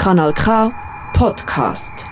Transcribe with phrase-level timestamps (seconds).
[0.00, 0.72] Kanal K
[1.12, 2.06] Podcast.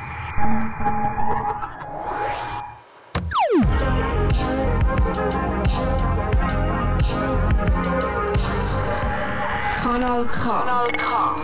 [9.75, 11.37] Kanal K.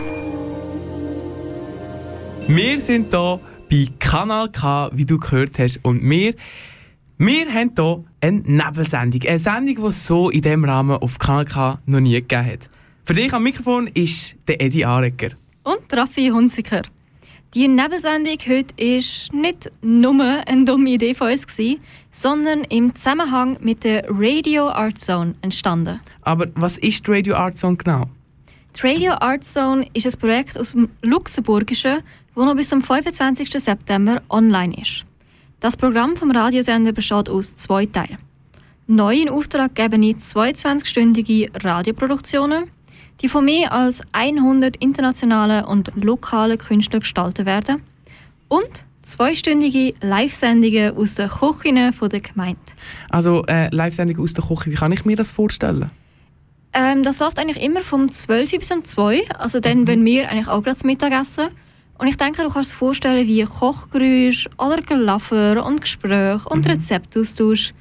[2.47, 3.41] Wir sind hier
[3.71, 5.81] bei Kanal K, wie du gehört hast.
[5.83, 6.35] Und wir,
[7.17, 9.23] wir haben hier eine Nebelsendung.
[9.23, 12.71] Eine Sendung, die es so in diesem Rahmen auf Kanal K noch nie gegeben hat.
[13.07, 15.31] Für dich am Mikrofon ist der Edi Arecker.
[15.65, 16.83] Und Raffi Hunziker.
[17.55, 21.81] Die Nebelsendung heute war nicht nur eine dumme Idee von uns, gewesen,
[22.11, 26.01] sondern im Zusammenhang mit der Radio Art Zone entstanden.
[26.23, 28.05] Aber was ist die Radio Art Zone genau?
[28.77, 32.01] Die Radio Art Zone ist ein Projekt aus dem Luxemburgischen,
[32.35, 33.51] das noch bis zum 25.
[33.51, 35.07] September online ist.
[35.61, 38.19] Das Programm vom Radiosender besteht aus zwei Teilen.
[38.87, 42.65] Neu in Auftrag gebende 22-stündige Radioproduktionen,
[43.23, 47.83] die von mehr als 100 internationalen und lokalen Künstlern gestaltet werden
[48.49, 52.61] und zweistündige Live-Sendungen aus den Küchen der Gemeinde.
[53.11, 55.91] Also äh, Live-Sendung aus der Küche, wie kann ich mir das vorstellen?
[56.73, 59.87] Ähm, das läuft eigentlich immer vom 12 Uhr bis um 2 also dann, Mhm.
[59.87, 61.49] wenn wir eigentlich auch gerade zum Mittag essen.
[61.99, 66.47] Und ich denke, du kannst dir vorstellen, wie Kochgeräusche oder Gelaffer und Gespräche Mhm.
[66.51, 67.73] und Rezeptaustausch.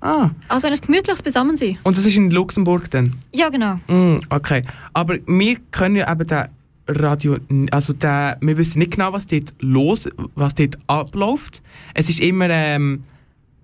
[0.00, 1.78] Ah, Also eigentlich gemütliches Beisammensein.
[1.82, 3.14] und das ist in Luxemburg dann?
[3.32, 3.80] Ja, genau.
[3.88, 4.62] Mm, okay.
[4.92, 6.44] Aber wir können ja eben den
[6.86, 7.36] Radio,
[7.70, 11.62] also den, wir wissen nicht genau, was dort los, was dort abläuft.
[11.94, 13.02] Es ist immer, ähm,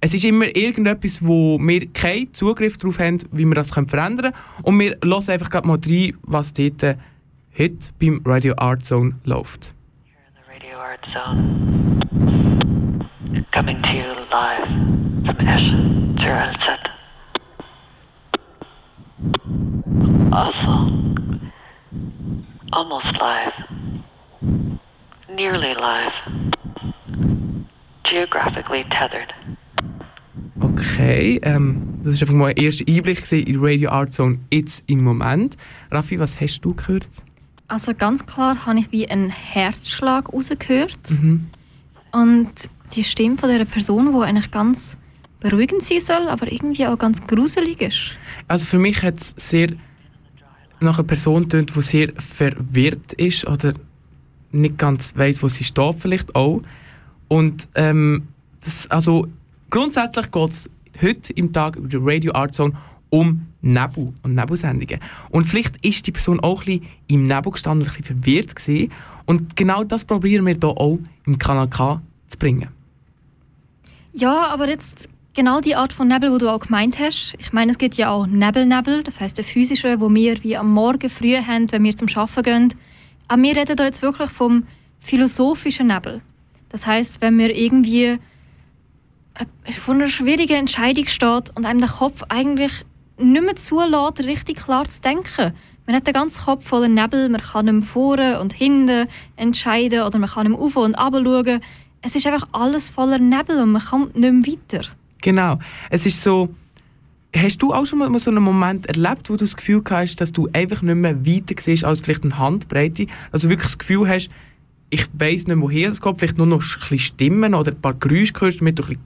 [0.00, 4.32] es ist immer irgendetwas, wo wir keinen Zugriff darauf haben, wie wir das können verändern
[4.32, 4.64] können.
[4.64, 6.96] Und wir hören einfach gerade mal rein, was dort äh,
[7.58, 9.73] heute beim Radio Art Zone läuft.
[11.12, 13.00] Zone.
[13.52, 14.68] Coming to you live
[15.24, 15.68] from Esch
[16.20, 16.90] zur Alzette.
[20.32, 20.72] Also,
[22.72, 23.52] almost live.
[25.28, 26.12] Nearly live.
[28.04, 29.32] Geographically tethered.
[30.60, 35.02] Okay, ähm, das war einfach mal ein erster Einblick in Radio Art Zone jetzt im
[35.02, 35.56] Moment.
[35.90, 37.06] Raffi, was hast du gehört?
[37.68, 41.10] Also ganz klar habe ich wie einen Herzschlag rausgehört.
[41.10, 41.46] Mhm.
[42.12, 42.52] Und
[42.94, 44.96] die Stimme von dieser Person, die eigentlich ganz
[45.40, 48.18] beruhigend sein soll, aber irgendwie auch ganz gruselig ist.
[48.48, 49.68] Also für mich hat es sehr
[50.80, 53.74] nach einer Person tönt, die sehr verwirrt ist oder
[54.52, 56.62] nicht ganz weiß, wo sie steht vielleicht auch.
[57.28, 58.28] Und ähm,
[58.62, 59.26] das, also
[59.70, 60.70] grundsätzlich geht es
[61.02, 62.74] heute im Tag über die Radio Art Zone
[63.14, 64.98] um Nebel und Nebelsendungen.
[65.30, 68.56] Und vielleicht ist die Person auch ein bisschen im Nebel gestanden und ein bisschen verwirrt
[68.56, 68.92] gewesen.
[69.24, 72.68] Und genau das probieren wir hier auch im Kanal K zu bringen.
[74.12, 77.36] Ja, aber jetzt genau die Art von Nebel, wo du auch gemeint hast.
[77.38, 80.72] Ich meine, es gibt ja auch Nebelnebel, das heißt der physische, wo wir wie am
[80.72, 82.74] Morgen früh haben, wenn wir zum Arbeiten gehen.
[83.28, 84.64] Aber wir reden da jetzt wirklich vom
[84.98, 86.20] philosophischen Nebel.
[86.68, 88.18] Das heißt, wenn wir irgendwie
[89.34, 92.84] äh, vor einer schwierigen Entscheidung steht und einem der Kopf eigentlich
[93.18, 95.52] nicht mehr zulässt, richtig klar zu denken.
[95.86, 100.18] Man hat den ganzen Kopf voller Nebel, man kann mehr vorne und hinten entscheiden oder
[100.18, 101.60] man kann mehr auf und runter schauen.
[102.00, 104.86] Es ist einfach alles voller Nebel und man kommt nicht mehr weiter.
[105.20, 105.58] Genau.
[105.90, 106.54] Es ist so.
[107.36, 110.30] Hast du auch schon mal so einen Moment erlebt, wo du das Gefühl hast, dass
[110.30, 113.08] du einfach nicht mehr weiter siehst als vielleicht eine Handbreite?
[113.32, 114.30] Also wirklich das Gefühl hast,
[114.90, 117.94] ich weiss nicht, woher es kommt, vielleicht nur noch ein bisschen Stimmen oder ein paar
[117.94, 119.04] Geräusche hörst, damit du ein bisschen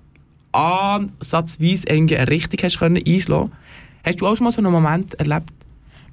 [0.53, 3.53] ansatzweise eine Richtung hast können einschlagen
[4.09, 5.51] Hast du auch schon mal so einen Moment erlebt?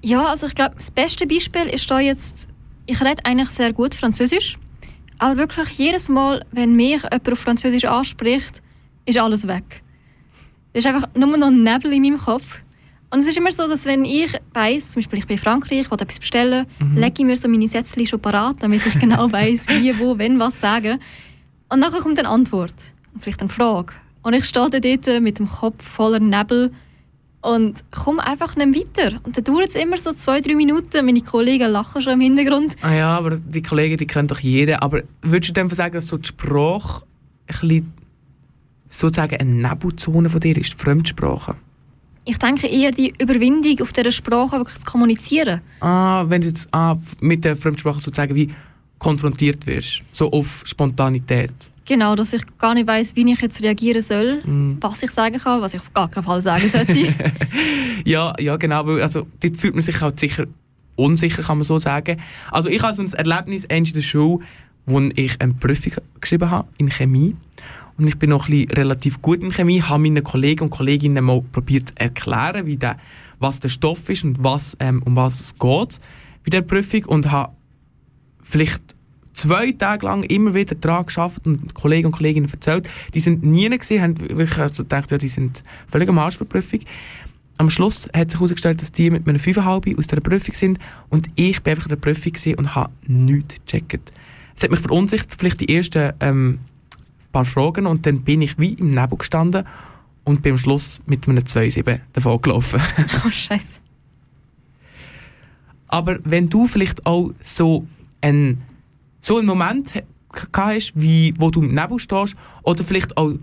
[0.01, 2.49] Ja, also ich glaube, das beste Beispiel ist da jetzt,
[2.87, 4.57] ich rede eigentlich sehr gut Französisch,
[5.17, 8.61] aber wirklich jedes Mal, wenn mich jemand auf Französisch anspricht,
[9.05, 9.81] ist alles weg.
[10.73, 12.59] Es ist einfach nur noch ein Nebel in meinem Kopf.
[13.11, 15.89] Und es ist immer so, dass wenn ich weiss, zum Beispiel ich bin in Frankreich,
[15.89, 19.69] will etwas bestellen, lege ich mir so meine Sätze schon parat, damit ich genau weiss,
[19.69, 20.99] wie, wo, wenn, was sagen.
[21.69, 22.73] Und nachher kommt eine Antwort
[23.13, 23.93] und vielleicht eine Frage.
[24.21, 26.73] Und ich stehe dann dort mit dem Kopf voller Nebel
[27.45, 29.19] und komme einfach nicht weiter.
[29.23, 31.05] Und dann dauert es immer so zwei, drei Minuten.
[31.05, 32.75] Meine Kollegen lachen schon im Hintergrund.
[32.81, 34.75] Ah ja, aber die Kollegen, die können doch jeden.
[34.77, 37.05] Aber würdest du dem sagen, dass so die Sprache
[37.47, 37.93] ein bisschen
[38.89, 41.55] sozusagen eine Nebelzone von dir ist, die Fremdsprache?
[42.25, 45.61] Ich denke eher die Überwindung, auf dieser Sprache wirklich zu kommunizieren.
[45.81, 48.49] Ah, wenn du jetzt ah, mit der Fremdsprache sozusagen wie
[48.97, 51.53] konfrontiert wirst, so auf Spontanität.
[51.85, 54.77] Genau, dass ich gar nicht weiß, wie ich jetzt reagieren soll, Mm.
[54.81, 56.93] was ich sagen kann, was ich auf gar keinen Fall sagen sollte.
[58.05, 60.45] Ja, ja, genau, weil also, dort fühlt man sich halt sicher
[60.95, 62.21] unsicher, kann man so sagen.
[62.51, 64.43] Also ich habe so ein Erlebnis in der Schule,
[64.85, 67.35] wo ich eine Prüfung geschrieben habe in Chemie.
[67.97, 71.41] Und ich bin noch ein relativ gut in Chemie, habe meinen Kollegen und Kolleginnen mal
[71.51, 72.97] probiert zu erklären, wie der,
[73.39, 75.99] was der Stoff ist und was, ähm, um was es geht
[76.43, 77.53] bei der Prüfung und habe
[78.43, 78.94] vielleicht
[79.35, 82.89] zwei Tage lang immer wieder daran geschafft und Kollegen und Kolleginnen erzählt.
[83.13, 86.45] Die sind nie gesehen, haben wirklich also gedacht, ja, die sind völlig am Arsch für
[86.45, 86.79] die Prüfung.
[87.57, 90.79] Am Schluss hat sich herausgestellt, dass die mit einem 5,5 aus der Prüfung sind
[91.09, 94.11] und ich bin einfach in der Prüfung und habe nichts gecheckt.
[94.57, 96.59] Es hat mich verunsichert, vielleicht die ersten ähm,
[97.31, 99.65] paar Fragen und dann bin ich wie im Nebel gestanden
[100.23, 102.81] und bin am Schluss mit einem 2,7 davon gelaufen.
[103.25, 103.79] Oh, Scheiße.
[105.87, 107.85] Aber wenn du vielleicht auch so
[108.21, 108.63] einen,
[109.25, 109.93] so einen Moment
[110.53, 113.33] hast, wie, wo du im Nebel stehst, oder vielleicht auch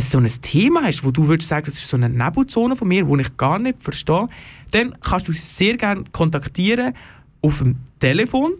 [0.00, 3.04] so ein Thema hast, wo du würdest sagen, das ist so eine Nebelzone von mir,
[3.04, 4.28] die ich gar nicht verstehe,
[4.70, 6.94] dann kannst du uns sehr gerne kontaktieren
[7.42, 8.52] auf dem Telefon.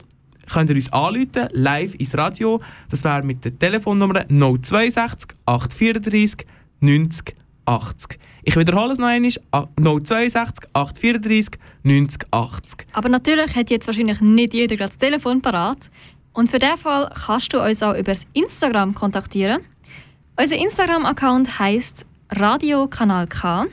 [0.53, 2.61] Könnt ihr uns anrufen, live ins Radio.
[2.91, 6.47] Das wäre mit der Telefonnummer 062 834
[6.81, 7.35] 90
[7.67, 8.19] 80.
[8.43, 12.87] Ich wiederhole es noch einmal, ah, 062 834 90 80.
[12.93, 15.91] Aber natürlich hat jetzt wahrscheinlich nicht jeder gerade das Telefon parat.
[16.33, 19.61] Und für diesen Fall kannst du uns auch über Instagram kontaktieren.
[20.37, 23.67] Unser Instagram-Account heisst Radiokanal K.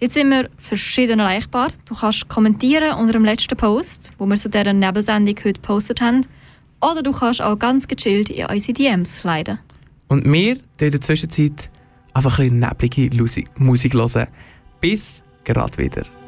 [0.00, 1.70] Dort sind wir verschieden erreichbar.
[1.84, 6.26] Du kannst kommentieren unter dem letzten Post, wo wir zu dieser Nebelsendung heute gepostet haben.
[6.80, 9.58] Oder du kannst auch ganz gechillt in unsere DMs sliden.
[10.08, 11.70] Und wir tun in der Zwischenzeit
[12.14, 14.26] einfach ein bisschen neblige Musik hören.
[14.80, 16.19] Bis gerade wieder.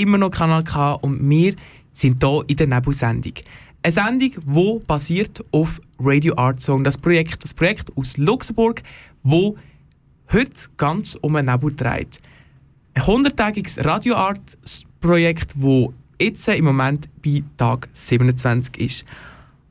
[0.00, 1.54] Immer noch Kanal K und wir
[1.92, 3.34] sind hier in der Nebelsendung.
[3.82, 8.82] Eine Sendung, die basiert auf Radio Art Song, das Projekt, das Projekt aus Luxemburg,
[9.22, 9.56] wo
[10.32, 12.18] heute ganz um einen Nebel dreht.
[12.94, 14.56] Ein 100-tägiges Radio Art
[15.00, 19.04] Projekt, wo jetzt im Moment bei Tag 27 ist.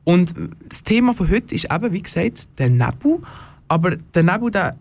[0.04, 0.34] Und
[0.70, 3.20] das Thema von heute ist eben, wie gesagt, der Nebel.
[3.68, 4.78] Aber der Nebel, der,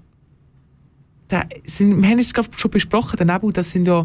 [1.30, 4.04] der sind, wir haben es gerade schon besprochen, der Nebel, das sind ja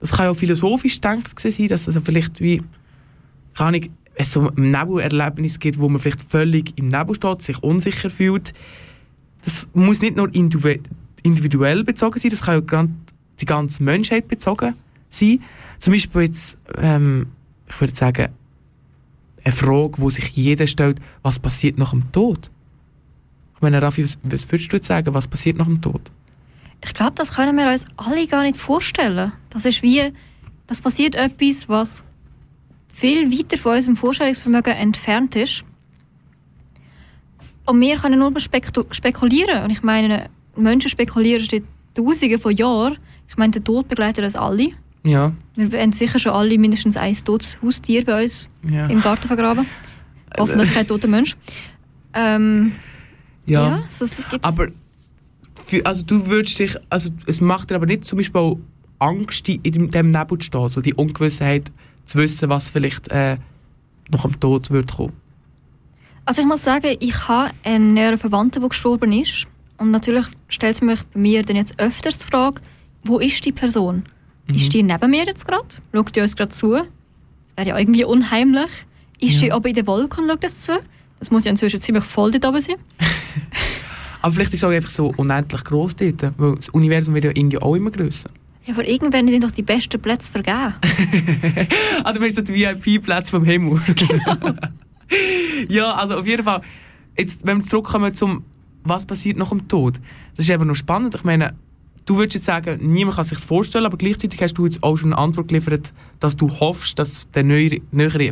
[0.00, 2.62] das kann ja philosophisch gedacht sein, dass es also vielleicht wie,
[3.54, 7.62] keine Ahnung, es so ein Nebelerlebnis gibt, wo man vielleicht völlig im Nebel steht, sich
[7.62, 8.52] unsicher fühlt.
[9.44, 10.80] Das muss nicht nur individu-
[11.22, 12.88] individuell bezogen sein, das kann ja
[13.40, 14.74] die ganze Menschheit bezogen
[15.10, 15.40] sein.
[15.78, 17.26] Zum Beispiel jetzt, ähm,
[17.68, 18.28] ich würde sagen,
[19.44, 22.50] eine Frage, wo sich jeder stellt, was passiert nach dem Tod?
[23.54, 26.10] Ich meine, Raffi, was, was würdest du sagen, was passiert nach dem Tod?
[26.84, 29.32] Ich glaube, das können wir uns alle gar nicht vorstellen.
[29.50, 30.12] Das ist wie,
[30.66, 32.04] das passiert etwas, was
[32.88, 35.64] viel weiter von unserem Vorstellungsvermögen entfernt ist.
[37.66, 39.62] Und wir können nur spekulieren.
[39.64, 42.98] Und ich meine, Menschen spekulieren seit Tausenden von Jahren.
[43.28, 44.70] Ich meine, der Tod begleitet uns alle.
[45.04, 45.32] Ja.
[45.56, 48.86] Wir haben sicher schon alle mindestens ein totes Haustier bei uns Ja.
[48.86, 49.66] im Garten vergraben.
[50.38, 51.36] Hoffentlich kein toter Mensch.
[52.14, 52.72] Ähm,
[53.46, 53.82] ja, ja.
[53.88, 54.68] so, gibt Aber
[55.84, 58.58] also du würdest dich, also es macht dir aber nicht zum Beispiel auch
[58.98, 61.70] Angst, die in dem, dem Nebel zu stehen, so die Ungewissheit
[62.06, 63.36] zu wissen, was vielleicht äh,
[64.10, 65.12] nach dem Tod wird kommen.
[66.24, 69.46] Also ich muss sagen, ich habe einen näheren Verwandten, der gestorben ist.
[69.78, 72.60] Und natürlich stellt es mich bei mir dann jetzt öfters die Frage,
[73.04, 74.02] wo ist die Person?
[74.48, 75.66] Ist die neben mir jetzt gerade?
[75.94, 76.72] Schaut die uns gerade zu?
[76.72, 76.86] Das
[77.56, 78.68] wäre ja irgendwie unheimlich.
[79.20, 79.40] Ist Ja.
[79.40, 80.72] die aber in den Wolken und schaut das zu?
[81.18, 82.76] Das muss ja inzwischen ziemlich voll dort oben sein.
[84.22, 87.30] Aber vielleicht ist es auch einfach so unendlich gross dort, weil das Universum wird ja
[87.30, 88.30] irgendwie auch immer grösser.
[88.66, 90.74] Ja, aber irgendwann sind doch die besten Plätze vergeben.
[92.04, 93.80] Ah, du meinst so die VIP-Plätze vom Himmel.
[93.96, 94.54] Genau.
[95.68, 96.62] ja, also auf jeden Fall,
[97.16, 98.44] jetzt, wenn wir zurückkommen zum,
[98.84, 99.98] was passiert nach dem Tod,
[100.36, 101.14] das ist eben noch spannend.
[101.14, 101.54] Ich meine,
[102.04, 105.12] du würdest jetzt sagen, niemand kann sich vorstellen, aber gleichzeitig hast du jetzt auch schon
[105.12, 107.80] eine Antwort geliefert, dass du hoffst, dass der neuere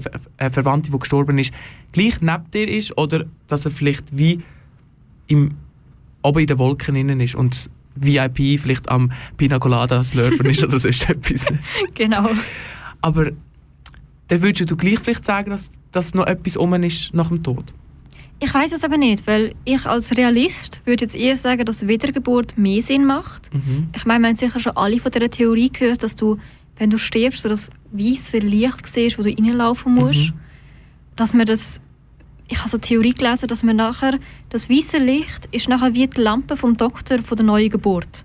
[0.01, 1.53] Ver äh, Verwandte, der gestorben ist,
[1.93, 4.43] gleich neben dir ist oder dass er vielleicht wie
[5.27, 5.57] im,
[6.27, 10.79] oben in den Wolken innen ist und VIP vielleicht am Pina Colada slurfen ist oder
[10.79, 11.47] sonst etwas.
[11.95, 12.31] genau.
[13.01, 13.31] Aber
[14.29, 17.73] dann würdest du gleich vielleicht sagen, dass, dass noch etwas um ist nach dem Tod.
[18.39, 22.59] Ich weiß es aber nicht, weil ich als Realist würde jetzt eher sagen, dass Wiedergeburt
[22.59, 23.53] mehr Sinn macht.
[23.55, 23.89] Mhm.
[23.97, 26.37] Ich meine, wir haben sicher schon alle von dieser Theorie gehört, dass du,
[26.77, 30.33] wenn du stirbst, so das weiße Licht siehst, wo du reinlaufen musst.
[30.33, 30.41] Mhm.
[31.17, 31.81] Dass man das...
[32.49, 34.19] Ich habe so eine Theorie gelesen, dass man nachher...
[34.57, 38.25] Das weiße Licht ist nachher wie die Lampe vom Doktor von der neuen Geburt.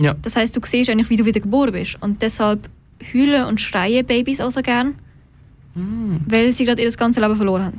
[0.00, 0.14] Ja.
[0.20, 1.96] Das heißt, du siehst eigentlich, wie du wieder geboren bist.
[2.02, 2.68] Und deshalb
[3.14, 4.96] heulen und schreien Babys auch so gern,
[5.76, 6.22] Mhm.
[6.26, 7.76] weil sie gerade ihr ganzes Leben verloren haben.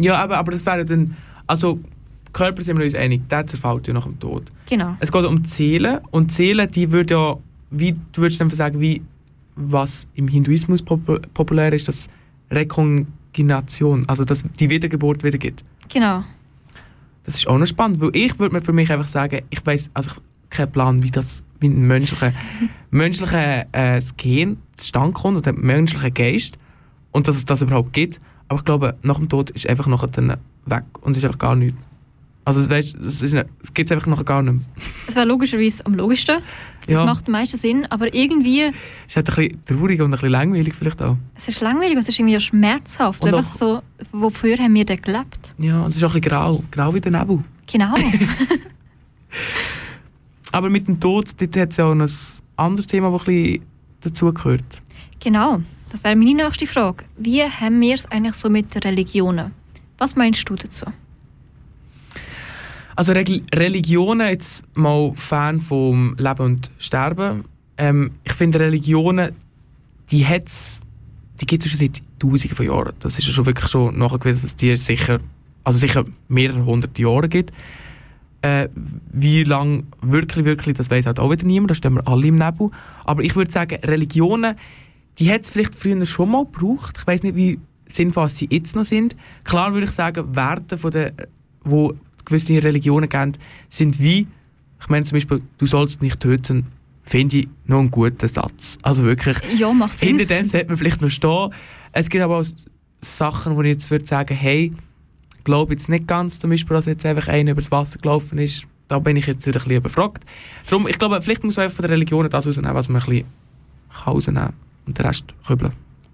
[0.00, 1.16] Ja, aber, aber das wäre dann.
[1.46, 1.78] Also,
[2.32, 4.50] Körper sind wir uns einig, der zerfällt ja nach dem Tod.
[4.68, 4.96] Genau.
[4.98, 7.36] Es geht um Seele und Seele, die würde ja,
[7.70, 9.02] wie, du würdest dann sagen, wie
[9.54, 12.08] was im Hinduismus popu populär ist, das
[12.50, 15.62] Rekongination, also dass die Wiedergeburt wieder gibt.
[15.88, 16.24] Genau.
[17.24, 19.90] Das ist auch noch spannend, weil ich würde mir für mich einfach sagen, ich weiß,
[19.94, 22.32] also ich habe keinen Plan, wie das, wie ein menschlicher,
[22.90, 26.58] menschlicher äh, das Gehirn zustande kommt oder der menschliche Geist
[27.12, 28.20] und dass es das überhaupt gibt.
[28.48, 30.36] Aber ich glaube, nach dem Tod ist einfach dann
[30.66, 31.76] weg und es ist einfach gar nichts.
[32.44, 34.62] Also weißt, es, ist nicht, es gibt einfach nachher gar nicht mehr.
[35.06, 36.40] Es wäre logischerweise am logischsten.
[36.86, 37.04] Das Ja.
[37.04, 37.86] macht am meisten Sinn.
[37.90, 38.72] Aber irgendwie, Es
[39.10, 41.16] ist halt ein bisschen traurig und ein bisschen langweilig vielleicht auch.
[41.36, 43.22] es ist langweilig und es ist irgendwie schmerzhaft.
[43.22, 45.54] Und Einfach auch- so, wofür haben wir denn gelebt?
[45.58, 47.44] Ja, und es ist auch ein bisschen grau, grau wie der Nebel.
[47.72, 47.94] Genau.
[50.52, 52.12] Aber mit dem Tod, dort hat es ja auch noch ein
[52.56, 53.62] anderes Thema, das ein bisschen
[54.00, 54.82] dazugehört.
[55.20, 55.60] genau.
[55.90, 57.04] Das wäre meine nächste Frage.
[57.18, 59.52] Wie haben wir es eigentlich so mit Religionen?
[59.98, 60.86] Was meinst du dazu?
[62.96, 67.44] Also Reg Religionen, jetzt mal Fan vom Leben und Sterben.
[67.78, 69.32] Ähm, ich finde Religionen,
[70.10, 70.26] die
[71.40, 72.92] die gibt es schon seit Tausenden von Jahren.
[73.00, 75.20] Das ist ja schon wirklich schon nachgewiesen, dass die sicher,
[75.64, 77.52] also sicher mehrere hundert Jahre gibt.
[78.42, 78.68] Äh,
[79.12, 82.36] wie lang wirklich, wirklich, das weiß halt auch wieder niemand, da stehen wir alle im
[82.36, 82.70] Nebel.
[83.04, 84.56] Aber ich würde sagen, Religionen,
[85.18, 86.96] die hat es vielleicht früher schon mal gebraucht.
[86.98, 89.16] Ich weiß nicht, wie sinnvoll sie jetzt noch sind.
[89.44, 91.12] Klar würde ich sagen, Werte, von der,
[91.64, 93.32] wo gewisse Religionen geben,
[93.70, 94.26] sind wie,
[94.80, 96.66] ich meine zum Beispiel, du sollst nicht töten,
[97.02, 98.78] finde ich noch einen guten Satz.
[98.82, 100.08] Also wirklich, Ja, macht Sinn.
[100.18, 101.50] hinter dem sollte man vielleicht noch stehen.
[101.92, 102.44] Es gibt aber auch
[103.00, 104.72] Sachen, wo ich jetzt würde sagen, hey,
[105.44, 108.64] glaube jetzt nicht ganz, zum Beispiel, dass jetzt einfach einer übers Wasser gelaufen ist.
[108.88, 110.24] Da bin ich jetzt wieder ein bisschen überfragt.
[110.68, 113.08] Darum, ich glaube, vielleicht muss man einfach von der Religion das rausnehmen, was man ein
[113.08, 113.26] bisschen
[114.06, 114.54] rausnehmen kann
[114.86, 115.72] und den Rest kübeln.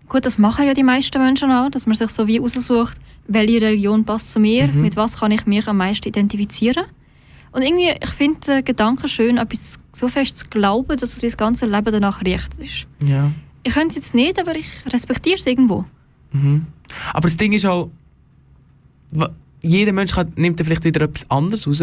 [0.08, 2.96] Gut, das machen ja die meisten Menschen auch, dass man sich so wie aussucht,
[3.26, 4.80] welche Religion passt zu mir, Mhm.
[4.80, 6.84] mit was kann ich mich am meisten identifizieren.
[7.52, 11.66] Und irgendwie, ich finde den Gedanken schön, etwas so fest zu glauben, dass das ganze
[11.66, 12.86] Leben danach richtest.
[13.06, 13.32] Ja.
[13.64, 15.84] Ich könnte es jetzt nicht, aber ich respektiere es irgendwo.
[16.32, 16.66] Mhm.
[17.12, 17.90] Aber das Ding ist auch,
[19.62, 21.82] jeder Mensch kann, nimmt dann vielleicht wieder etwas anderes raus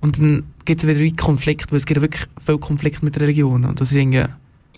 [0.00, 3.66] und dann gibt es wieder wie Konflikt, weil es gibt wirklich viel Konflikt mit Religionen
[3.66, 4.24] und das ist irgendwie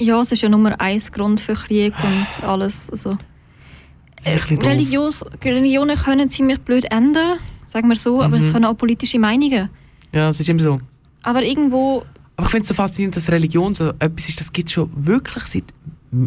[0.02, 2.90] Ja, es ist ja Nummer eins Grund für Krieg und alles.
[2.90, 4.50] Also, doof.
[4.66, 8.42] Religios, Religionen können ziemlich blöd enden, sagen wir so, aber Mhm.
[8.44, 9.68] es können auch politische Meinungen.
[10.12, 10.80] Ja, es ist immer so.
[11.22, 12.04] Aber irgendwo,
[12.36, 14.90] Aber ich finde es so faszinierend, dass Religion so etwas ist, das gibt es schon
[14.94, 15.64] wirklich seit,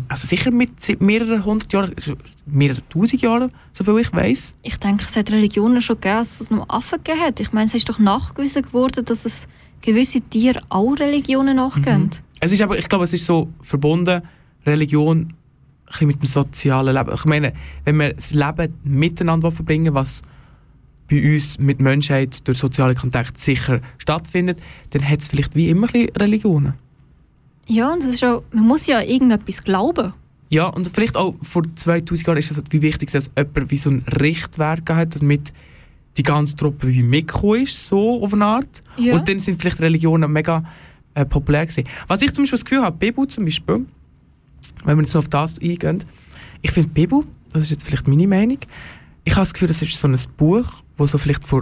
[0.08, 2.14] also sicher mit seit mehreren hundert Jahren, also
[2.46, 4.54] mehrere tausend Jahren, soviel ich weiß.
[4.62, 7.40] ich denke, es hat Religionen schon gegeben, dass es noch Affen gegeben hat.
[7.40, 9.48] Ich meine, es ist doch nachgewiesen geworden, dass es
[9.82, 12.10] gewisse Tiere auch Religionen nachgehen.
[12.46, 14.22] Es ist aber, ich glaube, es ist so verbunden,
[14.68, 15.34] Religion
[15.88, 17.12] bisschen mit dem sozialen Leben.
[17.12, 17.54] Ich meine,
[17.86, 20.22] wenn wir das Leben miteinander verbringen was
[21.10, 24.60] bei uns mit Menschheit durch soziale Kontakte sicher stattfindet,
[24.92, 26.74] dann hat es vielleicht wie immer ein Religionen.
[27.68, 30.14] Ja, und das ist auch, man muss ja irgendetwas glauben.
[30.50, 33.78] Ja, und vielleicht auch vor 2000 Jahren ist es halt wie wichtig, dass jemand wie
[33.78, 35.52] so einen Richtwert hat, damit
[36.18, 38.84] die ganze Truppe wie mitgekommen ist, so auf eine Art.
[38.98, 39.16] Ja.
[39.16, 40.64] Und dann sind vielleicht Religionen mega
[41.16, 41.88] äh, populär gewesen.
[42.08, 43.86] Was ich zum Beispiel das Gefühl habe, Bibel zum Beispiel,
[44.84, 46.04] wenn wir jetzt noch auf das eingehen,
[46.62, 48.60] ich finde Bibel, das ist jetzt vielleicht meine Meinung,
[49.24, 50.68] ich habe das Gefühl, das ist so ein Buch,
[50.98, 51.62] das so vielleicht vor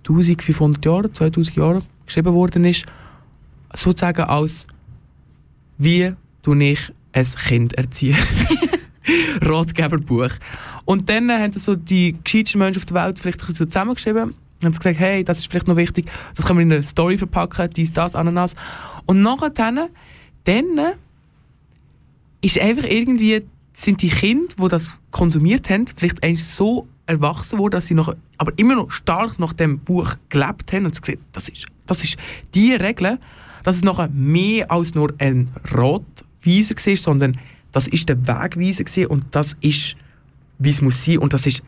[0.00, 2.84] 1500 Jahren, 2000 Jahren geschrieben worden ist,
[3.74, 4.66] sozusagen als
[5.78, 6.12] wie
[6.42, 8.16] du ich ein Kind erziehen.
[9.40, 10.30] Ratgeberbuch.
[10.84, 14.72] Und dann haben so die gescheitsten Menschen auf der Welt vielleicht so zusammengeschrieben und haben
[14.72, 17.92] gesagt, hey, das ist vielleicht noch wichtig, das können wir in eine Story verpacken, dies,
[17.92, 18.54] das, Ananas.
[19.06, 19.88] Und nachher dann,
[22.42, 23.42] ist einfach irgendwie,
[23.74, 28.14] sind die Kinder, die das konsumiert haben, vielleicht eigentlich so erwachsen worden, dass sie noch,
[28.38, 32.04] aber immer noch stark nach dem Buch gelebt haben und sie gesagt, das ist, das
[32.04, 32.16] ist
[32.54, 33.18] die Regel,
[33.64, 37.38] dass es nachher mehr als nur ein Ratweiser war, sondern
[37.72, 39.96] das ist der Wegweiser und das ist,
[40.58, 41.62] wie es muss sein und das ist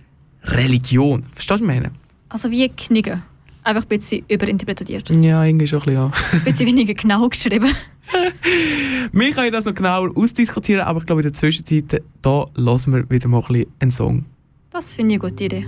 [0.44, 1.24] Religion.
[1.34, 1.92] Verstehst du, was ich meine?
[2.32, 3.22] Also wie Knicken.
[3.62, 5.10] Einfach ein bisschen überinterpretiert.
[5.10, 6.10] Ja, irgendwie schon ein bisschen, ja.
[6.32, 7.68] Ein bisschen weniger genau geschrieben.
[9.12, 13.10] Wir können das noch genauer ausdiskutieren, aber ich glaube, in der Zwischenzeit, da hören wir
[13.10, 14.24] wieder mal ein bisschen einen Song.
[14.70, 15.66] Das finde ich eine gute Idee.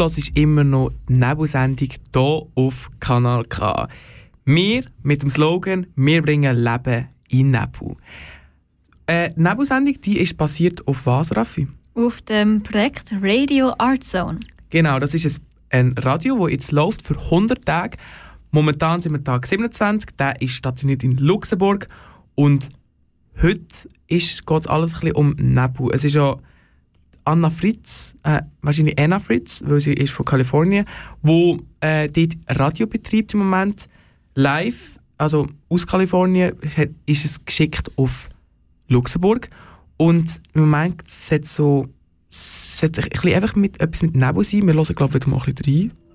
[0.00, 3.88] Hörst immer noch die Nebelsendung hier auf Kanal K.
[4.44, 7.96] Wir mit dem Slogan «Wir bringen Leben in Nebel».
[9.06, 11.68] Äh, die Nebelsendung die ist basiert auf was, Raffi?
[11.94, 14.40] Auf dem Projekt Radio Art Zone.
[14.70, 17.98] Genau, das ist ein, ein Radio, das jetzt läuft für 100 Tage.
[18.52, 21.88] Momentan sind wir Tag 27, der ist stationiert in Luxemburg
[22.34, 22.68] und
[23.42, 25.90] heute geht es alles ein bisschen um Nebel.
[25.92, 26.36] Es ist ja
[27.24, 30.84] Anna Fritz, äh, wahrscheinlich Anna Fritz, weil sie ist von Kalifornien,
[31.22, 33.88] wo äh, dort Radio betreibt im Moment
[34.34, 36.54] live, also aus Kalifornien,
[37.06, 38.28] ist es geschickt auf
[38.88, 39.50] Luxemburg
[39.96, 41.88] und im Moment sollte so
[42.30, 44.66] sollte ein bisschen einfach mit, etwas mit Nebel sein.
[44.66, 46.09] Wir hören glaube ich wieder mal ein bisschen rein.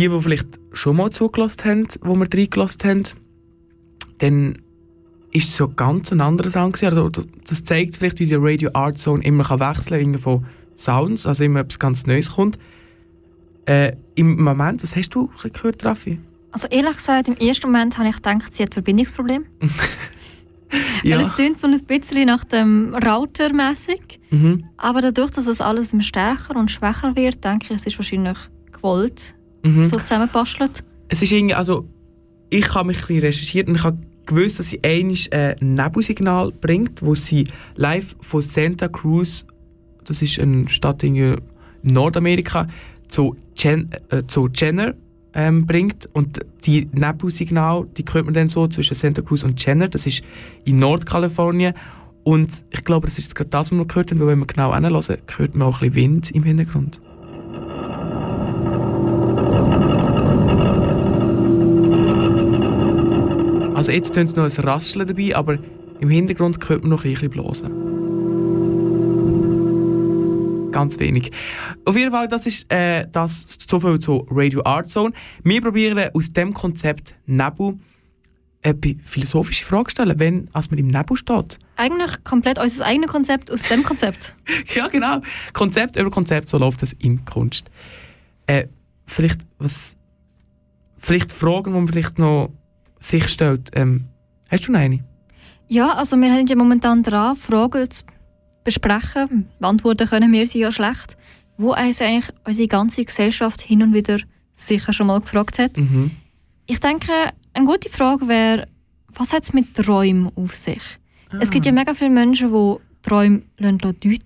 [0.00, 3.02] Die, die vielleicht schon mal zugelassen haben, wo wir reingelassen haben,
[4.18, 4.58] dann
[5.32, 6.96] ist es so ganz ein anderer Sound gewesen.
[6.96, 11.26] Also, das zeigt vielleicht, wie die Radio Art Zone immer kann wechseln kann, von Sounds,
[11.26, 12.58] also immer etwas ganz Neues kommt.
[13.66, 16.18] Äh, Im Moment, was hast du gehört, Raffi?
[16.52, 19.44] Also ehrlich gesagt, im ersten Moment habe ich gedacht, sie hat Verbindungsprobleme.
[21.04, 24.18] Weil es klingt so ein bisschen nach dem Router mäßig.
[24.30, 24.64] Mhm.
[24.76, 28.38] Aber dadurch, dass es alles immer stärker und schwächer wird, denke ich, es ist wahrscheinlich
[28.72, 29.80] gewollt Mhm.
[29.80, 30.84] so zusammenbastelt.
[31.08, 31.86] Es ist irgendwie, also
[32.50, 35.74] ich habe mich ein bisschen recherchiert und ich habe gewusst, dass sie einmal äh, ein
[35.74, 37.44] Nebelsignal bringt, wo sie
[37.74, 39.46] live von Santa Cruz,
[40.04, 41.40] das ist eine Stadt in
[41.82, 42.68] Nordamerika,
[43.08, 44.94] zu, Jen, äh, zu Jenner
[45.34, 49.88] ähm, bringt und die Nebelsignal, die hört man dann so zwischen Santa Cruz und Jenner,
[49.88, 50.22] das ist
[50.64, 51.74] in Nordkalifornien
[52.22, 54.74] und ich glaube, das ist gerade das, was wir gehört haben, weil wenn wir genau
[54.74, 57.00] hinhören, hört man auch ein bisschen Wind im Hintergrund.
[63.80, 65.58] Also jetzt tönt es noch ein Rascheln dabei, aber
[66.00, 67.70] im Hintergrund hört man noch ein bisschen blasen.
[70.70, 71.30] Ganz wenig.
[71.86, 75.14] Auf jeden Fall, das ist äh, das so viel zu Radio Art Zone.
[75.44, 77.78] Wir probieren aus dem Konzept Nebel
[78.62, 81.58] eine philosophische Frage stellen, wenn als man im Nebel steht.
[81.76, 84.34] Eigentlich komplett unser eigenes Konzept aus dem Konzept.
[84.74, 85.22] ja, genau.
[85.54, 87.70] Konzept über Konzept, so läuft es in Kunst.
[88.46, 88.66] Äh,
[89.06, 89.96] vielleicht, was,
[90.98, 92.50] vielleicht Fragen, die man vielleicht noch
[93.00, 93.70] sich stellt.
[93.74, 94.04] Ähm,
[94.48, 95.04] hast du noch eine?
[95.68, 98.04] Ja, also wir sind ja momentan dran, Fragen zu
[98.64, 99.48] besprechen.
[99.58, 101.16] Beantworten können wir sie ja schlecht.
[101.56, 104.18] Wo uns eigentlich unsere ganze Gesellschaft hin und wieder
[104.52, 105.76] sicher schon mal gefragt hat.
[105.76, 106.12] Mhm.
[106.66, 107.12] Ich denke,
[107.52, 108.68] eine gute Frage wäre,
[109.08, 110.82] was hat es mit Träumen auf sich?
[111.38, 114.18] Es gibt ja mega viele Menschen, die Träume deuten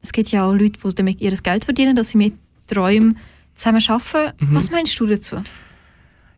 [0.00, 2.34] Es gibt ja auch Leute, die damit ihr Geld verdienen, dass sie mit
[2.66, 3.18] Träumen
[3.54, 4.46] zusammen arbeiten.
[4.46, 4.54] Mhm.
[4.54, 5.42] Was meinst du dazu?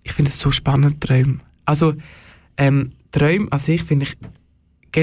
[0.02, 1.40] Ich finde es so spannend, Träume.
[1.64, 1.94] Also,
[2.56, 4.16] ähm, Träume an sich finde ich.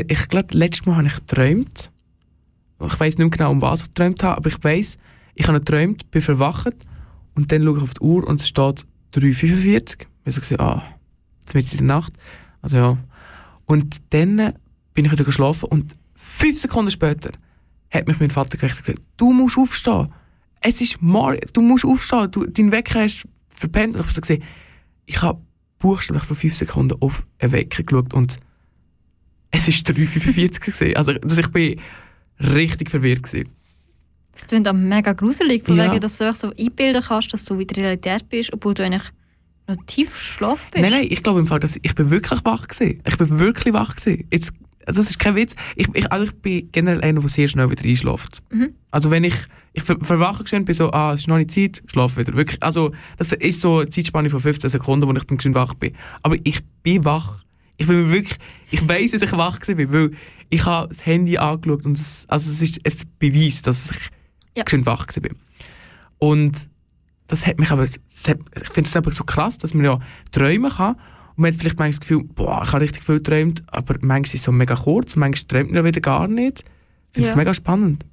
[0.08, 1.91] Ich glaube, letztes Mal habe ich geträumt.
[2.86, 4.97] Ich weiß nicht mehr genau, um was ich geträumt habe, aber ich weiß,
[5.36, 6.76] ich habe geträumt, bin verwacht
[7.36, 10.08] und dann schaue ich auf die Uhr und es steht 3,45.
[10.26, 10.84] Ich habe gesagt, ah,
[11.41, 12.13] jetzt mitten in der Nacht.
[12.62, 12.97] Also ja.
[13.65, 14.54] Und dann
[14.93, 17.32] bin ich wieder geschlafen und fünf Sekunden später
[17.91, 20.10] hat mich mein Vater geweckt gesagt, du musst aufstehen.
[20.62, 23.95] Es ist morgen, du musst aufstehen, du, dein Wecker hast verpennt.
[23.95, 24.43] Und ich habe gesehen,
[25.06, 25.41] ich habe
[25.82, 28.38] buchstäblich vor fünf Sekunden auf einen Wecker geschaut und
[29.52, 30.96] es war 3,45 gewesen.
[30.96, 31.82] Also also ich bin
[32.39, 33.24] richtig verwirrt.
[33.24, 33.50] Gewesen.
[34.34, 35.89] Das klingt auch mega gruselig, von Ja.
[35.91, 38.84] wegen, dass du dich so einbilden kannst, dass du in der Realität bist, obwohl du
[38.86, 39.04] eigentlich
[39.67, 40.82] noch tief Schlaf bist.
[40.82, 43.02] Nein, nein, ich glaube im Fall, dass ich bin wirklich wach gewesen.
[43.06, 44.26] Ich bin wirklich wach gewesen.
[44.32, 44.54] Jetzt,
[44.86, 45.56] das ist kein Witz.
[45.76, 48.41] Ich, ich, also ich bin generell einer, der sehr schnell wieder einschläft.
[48.52, 48.74] Mhm.
[48.89, 49.36] Also wenn ich,
[49.73, 52.36] ich ver verwache geschwind, bin so, ah, es ist noch nicht Zeit, schlafe wieder.
[52.36, 55.73] Wirklich, also das ist so eine Zeitspanne von 15 Sekunden, wo ich dann geschwind wach
[55.75, 55.93] bin.
[56.23, 57.43] Aber ich bin wach.
[57.77, 58.38] Ich bin wirklich,
[58.69, 60.12] ich weiß, dass ich wach bin, weil
[60.49, 64.10] ich habe das Handy angeschaut und es, also es ist ein Beweis, dass ich
[64.57, 64.63] Ja.
[64.63, 65.36] geschwind wach bin.
[66.19, 66.69] Und
[67.27, 67.89] das hat mich aber, hat,
[68.62, 69.99] ich finde es aber so krass, dass man ja
[70.31, 73.63] träumen kann und man hat vielleicht manchmal das Gefühl, boah, ich habe richtig viel geträumt,
[73.67, 76.60] aber manchmal ist es so mega kurz, manchmal träumt man wieder gar nicht.
[76.60, 77.38] Ich finde es Ja.
[77.38, 78.05] mega spannend.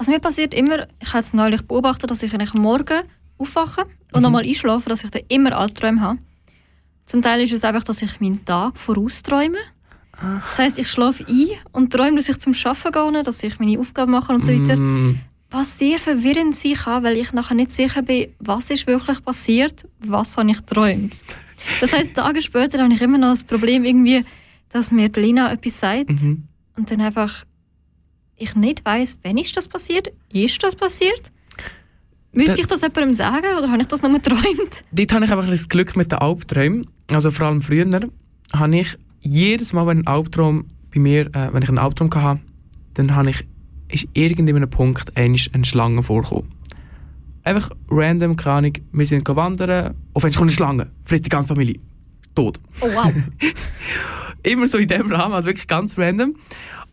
[0.00, 3.02] Also mir passiert immer, ich habe es neulich beobachtet, dass ich eigentlich Morgen
[3.36, 4.22] aufwache und Mhm.
[4.22, 6.18] nochmal einschlafe, dass ich dann immer Albträume habe.
[7.04, 9.58] Zum Teil ist es einfach, dass ich meinen Tag vorausträume.
[10.48, 13.78] Das heisst, ich schlafe ein und träume, dass ich zum Arbeiten gehe, dass ich meine
[13.78, 14.78] Aufgaben mache und so weiter.
[14.78, 19.22] Mm, Was sehr verwirrend sein kann, weil ich nachher nicht sicher bin, was ist wirklich
[19.22, 21.12] passiert, was habe ich geträumt.
[21.82, 24.24] Das heisst, Tage später habe ich immer noch das Problem, irgendwie,
[24.70, 26.44] dass mir Lina etwas sagt mhm.
[26.78, 27.44] und dann einfach
[28.40, 31.30] ich nicht weiß, wann ist das passiert, ist das passiert?
[32.32, 34.84] Müsste Da- ich das jemandem sagen oder habe ich das nur geträumt?
[34.92, 36.86] Dort habe ich einfach ein das Glück mit den Albträumen.
[37.12, 37.86] Also vor allem früher
[38.52, 42.40] habe ich jedes Mal, wenn ein Albtraum bei mir, äh, wenn ich einen Albtraum hatte,
[42.94, 43.44] dann habe ich,
[43.88, 46.48] ist irgendeinem Punkt einmal eine Schlange vorgekommen.
[47.42, 51.48] Einfach random, keine Ahnung, wir sind wandern, auf einmal kommt eine Schlange, frisst die ganze
[51.48, 51.80] Familie.
[52.34, 52.60] Tot.
[52.80, 53.12] Oh wow.
[54.42, 56.36] Immer so in dem Rahmen, also wirklich ganz random.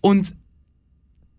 [0.01, 0.33] Und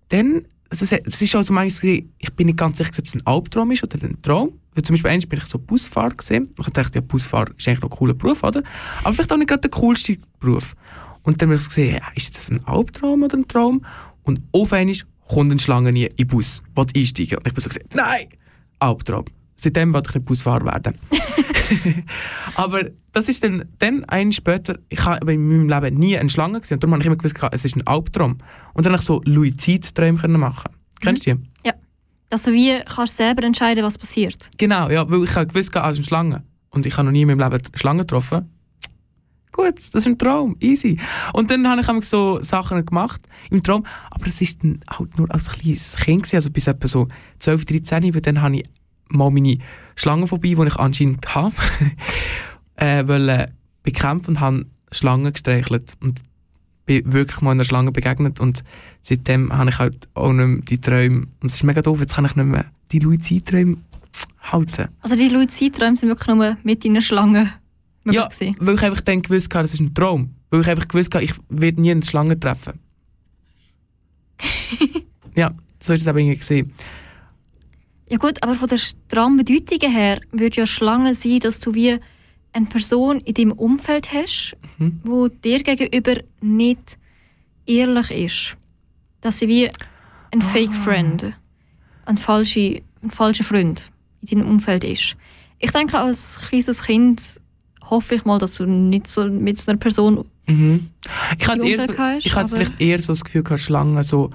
[0.08, 3.14] dann, also es ist auch so manchmal, gewesen, ich bin nicht ganz sicher, ob es
[3.14, 4.58] ein Albtraum ist oder ein Traum.
[4.74, 6.54] Weil zum Beispiel einmal bin ich so Busfahrer gesehen.
[6.58, 8.62] Ich dachte, ja, Busfahrer ist eigentlich noch ein cooler Beruf, oder?
[9.02, 10.74] Aber vielleicht auch nicht gerade der coolste Beruf.
[11.22, 13.84] Und dann habe ich so gesehen, ja, ist das ein Albtraum oder ein Traum?
[14.22, 17.38] Und auf einmal kommt eine Schlange in den Bus, will einsteigen.
[17.38, 18.28] Und ich bin so gesagt, nein,
[18.78, 19.24] Albtraum.
[19.60, 20.98] Seitdem wollte ich nicht Busfahrer werden.
[22.54, 26.60] Aber das ist dann, dann ein später, ich habe in meinem Leben nie eine Schlange
[26.60, 26.76] gesehen.
[26.76, 28.38] Und darum habe ich immer gewusst, es ist ein Albtraum.
[28.74, 30.70] Und dann habe ich so Luizid-Träume können machen.
[31.00, 31.48] Kennst du die?
[32.30, 34.50] Dass du wie kannst selber entscheiden, was passiert.
[34.58, 36.44] Genau, ja, weil ich habe gewusst, es ist eine Schlange.
[36.70, 38.50] Und ich habe noch nie in meinem Leben eine Schlange getroffen.
[39.50, 41.00] Gut, das ist ein Traum, easy.
[41.32, 45.32] Und dann habe ich so Sachen gemacht im Traum, aber es ist dann halt nur
[45.32, 47.08] als kleines Kind, gewesen, also bis etwa so
[47.40, 48.64] 12, 13, weil dann habe ich
[49.08, 49.58] mal meine
[49.96, 51.54] Schlangenphobie, die ich anscheinend habe,
[52.76, 53.46] äh, wollen
[53.82, 55.94] bekämpfen und habe Schlangen gestreichelt.
[56.00, 56.20] Und
[56.88, 58.64] bin wirklich mal einer Schlange begegnet und
[59.02, 61.26] seitdem habe ich halt auch nicht mehr die Träume.
[61.40, 63.76] Und es ist mega doof, jetzt kann ich nicht mehr die Luizid-Träume
[64.40, 64.88] halten.
[65.02, 67.52] Also die Luizid-Träume sind wirklich nur mit deiner Schlange
[68.04, 68.56] möglich Ja, gewesen.
[68.58, 70.34] weil ich einfach dann gewusst habe, das ist ein Traum.
[70.50, 72.78] Weil ich einfach gewusst habe, ich werde nie eine Schlange treffen.
[75.34, 76.72] ja, so ist es eben gesehen.
[78.10, 81.98] Ja gut, aber von der Traumbedeutung her würde ja Schlange sein, dass du wie
[82.52, 85.00] eine Person in deinem Umfeld hast, Mhm.
[85.04, 86.98] wo dir gegenüber nicht
[87.66, 88.56] ehrlich ist.
[89.20, 89.70] Dass sie wie
[90.30, 91.34] ein Fake Friend,
[92.06, 93.90] ein falscher, ein falscher Freund
[94.22, 95.16] in deinem Umfeld ist.
[95.58, 97.20] Ich denke, als kleines Kind
[97.90, 100.88] hoffe ich mal, dass du nicht so mit so einer Person Mhm.
[101.38, 104.30] Ich hatte eher, hast, ich hatte vielleicht eher so das Gefühl, gehabt, Schlangen so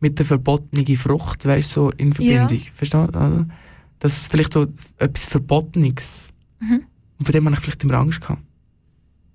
[0.00, 2.60] mit der verbotenen Frucht, weißt du, so in Verbindung.
[2.74, 3.46] Verstehst du?
[3.98, 4.66] Das ist vielleicht so
[4.98, 6.28] etwas Verbotenes.
[6.60, 6.84] Mhm.
[7.18, 8.42] Und von dem habe ich vielleicht immer Angst gehabt.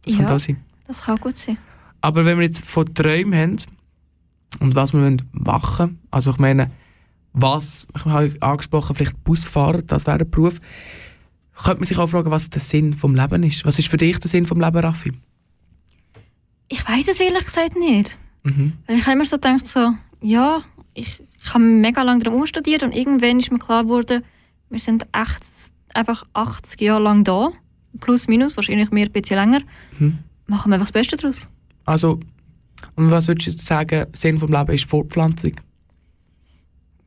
[0.03, 0.23] Das Ja.
[0.23, 0.57] kann auch sein.
[0.87, 1.57] Das kann gut sein.
[2.01, 3.57] Aber wenn wir jetzt von Träumen haben
[4.59, 5.21] und was wir wollen
[6.11, 6.71] also ich meine,
[7.33, 10.59] was, ich habe angesprochen, vielleicht Busfahrer, das wäre ein Beruf,
[11.55, 13.65] könnte man sich auch fragen, was der Sinn vom Leben ist.
[13.65, 15.13] Was ist für dich der Sinn vom Leben, Raffi?
[16.67, 18.17] Ich weiß es ehrlich gesagt nicht.
[18.43, 18.73] Mhm.
[18.87, 19.93] Weil ich habe immer so gedacht, so,
[20.23, 24.23] ja, ich, ich habe mega lange darum studiert und irgendwann ist mir klar geworden,
[24.69, 25.43] wir sind echt
[25.93, 27.51] einfach 80 Jahre lang da.
[27.99, 29.59] Plus, minus, wahrscheinlich mehr, ein bisschen länger.
[29.99, 30.19] Mhm.
[30.47, 31.47] Machen wir einfach das Beste daraus.
[31.85, 32.19] Also,
[32.95, 35.53] und was würdest du sagen, Sinn vom Leben ist Fortpflanzung?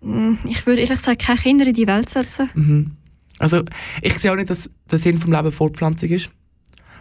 [0.00, 2.50] Mm, Ich würde ehrlich gesagt keine Kinder in die Welt setzen.
[2.54, 2.92] Mhm.
[3.38, 3.62] Also,
[4.02, 6.30] ich sehe auch nicht, dass der Sinn vom Leben Fortpflanzung ist.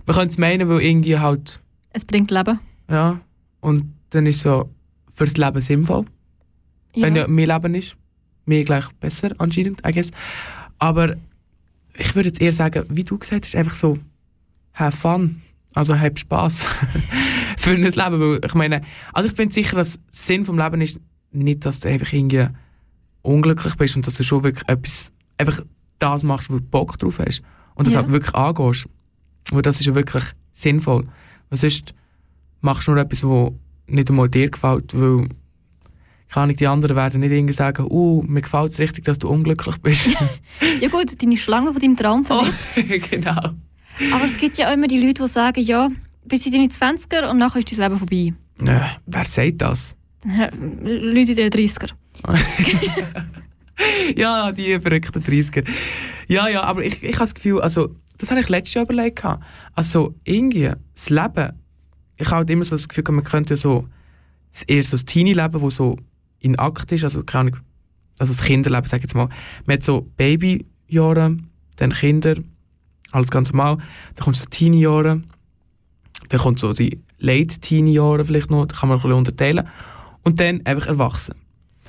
[0.05, 1.59] Man könnte es meinen, weil irgendwie halt,
[1.91, 2.59] Es bringt Leben.
[2.89, 3.19] ja,
[3.61, 4.69] und dann ist so
[5.15, 6.05] fürs Leben sinnvoll.
[6.95, 7.95] Wenn ja mehr Leben ist.
[8.45, 10.11] Mehr gleich besser, anscheinend, I guess.
[10.77, 11.15] Aber
[11.97, 13.97] ich würde jetzt eher sagen, wie du gesagt hast, einfach so,
[14.73, 15.41] have fun.
[15.73, 16.65] Also hab Spass
[17.57, 17.95] für ein Leben.
[17.97, 18.81] Weil ich meine,
[19.13, 20.99] also ich bin sicher, dass Sinn vom Leben ist
[21.31, 22.47] nicht, dass du einfach irgendwie
[23.23, 25.59] unglücklich bist und dass du schon wirklich etwas, einfach
[25.99, 27.41] das machst, wo du Bock drauf hast.
[27.73, 28.01] Und das Ja.
[28.01, 28.87] halt wirklich angehst.
[29.51, 30.23] Weil das ist ja wirklich
[30.53, 31.05] sinnvoll.
[31.49, 31.93] Weil sonst
[32.61, 33.51] machst du nur etwas, was
[33.87, 35.29] nicht einmal dir gefällt, weil
[36.35, 39.29] kann ich die anderen werden nicht irgendwie sagen, uh, mir gefällt es richtig, dass du
[39.29, 40.17] unglücklich bist.
[40.81, 43.09] Ja gut, deine Schlange von deinem Traum oh, verliebt.
[43.11, 43.51] genau.
[44.11, 45.89] Aber es gibt ja auch immer die Leute, die sagen, ja,
[46.25, 48.33] bis in deine 20er und nachher ist dein Leben vorbei.
[48.61, 49.95] Äh, wer sagt das?
[50.25, 51.91] Leute in den 30er.
[54.15, 55.65] ja, die verrückten 30er.
[56.27, 59.23] Ja, ja, aber ich, ich habe das Gefühl, also, das habe ich letztes Jahr überlegt.
[59.73, 61.53] Also, irgendwie, das Leben,
[62.17, 63.87] ich habe halt immer so das Gefühl, man könnte ja so,
[64.67, 65.97] eher so das Teenie-Leben, das so
[66.39, 67.57] in Akt ist, also, keine Ahnung,
[68.19, 69.29] also das Kinderleben, sag ich jetzt mal.
[69.65, 71.37] Man hat so Babyjahre,
[71.77, 72.35] dann Kinder,
[73.11, 73.77] alles ganz normal.
[74.15, 75.21] Dann kommt so Teenie-Jahre,
[76.29, 79.67] dann kommt so die Late-Teenie-Jahre vielleicht noch, da kann man ein bisschen unterteilen.
[80.23, 81.35] Und dann einfach erwachsen.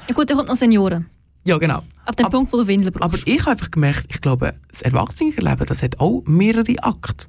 [0.08, 1.06] Ja gut, dann kommt noch Senioren.
[1.44, 1.82] Ja, genau.
[2.04, 3.26] Ab dem Aber- Punkt, wo du Windeln Aber brauchst.
[3.26, 7.26] ich habe einfach gemerkt, ich glaube, das Erwachsenenleben, das hat auch mehrere Akte.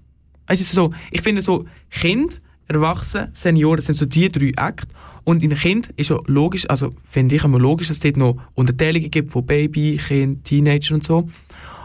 [0.48, 4.88] Also so, ich finde so, Kind, Erwachsene, Senioren sind so die drei Akte.
[5.24, 8.38] Und in Kind ist ja logisch, also finde ich immer logisch, dass es dort noch
[8.54, 11.30] Unterteilungen gibt von Baby, Kind, Teenager und so.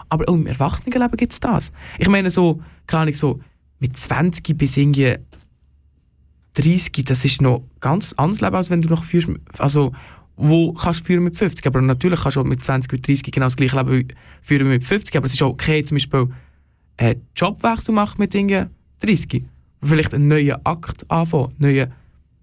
[0.08, 1.72] Aber auch im Erwachsenenleben gibt es das.
[1.98, 3.40] Ich meine so, keine Ahnung, so
[3.78, 5.16] mit 20 bis irgendwie
[6.54, 9.92] 30, das ist noch ganz anderes Leben, als wenn du noch führst, also
[10.36, 11.66] wo kannst du führen mit 50.
[11.66, 14.08] Aber natürlich kannst du auch mit 20 mit 30 genau das gleiche Leben
[14.42, 15.16] führen wie mit 50.
[15.16, 16.28] Aber es ist auch okay, zum Beispiel
[16.96, 18.66] einen Jobwechsel machen mit irgendwie
[19.00, 19.44] 30.
[19.82, 21.92] Vielleicht einen neuen Akt anfangen, einen neuen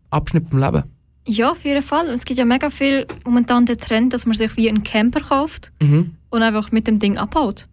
[0.10, 0.84] Abschnitt im Leben.
[1.28, 2.08] Ja, auf jeden Fall.
[2.08, 5.22] Und es gibt ja mega viel momentan den Trend, dass man sich wie einen Camper
[5.22, 6.16] kauft Mhm.
[6.30, 7.68] und einfach mit dem Ding abhaut.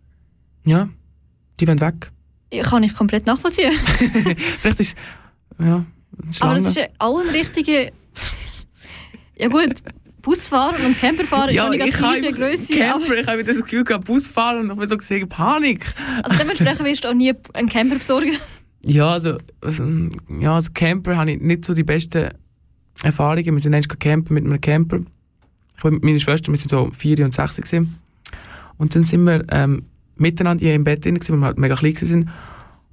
[0.65, 0.89] Ja,
[1.59, 2.11] die wollen weg.
[2.53, 3.73] Ja, Kann ich komplett nachvollziehen.
[4.61, 4.97] Vielleicht ist,
[5.59, 5.85] ja, eine
[6.23, 6.55] Aber Schlange.
[6.57, 7.91] das ist ja auch ein richtiger...
[9.39, 9.75] Ja gut,
[10.23, 12.75] Busfahren und Camperfahren ja, ich habe gleiche Größe.
[12.91, 15.87] aber- Camper, ich habe das Gefühl gehabt, Bus fahren und ich bin so gesehen, Panik.
[16.23, 18.33] Also dementsprechend wirst du auch nie einen Camper besorgen.
[18.83, 19.85] Ja, also, also,
[20.41, 22.31] ja, also Camper habe ich nicht so die besten
[23.03, 23.55] Erfahrungen.
[23.55, 24.99] Wir sind einmal campen mit einem Camper.
[25.77, 27.99] Ich war mit meiner Schwester, wir sind so vier und sechs gewesen.
[28.79, 29.85] Und dann sind wir ähm,
[30.17, 32.31] miteinander hier im Bett drin, gewesen, weil wir halt mega klein waren.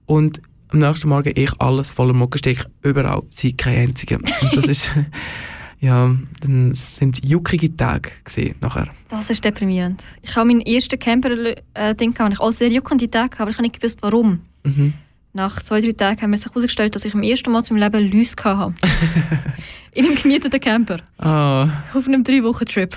[0.06, 4.18] Und am nächsten Morgen ich alles voller Mockenstich, überall, sie kein einziger.
[4.18, 4.92] Und das ist,
[5.80, 8.88] ja, dann sind juckige Tage gewesen, nachher.
[9.10, 10.04] Das ist deprimierend.
[10.22, 13.58] Ich habe meinen ersten Camper-Ding gehabt und ich auch sehr juckende Tage gehabt, aber ich
[13.58, 14.42] habe nicht gewusst, warum.
[14.64, 14.94] Mhm.
[15.36, 18.12] Nach zwei, drei Tagen haben wir sich herausgestellt, dass ich im ersten Mal zum Leben
[18.12, 18.74] Läuse hatte.
[19.94, 20.98] In einem gemieteten Camper.
[21.18, 22.96] Ah, Auf einem drei Wochen Trip.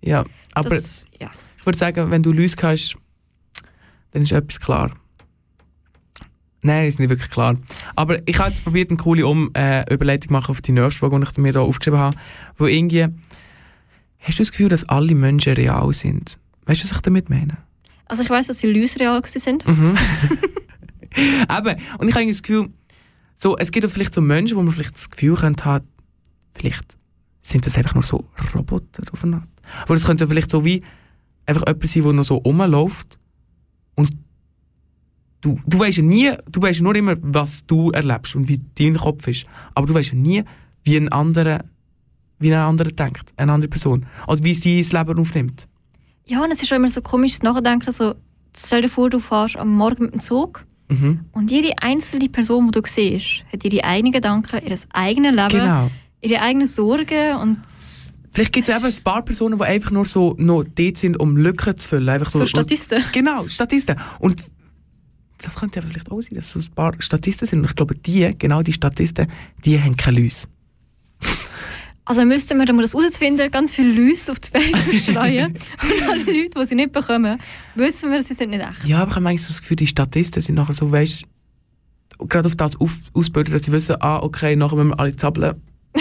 [0.00, 1.30] ja, aber Das, ja.
[1.58, 2.96] ich würde sagen, wenn du Läuse hast,
[4.10, 4.90] dann ist etwas klar.
[6.62, 7.56] Nein, ist nicht wirklich klar.
[7.94, 10.98] Aber ich habe jetzt probiert, eine coole um äh, Überleitung zu machen auf die nächste
[10.98, 12.16] Frage, die ich mir da aufgeschrieben habe.
[12.56, 13.06] Wo irgendwie,
[14.18, 16.38] hast du das Gefühl, dass alle Menschen real sind?
[16.64, 17.58] Weißt du, was ich damit meine?
[18.06, 19.66] Also ich weiß, dass sie Läuse real sind.
[19.68, 19.96] Mhm.
[21.58, 22.70] Eben, und ich habe das Gefühl,
[23.38, 25.86] so, es gibt auch vielleicht so Menschen, wo man vielleicht das Gefühl könnte haben,
[26.50, 26.96] vielleicht
[27.42, 28.24] sind das einfach nur so
[28.54, 29.48] Roboter auf eine Art.
[29.82, 30.82] Aber es könnte vielleicht so wie
[31.44, 33.18] einfach jemand sein, der noch so rumläuft
[33.94, 34.12] und
[35.40, 38.96] du, du weißt ja nie, du weißt nur immer, was du erlebst und wie dein
[38.96, 40.44] Kopf ist, aber du weißt ja nie,
[40.84, 41.64] wie ein anderer
[42.38, 44.06] wie ein anderer denkt, eine andere Person.
[44.26, 45.66] Oder wie sie das Leben aufnimmt.
[46.26, 48.14] Ja, und es ist auch immer so komisch das Nachdenken, so,
[48.56, 51.20] stell dir vor, du fährst am Morgen mit dem Zug Mhm.
[51.32, 55.90] und jede einzelne Person, die du siehst, hat ihre eigenen Gedanken, ihr eigenes Leben, Genau.
[56.20, 57.58] ihre eigenen Sorgen und
[58.32, 61.38] Vielleicht gibt es eben ein paar Personen, die einfach nur so noch dort sind, um
[61.38, 62.08] Lücken zu füllen.
[62.10, 63.02] Einfach so, so Statisten.
[63.12, 63.96] Genau, Statisten.
[64.18, 64.42] Und
[65.38, 67.60] das könnte ja vielleicht auch sein, dass es so ein paar Statisten sind.
[67.60, 69.28] Und ich glaube, die, genau die Statisten,
[69.64, 70.48] die haben keine Läuse.
[72.06, 75.52] Also müssten wir, um das herauszufinden, ganz viele Läuse auf die Welt verstreuen.
[75.54, 77.38] und alle Leute, die sie nicht bekommen,
[77.74, 78.84] wissen wir, sie sind nicht echt.
[78.84, 81.24] Ja, aber ich habe manchmal das Gefühl, die Statisten sind nachher so, weißt
[82.28, 85.60] gerade auf das auf, ausbilden, dass sie wissen, ah, okay, nachher müssen wir alle zappeln.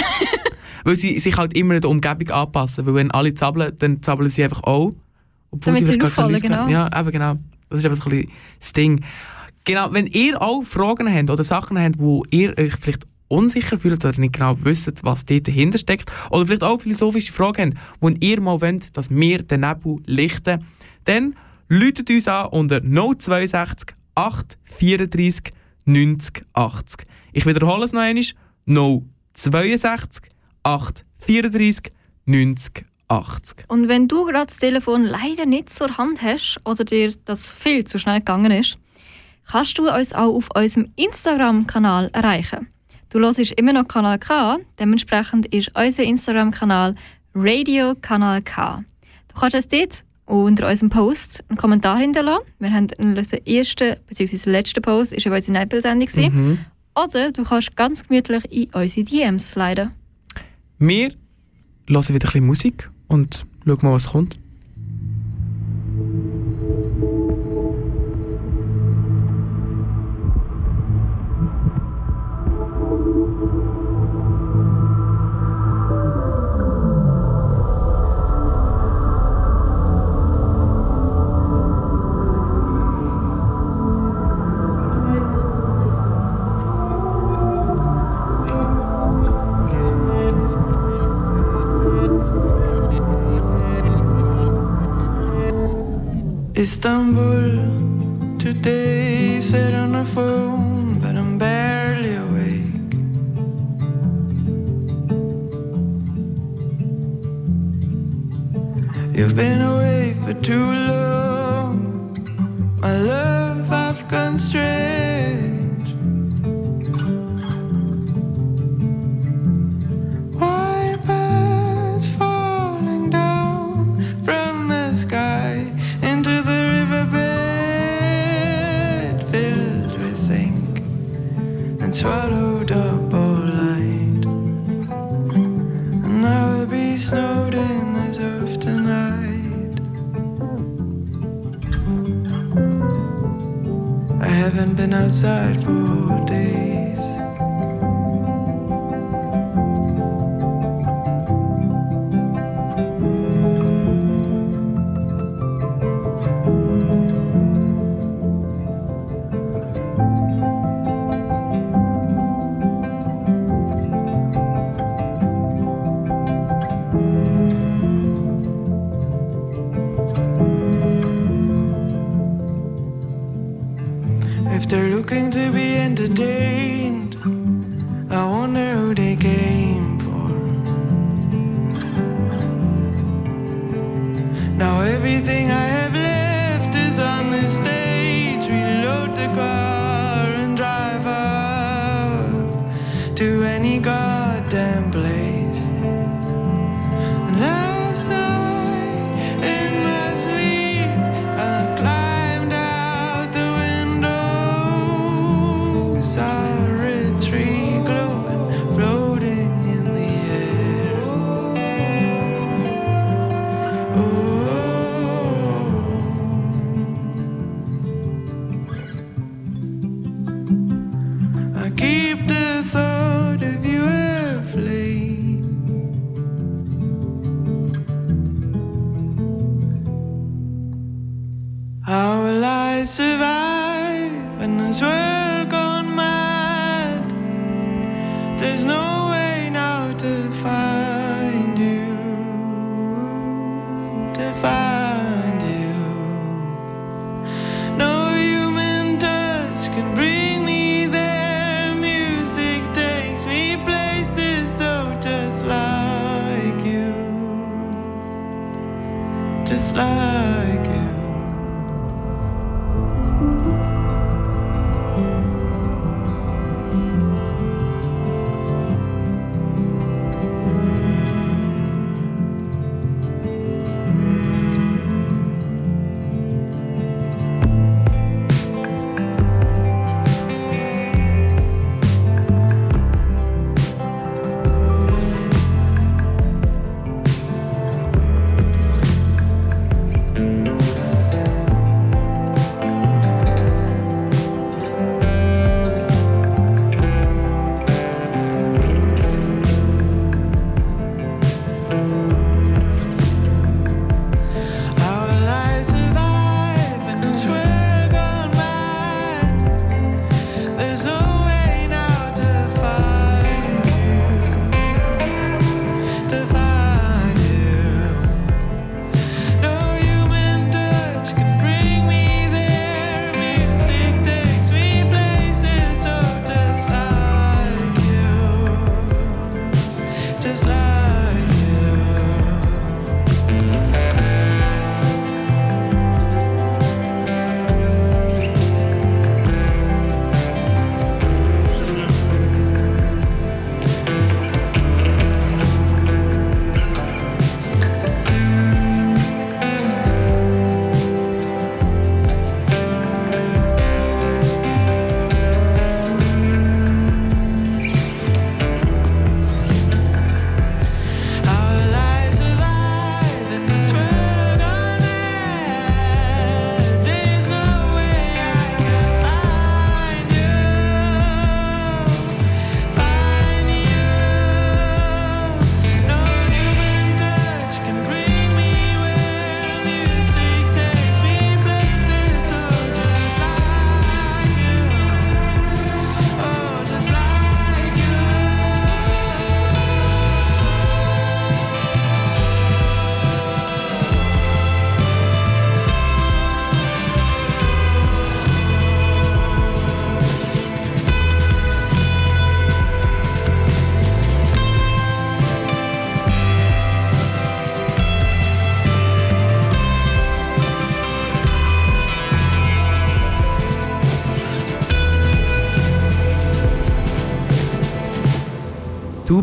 [0.86, 2.86] weil sie sich halt immer der Umgebung anpassen.
[2.86, 4.94] Weil wenn alle zappeln, dann zappeln sie einfach auch.
[5.52, 6.68] Obwohl Damit sie keine auffallen, genau.
[6.68, 7.36] Ja, eben genau.
[7.70, 9.04] Das ist einfach so ein bisschen das Ding.
[9.64, 14.06] Genau, wenn ihr auch Fragen habt oder Sachen habt, wo ihr euch vielleicht unsicher fühlt
[14.06, 18.10] oder nicht genau wisst, was dort dahinter steckt, oder vielleicht auch philosophische Fragen habt, wo
[18.10, 20.66] ihr mal wollt, dass wir den Nebel lichten,
[21.06, 21.36] dann
[21.68, 25.54] läutet uns an unter 062 834
[25.86, 27.08] 90 80.
[27.34, 28.24] Ich wiederhole es noch einmal.
[29.34, 30.24] 062
[30.64, 31.92] 834
[32.26, 33.66] 90 80.
[33.68, 37.84] Und wenn du gerade das Telefon leider nicht zur Hand hast oder dir das viel
[37.84, 38.78] zu schnell gegangen ist,
[39.48, 42.68] kannst du uns auch auf unserem Instagram-Kanal erreichen.
[43.16, 46.96] Du hörst immer noch Kanal K, dementsprechend ist unser Instagram-Kanal
[47.34, 48.84] Radio Kanal K.
[49.30, 52.44] Du kannst uns dort unter unserem Post einen Kommentar hinterlassen.
[52.60, 54.50] Wir haben unseren ersten bzw.
[54.50, 56.10] letzten Post ist über unsere Neipel-Sendung.
[56.10, 56.36] gewesen.
[56.36, 56.58] Mhm.
[57.02, 59.92] Oder du kannst ganz gemütlich in unsere DMs sliden.
[60.78, 61.14] Wir
[61.88, 64.38] hören wieder ein bisschen Musik und schauen mal, was kommt.
[96.66, 102.92] Istanbul today, sit on the phone, but I'm barely awake.
[109.16, 111.05] You've been away for too long.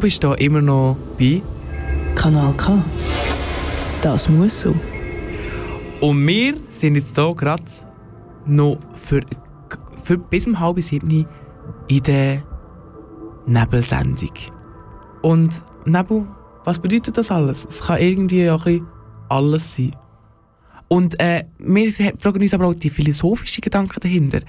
[0.02, 1.40] bist da immer noch bei
[2.16, 2.84] Kanal K.
[4.02, 4.74] Das muss so.
[6.00, 7.62] Und wir sind jetzt hier gerade
[8.44, 9.20] noch für,
[10.02, 11.24] für bis um halb sieben
[11.86, 12.42] in der
[13.46, 14.32] Nebelsendung.
[15.22, 16.26] Und Nebel,
[16.64, 17.64] was bedeutet das alles?
[17.70, 18.84] Es kann irgendwie auch ein
[19.28, 19.94] alles sein.
[20.88, 24.40] Und äh, wir fragen uns aber auch die philosophischen Gedanken dahinter.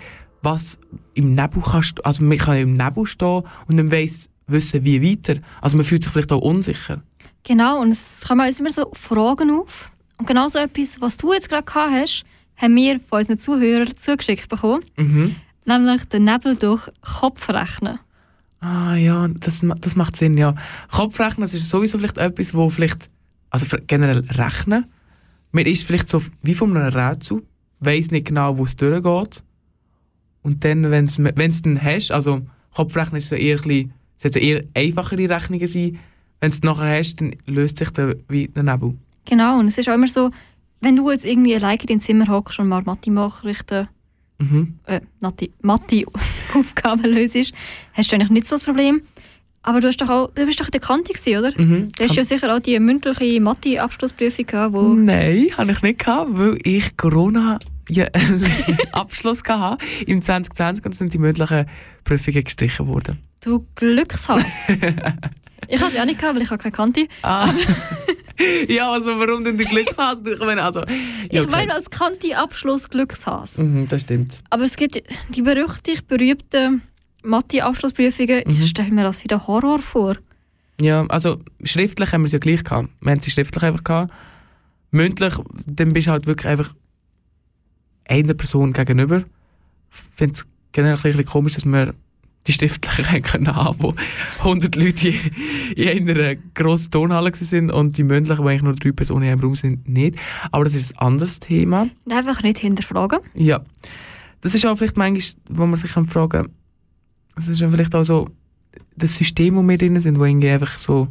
[0.42, 0.80] Was
[1.14, 5.40] im Nebel kannst, also wir können im Nebel stehen und dann weiss wissen, wie weiter.
[5.62, 7.02] Also man fühlt sich vielleicht auch unsicher.
[7.44, 9.92] Genau, und es kommen uns immer so Fragen auf.
[10.18, 12.24] Und genau so etwas, was du jetzt gerade gehabt hast,
[12.56, 14.84] haben wir von unseren Zuhörern zugeschickt bekommen.
[14.98, 15.36] Mhm.
[15.66, 18.00] Nämlich den Nebel durch Kopfrechnen.
[18.60, 20.56] Ah ja, das, das macht Sinn, ja.
[20.90, 23.10] Kopfrechnen, das ist sowieso vielleicht etwas, wo vielleicht,
[23.50, 24.86] also generell rechnen,
[25.52, 27.44] man ist vielleicht so wie von einem Rätsel,
[27.80, 29.44] weiss nicht genau, wo es durchgeht.
[30.42, 32.42] Und dann, wenn es dann hast, also
[32.74, 33.94] Kopfrechnen ist so eher, ein bisschen,
[34.24, 36.00] sollte eher einfachere Rechnungen sein,
[36.40, 38.96] wenn du es nachher hast, dann löst sich der, wie der Nebel.
[39.26, 40.30] Genau, und es ist auch immer so,
[40.82, 43.88] wenn du jetzt irgendwie alleine in deinem Zimmer hockst und mal Mathe-Nachrichten,
[44.40, 44.80] Mhm.
[44.88, 45.00] äh,
[45.62, 47.54] Mathe-Aufgaben löst,
[47.94, 49.02] hast du eigentlich nicht so das Problem.
[49.62, 51.52] Aber du, hast doch auch, du bist doch in der Kante gewesen, oder?
[51.58, 51.92] Mhm.
[51.98, 54.94] Du hast ja sicher auch die mündliche Mathe-Abschlussprüfung gehabt, wo...
[54.94, 57.60] Nein, habe ich nicht gehabt, weil ich Corona
[57.90, 58.08] ja,
[58.92, 61.66] Abschluss hatte im 2020 und sind die mündlichen
[62.04, 63.20] Prüfungen gestrichen worden.
[63.44, 64.70] Du Glückshass.
[65.68, 67.08] ich habe sie auch nicht gehabt, weil ich habe keine Kante.
[67.24, 67.52] Ah.
[68.70, 70.20] ja, also warum denn der Glückshass?
[70.26, 70.86] Ich meine, also, ja,
[71.30, 71.52] Ich okay.
[71.52, 73.58] meine als Kante-Abschluss Glückshass.
[73.58, 74.42] Mhm, das stimmt.
[74.50, 76.84] Aber es gibt die berüchtigt berühmten
[77.24, 78.44] Mathe-Abschlussprüfungen.
[78.46, 78.52] Mhm.
[78.54, 80.16] Ich stelle mir das wieder Horror vor.
[80.80, 82.90] Ja, also schriftlich haben wir es ja gleich gehabt.
[83.02, 84.14] Wir haben sie schriftlich einfach gehabt.
[84.92, 85.34] Mündlich,
[85.66, 86.74] dann bist du halt wirklich einfach
[88.06, 89.24] einer Person gegenüber.
[89.92, 91.94] Ich finde es generell ein bisschen komisch, dass wir
[92.48, 93.94] die schriftlichen haben können haben, wo
[94.40, 95.14] 100 Leute
[95.76, 99.42] in einer grossen Turnhalle sind und die mündlichen, wo eigentlich nur drei Personen in einem
[99.42, 100.16] Raum sind, nicht.
[100.52, 101.90] Aber das ist ein anderes Thema.
[102.10, 103.20] Einfach nicht hinterfragen.
[103.34, 103.62] Ja.
[104.42, 106.50] Das ist auch vielleicht manchmal, wo man sich fragen kann,
[107.36, 108.30] das ist ja vielleicht auch so
[108.96, 111.08] das System, wo wir drin sind, wo irgendwie einfach so,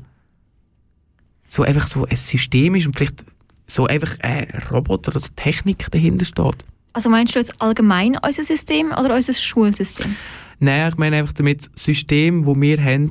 [1.49, 3.25] so einfach so ein System ist und vielleicht
[3.67, 6.65] so einfach ein Roboter oder so Technik dahinter steht.
[6.93, 10.15] Also meinst du jetzt allgemein unser System oder unser Schulsystem?
[10.63, 13.11] Nein, ich meine einfach damit, das System, das wir haben,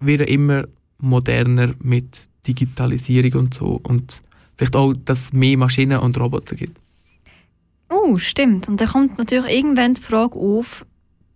[0.00, 0.64] wird immer
[0.96, 4.22] moderner mit Digitalisierung und so und
[4.56, 6.80] vielleicht auch, dass es mehr Maschinen und Roboter gibt.
[7.90, 8.66] Oh, stimmt.
[8.66, 10.86] Und dann kommt natürlich irgendwann die Frage auf,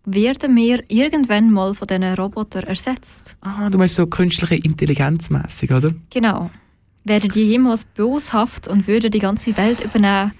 [0.07, 3.37] werden wir irgendwann mal von diesen Robotern ersetzt?
[3.43, 5.95] Ah, du meinst so künstliche Intelligenz oder?
[6.09, 6.51] Genau.
[7.05, 10.33] Wären die jemals boshaft und würden die ganze Welt übernehmen,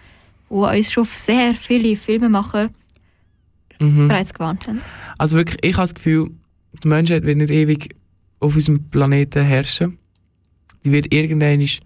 [0.49, 2.71] wo uns schon sehr viele Filmemacher
[3.81, 4.09] Mhm.
[4.09, 4.81] bereits gewarnt haben?
[5.19, 6.31] Also wirklich, ich habe das Gefühl,
[6.83, 7.95] die Menschheit wird nicht ewig
[8.41, 9.99] auf unserem Planeten herrschen.
[10.85, 11.61] Die wird irgendwann...
[11.61, 11.83] Ich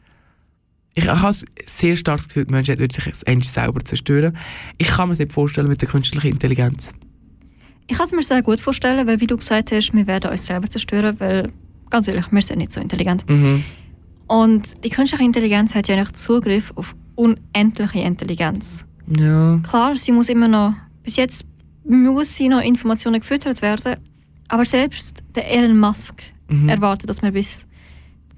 [1.07, 1.35] habe ein
[1.67, 4.37] sehr starkes Gefühl, die Menschheit wird sich eigentlich selber zerstören.
[4.79, 6.93] Ich kann mir das nicht vorstellen mit der künstlichen Intelligenz.
[7.87, 10.47] Ich kann es mir sehr gut vorstellen, weil wie du gesagt hast, wir werden uns
[10.47, 11.53] selber zerstören, weil,
[11.89, 13.29] ganz ehrlich, wir sind nicht so intelligent.
[13.31, 13.65] Mhm.
[14.27, 18.85] Und die künstliche Intelligenz hat ja eigentlich Zugriff auf unendliche Intelligenz.
[19.07, 19.59] Ja.
[19.69, 21.45] Klar, sie muss immer noch, bis jetzt
[21.89, 23.97] muss sie noch Informationen gefüttert werden,
[24.49, 26.69] aber selbst der Elon Musk Mhm.
[26.71, 27.67] erwartet, dass wir bis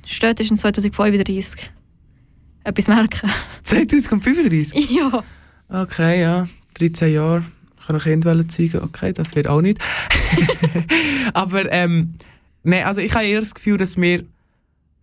[0.05, 1.71] spätestens 2035
[2.65, 3.31] etwas merken.
[3.63, 4.91] 2035?
[4.97, 5.23] ja.
[5.69, 6.49] Okay, ja.
[6.75, 7.45] 13 Jahre.
[7.79, 8.83] Ich kann ein Kind zeugen.
[8.83, 9.79] Okay, das wird auch nicht.
[11.35, 12.15] Aber, ähm,
[12.63, 14.25] nein, also ich habe eher das Gefühl, dass wir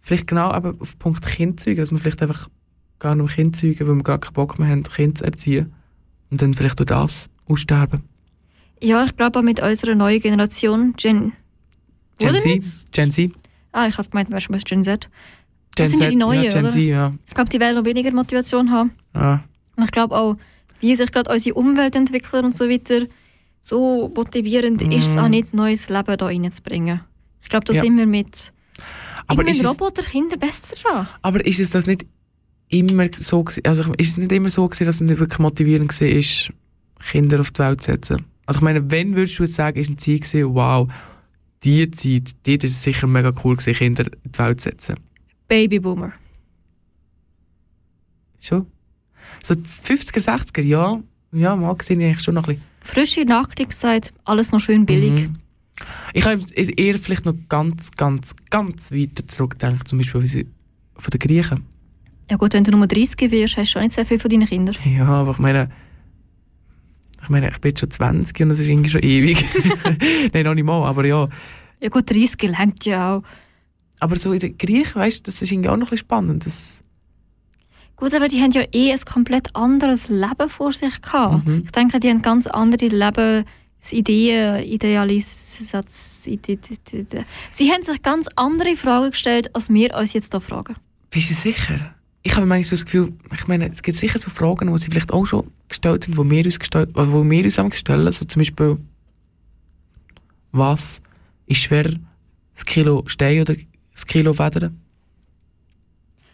[0.01, 2.49] vielleicht genau aber auf Punkt Kind zeugen, dass wir vielleicht einfach
[2.99, 5.73] gar nicht mehr Kind zeugen, weil wir gar keinen Bock mehr haben, Kind zu erziehen.
[6.29, 8.03] Und dann vielleicht durch das aussterben.
[8.81, 11.33] Ja, ich glaube auch mit unserer neuen Generation, Gen...
[12.19, 12.91] Gen Z.
[12.91, 13.31] Gen Z.
[13.71, 15.01] Ah, ich habe gemeint, du wärst schon bei Gen Z.
[15.75, 16.71] Gen Das sind ja die neuen, ja, Gen oder?
[16.73, 17.13] Z, ja.
[17.27, 18.91] Ich glaube, die werden noch weniger Motivation haben.
[19.13, 19.43] ja.
[19.75, 20.35] Und ich glaube auch,
[20.79, 23.05] wie sich gerade unsere Umwelt entwickelt und so weiter,
[23.61, 24.91] so motivierend Mhm.
[24.93, 27.01] ist es auch nicht, neues Leben da reinzubringen.
[27.43, 27.81] Ich glaube, da Ja.
[27.81, 28.51] sind wir mit
[29.27, 31.07] Aber ist es- Roboterkinder besser dran.
[31.21, 32.05] Aber ist es das nicht
[32.69, 36.07] immer so also ist es nicht immer so gewesen, dass es nicht wirklich motivierend war,
[36.07, 36.51] ist,
[37.11, 38.25] Kinder auf die Welt zu setzen?
[38.47, 40.89] Also ich meine, wenn würdest du jetzt sagen, ist eine Zeit gewesen, wow,
[41.63, 44.95] die Zeit, die ist sicher mega cool gewesen, Kinder in die Welt zu setzen.
[45.47, 46.13] Babyboomer.
[48.39, 48.67] Schon?
[49.43, 50.99] So die 50er, 60er, ja,
[51.33, 52.63] ja, mag ich eigentlich schon noch ein bisschen.
[52.81, 55.27] Frische Nachkriegszeit, alles noch schön billig.
[55.27, 55.35] Mhm.
[56.13, 60.47] Ich habe eher vielleicht noch ganz, ganz, ganz weiter zurückgedacht, zum Beispiel
[60.95, 61.65] von den Griechen.
[62.29, 64.47] Ja gut, wenn du Nummer 30 wirst, hast du auch nicht sehr viel von deinen
[64.47, 64.75] Kindern.
[64.85, 65.69] Ja, aber ich meine,
[67.27, 69.45] ich meine, ich bin jetzt schon 20 und das ist irgendwie schon ewig.
[70.33, 71.27] Nein, noch nicht mal, aber ja.
[71.81, 73.23] Ja gut, 30 gelangt ja auch.
[73.99, 76.45] Aber so in den Griechen, weißt du, das ist irgendwie auch noch ein bisschen spannend.
[76.45, 76.81] Das,
[77.97, 81.45] Gut, aber die haben ja eh ein komplett anderes Leben vor sich gehabt.
[81.45, 81.63] Mhm.
[81.65, 82.87] Ich denke, die haben ganz andere
[83.81, 85.59] Lebensideen, Idealis...
[86.27, 90.41] Ide- Ide- Ide- Sie haben sich ganz andere Fragen gestellt, als wir uns jetzt hier
[90.41, 90.75] fragen.
[91.09, 91.95] bist du sicher?
[92.27, 94.89] Ich habe manchmal so das Gefühl, ich meine, es gibt sicher so Fragen, die sie
[94.91, 98.25] vielleicht auch schon gestellt haben, die wir uns gestellt, also wo wir uns stellen, so
[98.25, 98.77] zum Beispiel,
[100.51, 101.01] was
[101.45, 101.89] ist schwer,
[102.53, 103.55] das Kilo Stein oder
[103.93, 104.77] das Kilo Federn?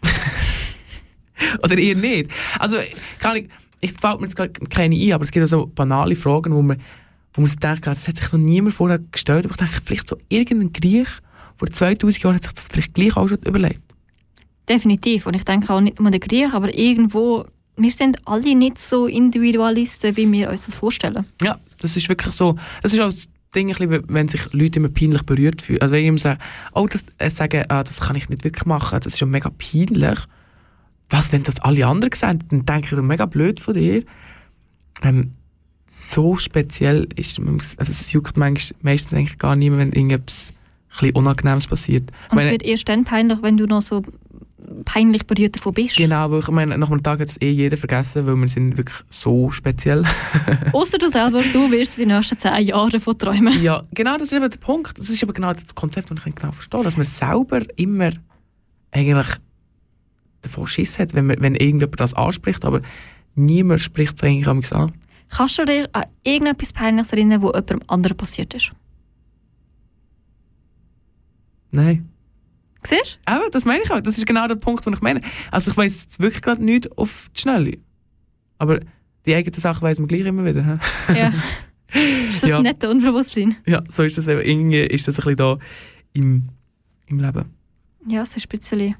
[1.62, 2.28] oder eher nicht.
[2.58, 2.78] Also,
[3.20, 3.48] kann ich,
[3.80, 6.62] ich fällt mir jetzt gerade keine ein, aber es gibt auch so banale Fragen, wo
[6.62, 6.80] man,
[7.34, 10.08] wo man sich denkt, das hat sich noch niemand vorher gestellt, aber ich denke, vielleicht
[10.08, 11.20] so irgendein Griech
[11.56, 13.93] vor 2000 Jahren hat sich das vielleicht gleich auch schon überlegt.
[14.68, 15.26] Definitiv.
[15.26, 17.44] Und ich denke auch nicht nur der Griech, aber irgendwo,
[17.76, 21.26] wir sind alle nicht so Individualisten, wie wir uns das vorstellen.
[21.42, 22.56] Ja, das ist wirklich so.
[22.82, 25.80] Das ist auch das Ding, wenn sich Leute immer peinlich berührt fühlen.
[25.80, 26.38] Also wenn ich immer sage,
[26.72, 29.50] oh, das, äh, sagen, ah, das kann ich nicht wirklich machen, das ist schon mega
[29.50, 30.18] peinlich.
[31.10, 34.02] Was, wenn das alle anderen sehen, dann denke ich, mega blöd von dir.
[35.02, 35.32] Ähm,
[35.86, 37.38] so speziell ist,
[37.76, 42.10] also es juckt manchmal, meistens eigentlich gar nicht mehr, wenn irgendetwas ein bisschen Unangenehmes passiert.
[42.30, 44.02] Und es wird erst dann peinlich, wenn du noch so
[44.84, 45.96] peinlich berührt davon bist.
[45.96, 48.76] Genau, weil ich meine, nach einem Tag hat es eh jeder vergessen, weil wir sind
[48.76, 50.04] wirklich so speziell.
[50.72, 53.62] Außer du selber, du wirst die nächsten zehn Jahre davon träumen.
[53.62, 54.98] Ja, genau, das ist eben der Punkt.
[54.98, 58.12] Das ist aber genau das Konzept, das ich genau verstehe, dass man selber immer
[58.90, 59.28] eigentlich
[60.42, 62.80] davon Schiss hat, wenn, man, wenn irgendjemand das anspricht, aber
[63.34, 64.92] niemand spricht es eigentlich an.
[65.30, 68.72] Kannst du dich an irgendetwas Peinliches erinnern, wo jemandem anderen passiert ist?
[71.70, 72.08] Nein.
[72.86, 74.00] Siehst Aber das meine ich auch.
[74.00, 75.20] Das ist genau der Punkt, den ich meine.
[75.50, 77.78] Also ich weiß wirklich gerade nicht auf die Schnelle.
[78.58, 78.80] Aber
[79.26, 80.78] die eigenen Sachen weiß man gleich immer wieder.
[81.08, 81.14] du?
[81.14, 81.32] Ja.
[82.28, 82.60] ist das Ja.
[82.62, 83.56] nicht Unbewusstsein?
[83.66, 84.40] Ja, so ist das eben.
[84.42, 85.58] Irgendwie ist das ein bisschen da
[86.12, 86.44] im,
[87.06, 87.44] im Leben.
[88.06, 88.94] Ja, es ist ein bisschen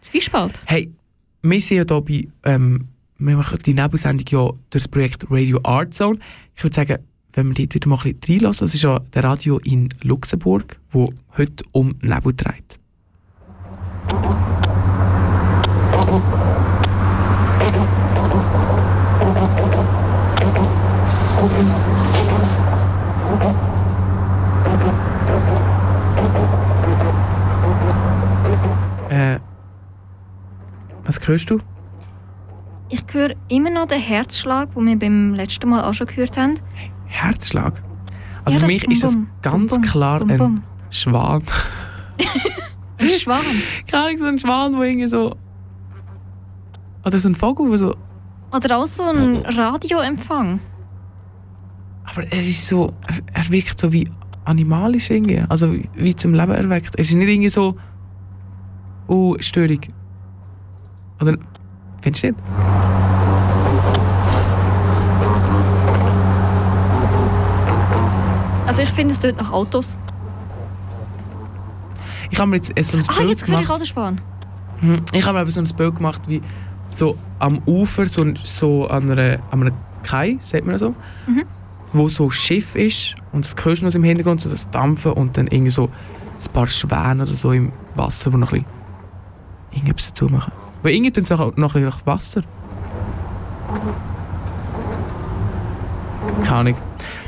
[0.00, 0.62] Zwiespalt.
[0.66, 0.90] Hey,
[1.42, 2.88] wir sind ja hier bei, ähm,
[3.18, 6.18] wir machen die Nebelsendung ja durch das Projekt Radio Art Zone.
[6.56, 6.98] Ich würde sagen,
[7.34, 10.80] wenn wir dort wieder mal ein bisschen reinlassen, das ist ja der Radio in Luxemburg,
[10.90, 12.79] wo heute um Nebel dreht.
[29.10, 29.38] Äh,
[31.04, 31.58] was hörst du?
[32.88, 36.54] Ich höre immer noch den Herzschlag, den wir beim letzten Mal auch schon gehört haben.
[37.06, 37.82] Herzschlag.
[38.44, 40.62] Also Ja, für mich Bum ist das ganz Bum klar Bum ein.
[40.90, 41.42] Schwan.
[43.00, 43.44] Ein Schwan.
[43.86, 45.36] Keine Ahnung, so ein Schwan, der irgendwie so...
[47.04, 47.96] Oder so ein Vogel, der so...
[48.54, 50.60] Oder auch so ein Radioempfang.
[52.04, 52.92] Aber er ist so...
[53.06, 54.08] Er, er wirkt so wie
[54.44, 55.42] animalisch irgendwie.
[55.48, 56.94] Also wie, wie zum Leben erweckt.
[56.96, 57.76] Er ist nicht irgendwie so...
[59.06, 59.80] Oh, Störung.
[61.20, 61.38] Oder...
[62.02, 62.38] Findest du nicht?
[68.66, 69.96] Also ich finde, es tut nach Autos.
[72.30, 73.80] Ich habe mir jetzt so ein Ah, Bild jetzt ich gemacht.
[73.80, 74.20] den Schwan.
[74.80, 75.02] Mhm.
[75.12, 76.42] Ich habe mir eben so ein Bild gemacht, wie
[76.90, 80.94] so am Ufer, so, so an, einer, an einem Kai, sagt man so,
[81.26, 81.44] Mhm.
[81.92, 85.12] wo so ein Schiff ist und das hörst du noch im Hintergrund, so das Dampfen
[85.12, 88.66] und dann irgendwie so ein paar Schwäne oder so im Wasser, die noch ein bisschen
[89.72, 90.52] irgendetwas dazu machen.
[90.82, 92.42] Weil irgendwie tun sie auch noch ein bisschen nach Wasser.
[96.44, 96.74] Keine Ahnung.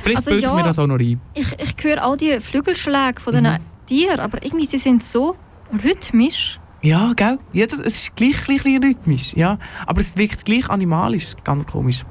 [0.01, 0.57] Vielleicht Also bilde ich ja.
[0.57, 1.21] mir das auch noch ein.
[1.35, 3.59] Ich, ich höre auch die Flügelschläge von Mhm.
[3.87, 5.37] Tieren, aber irgendwie sie sind so
[5.85, 6.59] rhythmisch.
[6.83, 7.39] Ja, gell?
[7.53, 9.59] Ja, das, es ist gleich ein bisschen rhythmisch, ja.
[9.87, 11.35] Aber es wirkt gleich animalisch.
[11.45, 12.05] Ganz komisch.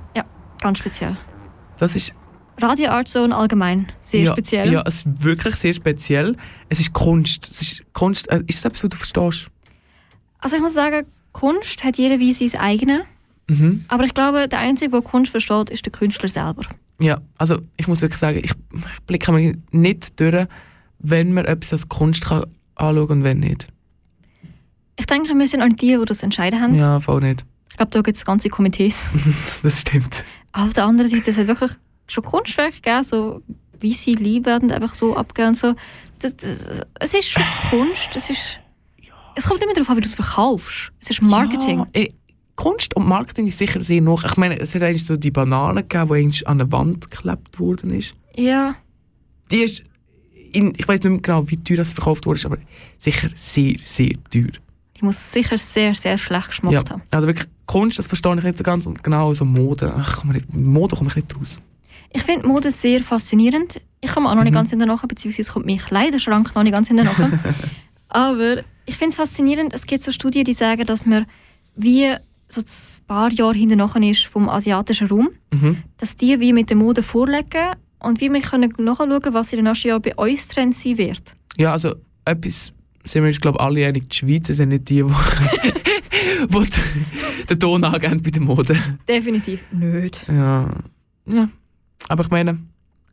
[0.61, 1.17] Ganz speziell.
[1.78, 2.13] Das ist
[2.61, 3.91] Radio Art Zone allgemein.
[3.99, 4.72] Sehr ja, speziell.
[4.72, 6.38] Ja, es ist wirklich sehr speziell.
[6.69, 7.47] Es ist Kunst.
[7.49, 8.30] Es ist Kunst.
[8.30, 9.47] Äh, ist das etwas, was du verstehst?
[10.39, 13.01] Also ich muss sagen, Kunst hat jeder wie sein eigenes.
[13.47, 13.86] Mhm.
[13.88, 16.63] Aber ich glaube, der Einzige, der Kunst versteht, ist der Künstler selber.
[16.99, 20.47] Ja, also ich muss wirklich sagen, ich, ich blicke mir nicht durch,
[21.01, 22.45] wenn man etwas als Kunst kann
[22.75, 23.67] anschauen und wenn nicht.
[24.97, 26.75] Ich denke, wir sind auch die, die das entscheiden haben.
[26.75, 27.45] Ja, voll nicht.
[27.69, 29.09] Ich glaube, da gibt es ganze Komitees.
[29.63, 30.23] Das stimmt.
[30.51, 31.71] Auf der anderen Seite, es hat wirklich
[32.07, 33.41] schon Kunstwerke gegeben, so
[33.79, 35.73] wie sie lieb werden, einfach so abgehen und so.
[36.19, 38.59] Das, das, es ist schon Kunst, es ist...
[39.33, 40.91] Es kommt immer darauf an, wie du es verkaufst.
[40.99, 41.79] Es ist Marketing.
[41.79, 42.09] Ja, eh,
[42.55, 44.25] Kunst und Marketing ist sicher sehr noch.
[44.25, 47.59] Ich meine, es hat eigentlich so die Banane gegeben, die eigentlich an der Wand geklebt
[47.59, 48.13] worden ist.
[48.35, 48.75] Ja.
[49.49, 49.83] Die ist,
[50.53, 52.57] in, ich weiß nicht mehr genau, wie teuer das verkauft wurde, aber
[52.99, 54.51] sicher sehr, sehr teuer.
[54.97, 57.01] Die muss sicher sehr, sehr schlecht geschmeckt Ja, haben.
[57.11, 58.85] also wirklich, Kunst, das verstehe ich nicht so ganz.
[58.85, 59.93] Und genau so Mode.
[59.97, 61.59] Ach, Mode komme ich nicht raus.
[62.13, 63.81] Ich finde Mode sehr faszinierend.
[64.01, 64.55] Ich komme auch noch nicht Mhm.
[64.55, 67.15] ganz hinterher, beziehungsweise kommt mein Kleiderschrank noch nicht ganz hinterher.
[68.09, 71.25] Aber ich finde es faszinierend, es gibt so Studien, die sagen, dass man
[71.75, 72.13] wie
[72.49, 75.77] so ein paar Jahre hinterher ist vom asiatischen Raum, Mhm.
[75.97, 79.65] dass die wie mit der Mode vorlegen und wie wir können nachschauen, was in den
[79.65, 81.35] nächsten Jahren bei uns Trend sein wird.
[81.57, 81.95] Ja, also
[82.25, 82.73] etwas,
[83.05, 85.73] sind wir uns, glaube ich, alle einig, die Schweizer sind nicht die, die,
[86.47, 88.77] die den Ton angeben bei der Mode.
[89.07, 90.27] Definitiv nicht.
[90.27, 90.69] Ja.
[91.25, 91.49] ja.
[92.07, 92.59] Aber ich meine,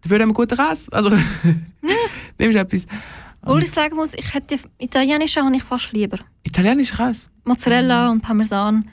[0.03, 0.93] dafür haben wir guten Käse.
[0.93, 1.11] Also,
[2.39, 2.87] nimmst du etwas.
[3.43, 6.19] Obwohl ich sagen muss, ich hätte italienische habe ich fast lieber.
[6.43, 7.29] Italienischer Käse?
[7.45, 8.91] Mozzarella und Parmesan.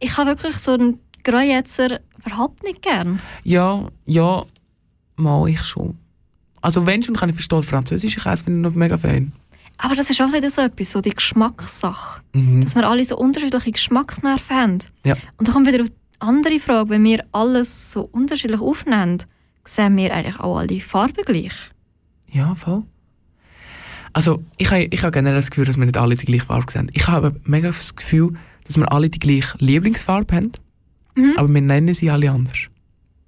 [0.00, 3.20] Ich habe wirklich so einen Gruyetzer überhaupt nicht gern.
[3.44, 4.42] Ja, ja,
[5.16, 5.96] mal ich schon.
[6.60, 9.32] Also wenn schon, kann ich verstehen, französische Käse finde ich noch mega fein.
[9.76, 12.22] Aber das ist auch wieder so etwas, so die Geschmackssache.
[12.34, 12.62] Mhm.
[12.62, 14.78] Dass wir alle so unterschiedliche Geschmacksnerven haben.
[15.04, 15.16] Ja.
[15.36, 19.18] Und dann kommt wieder die andere Frage, wenn wir alles so unterschiedlich aufnehmen,
[19.64, 21.52] sehen wir eigentlich auch alle Farben gleich.
[22.30, 22.84] Ja, voll.
[24.12, 26.70] Also, ich habe ich habe generell das Gefühl, dass wir nicht alle die gleiche Farbe
[26.70, 26.88] sehen.
[26.94, 28.34] Ich habe mega das Gefühl,
[28.66, 30.52] dass wir alle die gleiche Lieblingsfarbe haben,
[31.16, 31.34] Mhm.
[31.36, 32.58] aber wir nennen sie alle anders.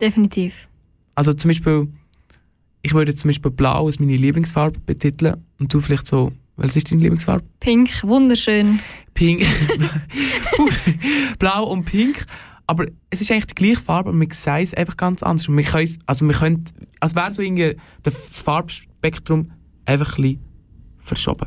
[0.01, 0.69] Definitiv.
[1.17, 1.89] Also zum Beispiel,
[2.83, 6.91] ich würde zum Beispiel Blau als meine Lieblingsfarbe betiteln und du vielleicht so, was ist
[6.91, 7.45] deine Lieblingsfarbe?
[7.61, 8.79] Pink, wunderschön.
[9.15, 9.45] Pink.
[11.39, 12.27] Blau und Pink.
[12.69, 15.49] Aber es ist eigentlich die gleiche Farbe, aber wir sehen es einfach ganz anders.
[15.49, 16.65] Und wir können, es- also wir können,
[17.01, 19.53] als wäre so irgendwie das Farbspektrum
[19.85, 20.41] einfach ein bisschen
[20.99, 21.47] verschoben.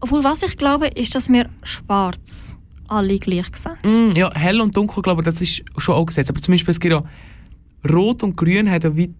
[0.00, 4.10] Obwohl, was ich glaube, ist, dass wir schwarz alle gleich sehen.
[4.12, 6.30] Mm, ja, hell und dunkel, glaube ich, das ist schon auch gesetzt.
[6.30, 7.04] Aber zum Beispiel, es gibt auch
[7.90, 9.14] Rot und Grün haben ja wie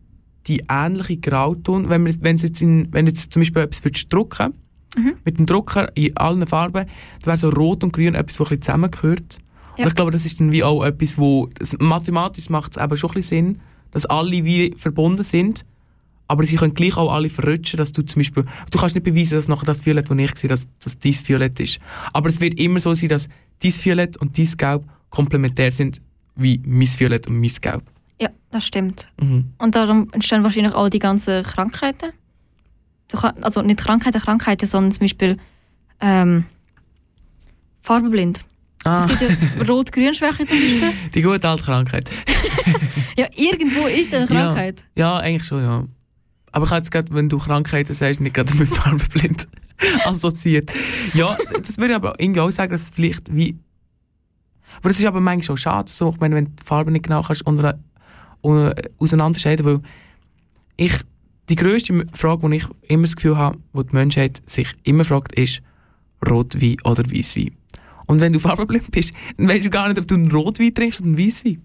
[0.47, 1.89] die ähnliche Grauton.
[1.89, 4.55] Wenn, wir, wenn, jetzt in, wenn jetzt zum Beispiel etwas würdest drucken
[4.97, 5.15] Mhm.
[5.25, 8.49] mit dem Drucker in allen Farben, dann wäre so Rot und Grün etwas, das ein
[8.51, 9.39] bisschen zusammengehört.
[9.77, 9.85] Ja.
[9.85, 12.97] Und ich glaube, das ist dann wie auch etwas, wo das, mathematisch macht es eben
[12.97, 13.61] schon ein bisschen Sinn,
[13.91, 15.65] dass alle wie verbunden sind,
[16.29, 19.35] aber sie können gleich auch alle verrutschen, dass du zum Beispiel, du kannst nicht beweisen,
[19.35, 21.81] dass nachher das Violett, das ich sehe, dass, dass dies Violett ist.
[22.13, 23.29] Aber es wird immer so sein, dass
[23.63, 26.01] dies Violett und dies Gelb komplementär sind,
[26.37, 27.83] wie mein Violett und mein Gelb.
[28.21, 29.09] Ja, das stimmt.
[29.21, 29.53] Mhm.
[29.59, 32.13] Und darum entstehen wahrscheinlich auch die ganzen Krankheiten.
[33.09, 35.37] Kann, also nicht Krankheiten, Krankheiten, sondern zum Beispiel
[36.01, 36.45] ähm,
[37.83, 38.45] farbenblind.
[38.85, 40.93] Ah, Es gibt ja Rot-Grün-Schwäche zum Beispiel.
[41.15, 42.11] die gute alte Krankheit.
[43.17, 44.85] Ja, irgendwo ist eine Krankheit.
[44.97, 45.85] Ja, eigentlich schon, ja.
[46.51, 49.47] Aber ich habe jetzt gerade, wenn du Krankheiten sagst, nicht gerade mit farbenblind
[50.05, 50.73] assoziiert.
[51.15, 53.57] Ja, das würde ich aber irgendwie auch sagen, dass es vielleicht wie...
[54.79, 57.05] Aber das ist aber manchmal auch schade, so, ich meine, wenn du die Farbe nicht
[57.05, 57.79] genau kannst unter,
[58.99, 59.81] auseinanderscheiden, weil
[60.77, 60.93] ich...
[61.51, 65.35] Die grösste Frage, die ich immer das Gefühl habe, die die Menschheit sich immer fragt,
[65.35, 65.61] ist
[66.27, 67.55] Rotwein oder Weißwein.
[68.07, 71.01] Und wenn du farbenblind bist, dann weißt du gar nicht, ob du einen Rotwein trinkst
[71.01, 71.61] oder einen Weißwein.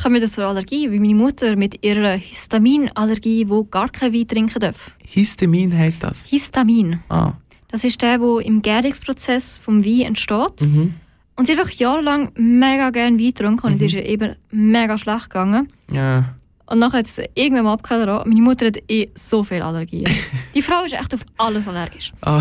[0.00, 4.28] Kommen wir das zur Allergie, wie meine Mutter mit ihrer Histaminallergie, wo gar kein Wein
[4.28, 4.92] trinken darf.
[5.04, 6.24] Histamin heisst das.
[6.26, 7.00] Histamin.
[7.08, 7.32] Ah.
[7.66, 10.60] Das ist der, wo im Gärungsprozess vom Wein entsteht.
[10.60, 10.94] Mhm.
[11.36, 14.96] Und sie hat wirklich jahrelang mega gerne Wein getrunken und es ist ihr eben mega
[14.98, 15.66] schlecht gegangen.
[15.90, 16.34] Ja.
[16.66, 20.08] Und nachher hat es irgendwann mal abgehört, meine Mutter hat eh so viele Allergien.
[20.54, 22.12] Die Frau ist echt auf alles allergisch.
[22.22, 22.40] Ah.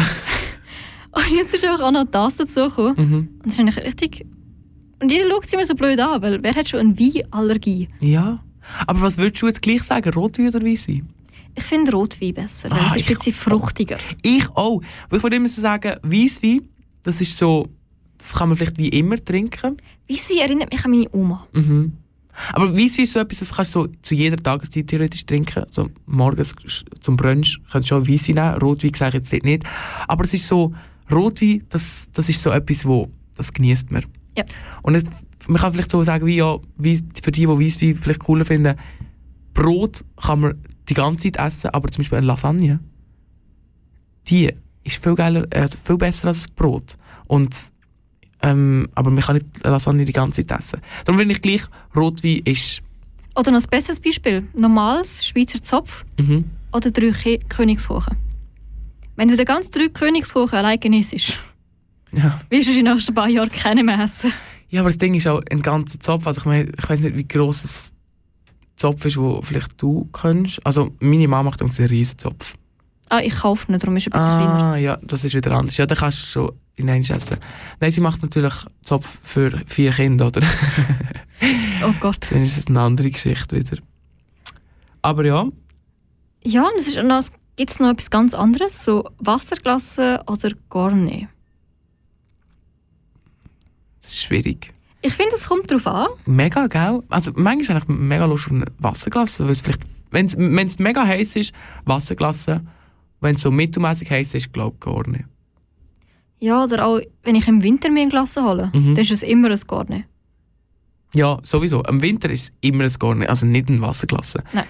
[1.11, 2.93] Und jetzt ist einfach auch noch das dazugekommen.
[2.97, 3.13] Mhm.
[3.15, 4.25] Und das ist eigentlich richtig...
[5.01, 7.87] Und jeder schaut sie immer so blöd an, weil wer hat schon eine Weinallergie?
[7.99, 8.41] Ja.
[8.87, 10.13] Aber was würdest du jetzt gleich sagen?
[10.13, 11.07] Rotwein oder Weißwein?
[11.55, 13.97] Ich finde Rotwein besser, weil Ah, es ist ich- ein bisschen fruchtiger.
[14.23, 14.81] Ich auch.
[15.07, 16.61] Aber ich würde immer so sagen, Weißwein,
[17.03, 17.67] das ist so,
[18.23, 19.77] das kann man vielleicht wie immer trinken.
[20.09, 21.45] Weisswein erinnert mich an meine Oma.
[21.51, 21.93] Mhm.
[22.53, 25.65] Aber Weißwein ist so etwas, das kannst du so zu jeder Tageszeit theoretisch trinken.
[25.69, 26.55] So morgens
[27.01, 28.57] zum Brunch kannst du schon Weißwein nehmen.
[28.61, 29.63] Rotwein sage ich jetzt nicht.
[30.07, 30.73] Aber es ist so,
[31.11, 34.05] Rotwein, das, das ist so etwas, wo, das genießt man.
[34.37, 34.45] Ja.
[34.83, 35.03] Und es,
[35.47, 38.75] man kann vielleicht so sagen, wie ja, für die, die Weißwein vielleicht cooler finden,
[39.53, 42.79] Brot kann man die ganze Zeit essen, aber zum Beispiel eine Lasagne,
[44.27, 44.51] die
[44.83, 46.97] ist viel geiler, also viel besser als Brot.
[47.27, 47.53] Und,
[48.43, 50.81] ähm, aber man kann nicht Lasagne die ganze Zeit essen.
[51.05, 51.63] Darum finde ich gleich,
[51.95, 52.81] Rotwein ist,
[53.35, 54.43] Oder noch ein besseres Beispiel.
[54.53, 56.43] Normales Schweizer Zopf mhm.
[56.71, 58.17] oder drei Ke Königskuchen.
[59.15, 61.39] Wenn du den ganzen drei Königskuchen allein genießt,
[62.11, 62.41] ja.
[62.49, 64.33] wirst du die nächsten paar Jahre keine mehr essen.
[64.69, 66.27] Ja, aber das Ding ist auch ein ganzer Zopf.
[66.27, 67.95] Also ich meine, ich weiß nicht, wie groß ein
[68.75, 70.65] Zopf ist, wo vielleicht du kennst.
[70.65, 72.55] Also meine Mama macht einen riesen Zopf.
[73.09, 74.63] Ah, ich kaufe ihn, darum ist er ein bisschen kleiner.
[74.63, 75.77] Ah, ja, das ist wieder anders.
[75.77, 77.37] Ja, dann kannst du schon in eins essen.
[77.79, 80.41] Nein, sie macht natürlich Zopf für vier Kinder, oder?
[81.85, 82.31] Oh Gott.
[82.31, 83.77] Dann ist es eine andere Geschichte wieder.
[85.01, 85.45] Aber ja,
[86.45, 87.21] Ja, und es ist noch,
[87.57, 91.27] gibt es noch etwas ganz anderes, so Wasserglasse oder Garne.
[94.01, 94.73] das ist schwierig.
[95.01, 96.07] Ich finde, es kommt darauf an.
[96.25, 97.01] Mega, gell?
[97.09, 100.27] Also manchmal habe ich mega Lust auf eine Wasserglasse, weil es vielleicht, wenn
[100.67, 101.51] es mega heiß ist,
[101.83, 102.61] Wasserglasse.
[103.23, 105.25] Wenn es so mittelmäßig heiß ist, glaube ich gar nicht.
[106.39, 108.95] Ja, oder auch, wenn ich im Winter mir ein Glas hole, Mhm.
[108.95, 110.03] dann ist es immer ein Garne.
[111.13, 111.83] Ja, sowieso.
[111.83, 114.43] Im Winter ist es immer ein Garne, also nicht ein Wasserglasse.
[114.51, 114.65] Nein.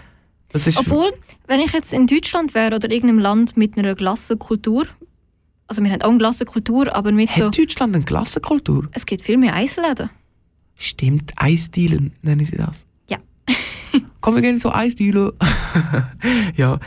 [0.49, 1.11] Das ist Obwohl,
[1.47, 4.85] wenn ich jetzt in Deutschland wäre oder irgendeinem Land mit einer Glassenkultur,
[5.67, 7.45] Also wir haben auch eine Klassenkultur, aber mit so...
[7.45, 8.87] Hat Deutschland eine Klassenkultur?
[8.91, 10.09] Es gibt viel mehr Eisläden.
[10.75, 12.85] Stimmt, Eisdielen nennen sie das.
[13.09, 13.17] Ja.
[14.21, 15.31] Komm, wir gehen so Eisdielen.
[16.55, 16.77] ja.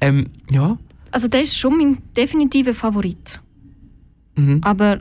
[0.00, 0.78] Ähm, ja.
[1.12, 3.40] Also der ist schon mein definitiver Favorit.
[4.34, 4.60] Mhm.
[4.62, 5.00] Aber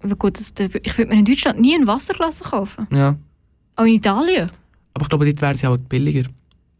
[0.00, 2.86] aber gut, das, ich würde mir in Deutschland nie ein Wasserglas kaufen.
[2.90, 3.16] ja.
[3.76, 4.50] Auch in Italien.
[4.92, 6.28] Aber ich glaube, dort wäre sie auch billiger.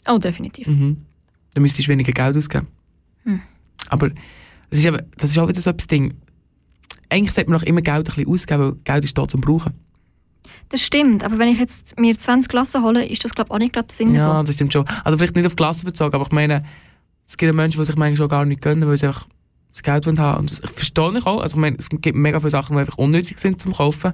[0.07, 0.69] Oh, definitiv.
[0.69, 0.99] Mhm.
[1.55, 2.69] Dann müsstest du weniger Geld ausgeben.
[3.25, 3.41] Hm.
[3.89, 4.11] Aber
[4.71, 6.15] das ist, eben, das ist auch wieder so etwas Ding.
[7.09, 9.73] Eigentlich sollte man auch immer Geld ein bisschen ausgeben, weil Geld ist da zum Brauchen.
[10.69, 13.59] Das stimmt, aber wenn ich jetzt mir 20 Klassen hole, ist das glaube ich auch
[13.59, 14.87] nicht gerade der Sinn Ja, das stimmt schon.
[15.05, 16.65] Also vielleicht nicht auf die Klasse bezogen, aber ich meine,
[17.27, 19.27] es gibt Menschen, die sich manchmal gar nicht gönnen, weil sie einfach
[19.73, 20.41] das Geld wollen haben.
[20.41, 21.41] Und das, ich verstehe nicht auch.
[21.41, 24.13] Also ich meine, es gibt mega viele Sachen, die einfach unnötig sind zum Kaufen.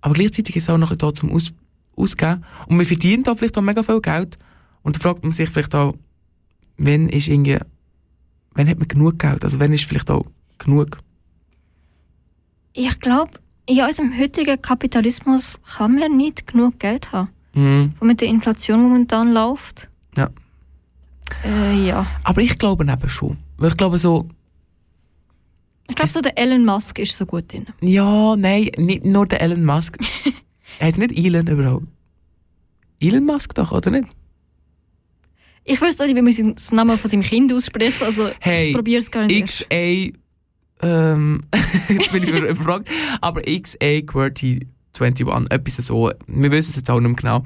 [0.00, 1.52] Aber gleichzeitig ist es auch noch ein bisschen da zum Aus
[1.96, 2.44] Ausgeben.
[2.66, 4.38] Und man verdient da vielleicht auch mega viel Geld.
[4.82, 5.94] Und da fragt man sich vielleicht auch,
[6.76, 7.58] wann ist irgendwie,
[8.54, 9.42] wann hat man genug Geld?
[9.44, 10.24] Also wann ist vielleicht auch
[10.58, 10.98] genug?
[12.72, 13.32] Ich glaube,
[13.66, 17.30] in unserem heutigen Kapitalismus kann man nicht genug Geld haben.
[17.54, 17.94] Mhm.
[18.00, 19.88] Mit der Inflation momentan läuft.
[20.16, 20.30] Ja.
[21.44, 22.06] Äh, ja.
[22.24, 23.36] Aber ich glaube eben schon.
[23.56, 24.28] Weil ich glaube so,
[25.88, 27.66] Ich glaube, so der Elon Musk ist so gut drin.
[27.80, 29.96] ja, nein, nicht nur der Elon Musk.
[30.78, 31.86] er heißt nicht Elon überhaupt.
[33.00, 34.08] Elon Musk doch, oder nicht?
[35.64, 38.02] Ich wüsste auch nicht, wie man das Namen von seinem Kind ausspricht.
[38.02, 39.44] Also Hey, ich probiere es gar nicht.
[39.68, 40.12] XA,
[40.80, 41.42] ähm,
[41.88, 42.88] jetzt bin ich über- überfragt,
[43.20, 44.66] aber XA QWERTY
[44.98, 46.10] 21, etwas so.
[46.26, 47.44] Wir wissen es jetzt auch nicht mehr genau.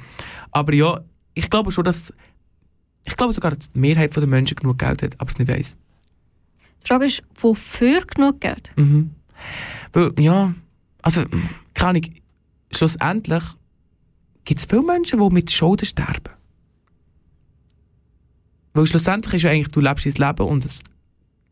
[0.53, 1.01] Aber ja,
[1.35, 2.13] ich glaube schon, dass,
[3.05, 5.77] ich glaube sogar, dass die Mehrheit der Menschen genug Geld hat, aber es nicht weiss.
[6.83, 8.73] Die Frage ist, wofür genug Geld?
[8.77, 9.11] Mhm.
[9.93, 10.55] Weil, ja,
[11.03, 11.25] also,
[11.75, 12.15] keine Ahnung,
[12.73, 13.45] schlussendlich
[14.45, 16.33] gibt es viele Menschen, die mit Schulden sterben.
[18.75, 20.81] Weil schlussendlich ist ja eigentlich, du lebst dein Leben und das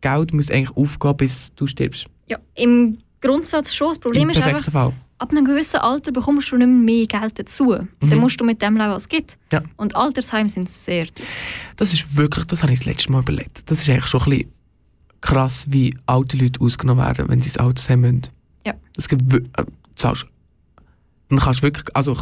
[0.00, 2.06] Geld muss eigentlich aufgehen, bis du stirbst.
[2.26, 3.88] Ja, im Grundsatz schon.
[3.88, 4.94] Das Problem Im ist einfach, Fall.
[5.20, 7.76] Ab einem gewissen Alter bekommst du nicht mehr Geld dazu.
[8.00, 9.38] Dann musst du mit dem leben, was es gibt.
[9.52, 9.62] Ja.
[9.76, 11.26] Und Altersheime sind sehr teuer.
[11.76, 13.70] Das ist wirklich, das habe ich das letzte Mal überlegt.
[13.70, 14.52] Das ist eigentlich schon ein bisschen
[15.20, 18.22] krass, wie alte Leute ausgenommen werden, wenn sie ins Altersheim müssen.
[18.66, 18.74] Ja.
[18.94, 19.64] Das gibt äh,
[19.94, 20.26] zahlst,
[21.28, 22.16] dann kannst du wirklich, also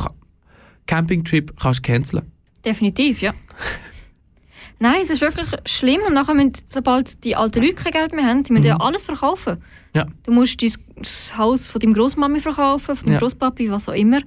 [0.87, 2.33] Campingtrip kannst du canceln.
[2.65, 3.33] Definitiv, ja.
[4.81, 6.01] Nein, es ist wirklich schlimm.
[6.07, 9.07] Und nachher müssen, sobald die alten Leute kein Geld mehr haben, die müssen ja alles
[9.07, 9.59] verkaufen.
[9.95, 10.07] Ja.
[10.25, 10.73] Du musst dein,
[11.03, 13.19] das Haus von deinem Großmami verkaufen, von deinem Ja.
[13.21, 14.21] Großpapi, was auch immer.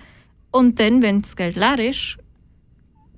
[0.51, 2.17] Und dann, wenn das Geld leer ist,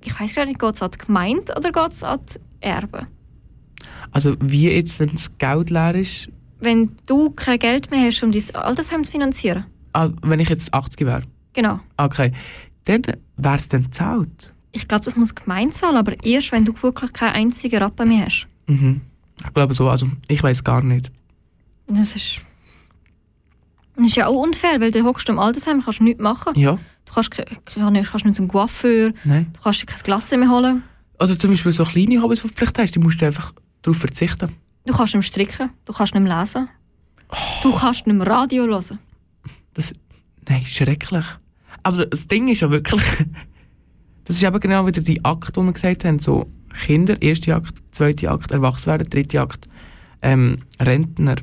[0.02, 3.06] ich weiß gar nicht, geht es an die Gemeinde oder geht es an die Erben?
[4.12, 6.28] Also wie jetzt, wenn das Geld leer ist,
[6.60, 9.64] Wenn du kein Geld mehr hast, um dein Altersheim zu finanzieren.
[9.92, 11.78] ah, wenn ich jetzt 80 wäre, Genau.
[11.96, 12.32] okay,
[12.84, 13.02] dann
[13.36, 14.54] wäre es dann zahlt.
[14.72, 18.08] Ich glaube, das muss die Gemeinde zahlen, aber erst, wenn du wirklich keinen einzigen Rappen
[18.08, 18.46] mehr hast.
[18.66, 19.02] Mhm.
[19.44, 21.10] Ich glaube so, also ich weiß gar nicht.
[21.86, 22.40] Das ist,
[23.96, 26.52] das ist ja auch unfair, weil du hockst im Altersheim, kannst du nichts machen.
[26.56, 29.50] Ja, Du kannst, kannst nicht zum Coiffeur, nein.
[29.52, 30.82] du kannst dir kein Glas mehr holen,
[31.20, 33.98] Oder zum Beispiel so kleine Hobbys, die du vielleicht hast, die musst du einfach darauf
[33.98, 34.48] verzichten.
[34.86, 36.68] du kannst nicht mehr stricken, du kannst nicht mehr lesen,
[37.62, 38.98] du kannst nicht mehr Radio hören.
[39.74, 39.92] Das,
[40.48, 41.26] nein, schrecklich.
[41.82, 43.02] Aber das Ding ist ja wirklich,
[44.24, 46.46] das ist eben genau wieder die Akt, die wir gesagt haben, so
[46.86, 49.68] Kinder, erste Akt, zweite Akt, Erwachsenwerden, dritte Akt,
[50.22, 51.36] ähm, Rentner.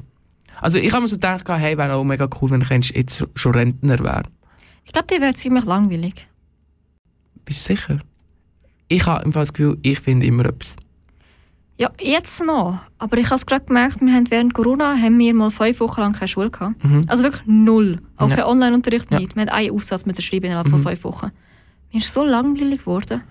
[0.61, 3.53] Also ich habe mir so gedacht, hey, wäre auch mega cool, wenn ich jetzt schon
[3.53, 4.23] Rentner wäre.
[4.85, 6.27] Ich glaube, die wäre ziemlich langweilig.
[7.45, 7.99] Bist du sicher?
[8.87, 10.75] Ich habe im Fall das Gefühl, ich finde immer etwas.
[11.77, 12.79] Ja, jetzt noch.
[12.99, 16.01] Aber ich habe es gerade gemerkt, wir haben während Corona haben wir mal fünf Wochen
[16.01, 16.83] lang keine Schule gehabt.
[16.83, 17.01] Mhm.
[17.07, 17.99] Also wirklich null.
[18.17, 18.35] Auch Ja.
[18.35, 19.19] kein Online-Unterricht Ja.
[19.19, 19.35] nicht.
[19.35, 20.83] Wir haben einen Aufsatz mit schreiben innerhalb von Mhm.
[20.87, 21.31] fünf Wochen.
[21.91, 23.21] Mir ist so langweilig geworden.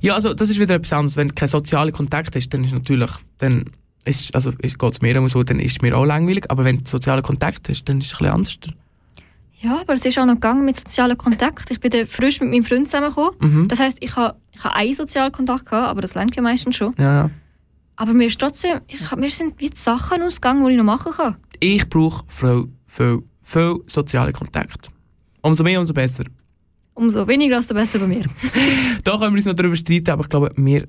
[0.00, 1.16] Ja, also das ist wieder etwas anderes.
[1.16, 3.66] Wenn du keinen sozialen Kontakt hast, dann ist natürlich, dann
[4.04, 6.50] ist, also geht es mir immer so, dann ist es mir auch langweilig.
[6.50, 8.58] Aber wenn du sozialen Kontakt hast, dann ist es ein bisschen anders.
[9.60, 11.70] Ja, aber es ist auch noch gegangen mit sozialen Kontakt.
[11.70, 13.32] Ich bin frisch mit meinem Freund zusammengekommen.
[13.40, 13.68] Mhm.
[13.68, 16.76] Das heisst, ich habe ich habe einen sozialen Kontakt gehabt, aber das lenkt ja meistens
[16.76, 16.92] schon.
[16.98, 17.30] Ja.
[17.96, 20.84] Aber mir ist trotzdem, ich, hab- mir sind wie die Sachen ausgegangen, die ich noch
[20.84, 21.36] machen kann.
[21.60, 24.90] ich brauche viel, viel, viel soziale Kontakt.
[25.42, 26.24] Umso mehr, umso besser.
[26.94, 28.24] Umso weniger, desto besser bei mir.
[29.04, 30.86] Da können wir uns noch darüber streiten, aber ich glaube, wir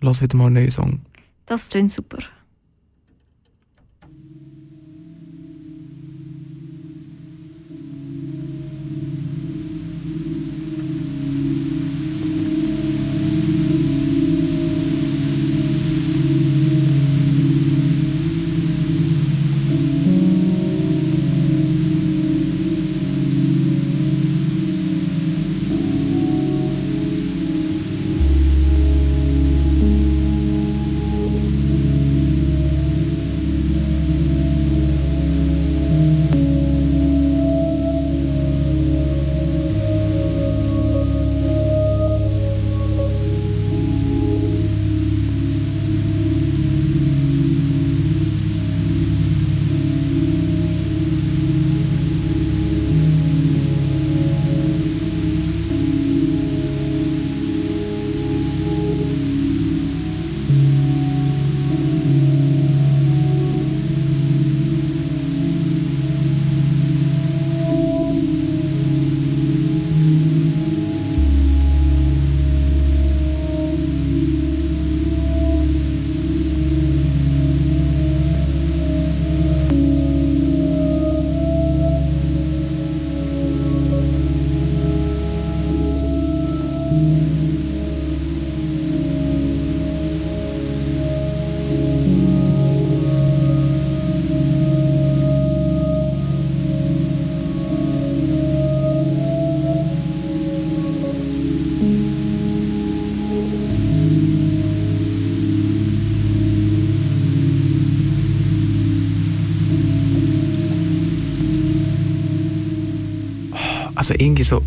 [0.00, 1.00] lassen wieder mal einen neuen Song.
[1.46, 2.18] Das klingt super.
[114.10, 114.62] Also irgendwie so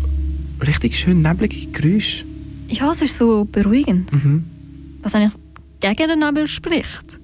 [0.66, 2.24] richtig schön neblige Geräusche.
[2.68, 4.44] Ja, es ist so beruhigend, Mhm.
[5.02, 5.32] was eigentlich
[5.80, 7.18] gegen den Nebel spricht.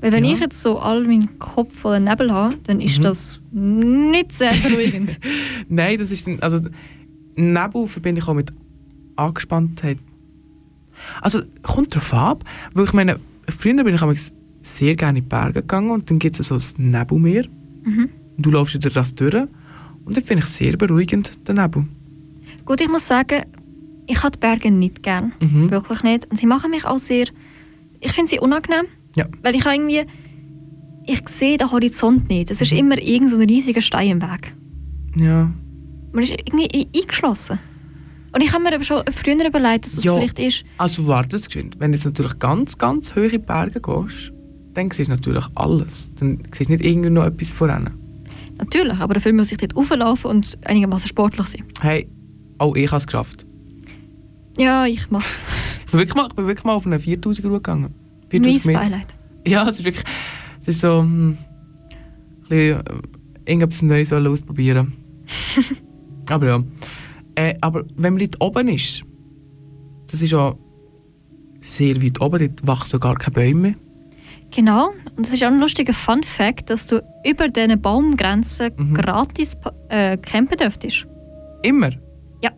[0.00, 0.34] Weil wenn Ja.
[0.34, 3.02] ich jetzt so all meinen Kopf voller Nebel habe, dann ist Mhm.
[3.02, 5.18] das nicht sehr beruhigend.
[5.68, 6.60] Nein, das ist dann, also
[7.34, 8.50] Nebel verbinde ich auch mit
[9.16, 9.98] Angespanntheit.
[11.20, 12.44] Also kommt drauf ab,
[12.74, 16.38] weil ich meine, früher bin ich sehr gerne in die Berge gegangen und dann gibt
[16.38, 17.46] es so ein Nebelmeer
[17.84, 18.08] Mhm.
[18.38, 19.46] du läufst durch das durch
[20.06, 21.84] und dann finde ich sehr beruhigend, den Nebel.
[22.64, 23.42] Gut, ich muss sagen,
[24.06, 25.32] ich habe die Berge nicht gern.
[25.40, 25.70] Mhm.
[25.70, 26.30] Wirklich nicht.
[26.30, 27.26] Und sie machen mich auch sehr.
[28.00, 28.86] Ich finde sie unangenehm.
[29.16, 29.26] Ja.
[29.42, 30.02] Weil ich irgendwie.
[31.08, 32.50] Ich sehe den Horizont nicht.
[32.50, 32.78] Es ist Mhm.
[32.78, 34.52] immer irgend so ein riesiger Stein im Weg.
[35.16, 35.50] Ja.
[36.12, 37.58] Man ist irgendwie ein- eingeschlossen.
[38.32, 40.16] Und ich habe mir aber schon früher überlegt, dass das Ja.
[40.16, 40.64] vielleicht ist.
[40.78, 41.76] Also warte es geschwind.
[41.78, 44.32] Wenn du jetzt natürlich ganz, ganz hohe Berge gehst,
[44.74, 46.12] dann siehst du natürlich alles.
[46.16, 47.90] Dann siehst du nicht irgendwie noch etwas voran.
[48.58, 51.64] Natürlich, aber dafür muss ich dort rauflaufen und einigermaßen sportlich sein.
[51.80, 52.08] Hey,
[52.58, 53.46] auch ich habe es geschafft.
[54.56, 55.24] Ja, ich mache
[55.84, 57.94] Ich bin wirklich mal, ich bin wirklich mal auf eine 4000 Route gegangen.
[58.32, 58.80] mein 4000 Meter.
[58.80, 59.14] Beileid.
[59.46, 60.04] Ja, es ist wirklich.
[60.60, 61.00] Es ist so.
[61.00, 64.94] Hm, ein bisschen, äh, irgendetwas Neues ausprobieren.
[66.30, 66.64] aber ja.
[67.36, 69.04] Äh, aber wenn man dort oben ist,
[70.08, 70.54] das ist ja
[71.60, 73.74] sehr weit oben, dort wachsen gar keine Bäume mehr.
[74.54, 74.90] Genau.
[75.16, 78.94] Und es ist auch ein lustiger Fun Fact, dass du über diesen Baumgrenzen Mhm.
[78.94, 79.56] gratis
[79.88, 81.06] äh, campen dürftest.
[81.62, 81.90] Immer.
[82.42, 82.50] Ja.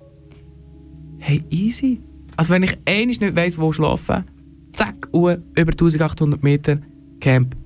[1.19, 2.01] Hey, easy.
[2.37, 4.25] Also wenn ich einmal nicht weiss, wo schlafen,
[4.73, 6.79] zack, Uhr, über 1800 Meter,
[7.21, 7.57] Camp.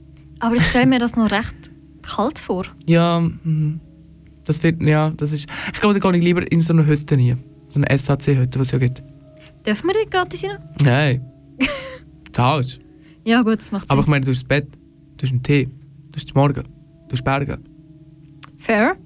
[0.41, 1.71] Aber ich stelle mir das noch recht
[2.03, 2.65] kalt vor.
[2.87, 3.81] Ja, mhm.
[4.45, 5.47] das wird, ja, das ist...
[5.73, 7.43] Ich glaube, da gehe ich lieber in so eine Hütte rein.
[7.69, 9.03] So eine SHC-Hütte, die es ja gibt.
[9.67, 10.59] Dürfen wir dort gratis rein?
[10.83, 11.25] Nein.
[12.33, 12.81] Zahlst.
[13.25, 13.93] Ja, gut, das macht Sinn.
[13.93, 14.67] Aber ich meine, du hast das Bett,
[15.17, 16.63] du hast einen Tee, du hast den Morgen,
[17.09, 17.59] du hast Berge.
[18.59, 18.97] Fair.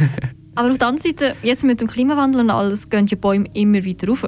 [0.54, 3.84] Aber auf der anderen Seite, jetzt mit dem Klimawandel und alles, gehen die Bäume immer
[3.84, 4.26] weiter rauf.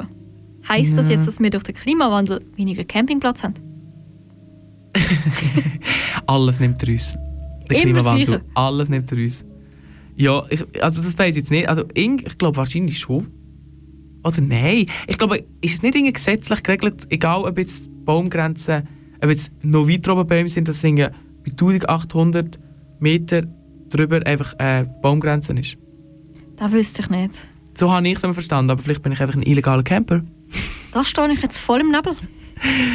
[0.69, 1.17] Heißt das Ja.
[1.17, 3.55] jetzt, dass wir durch den Klimawandel weniger Campingplatz haben?
[6.27, 7.15] Alles nimmt er uns.
[7.71, 8.41] Der Immer das Klimawandel.
[8.55, 9.45] Alles nimmt er uns.
[10.17, 11.69] Ja, ich, also das weiß ich jetzt nicht.
[11.69, 13.27] Also ich glaube wahrscheinlich schon.
[14.23, 14.87] Oder nein.
[15.07, 18.89] Ich glaube, ist es nicht irgendwie gesetzlich geregelt, egal ob jetzt die Baumgrenzen,
[19.25, 21.11] ob jetzt noch weiter oben Bäume sind, dass bei
[21.51, 22.59] 1800
[23.01, 23.43] Meter
[23.91, 25.77] drüber einfach äh, Baumgrenzen ist.
[26.57, 27.49] Das wüsste ich nicht.
[27.75, 30.23] So habe ich es verstanden, aber vielleicht bin ich einfach ein illegaler Camper.
[30.93, 32.15] Da stehe ich jetzt voll im Nebel.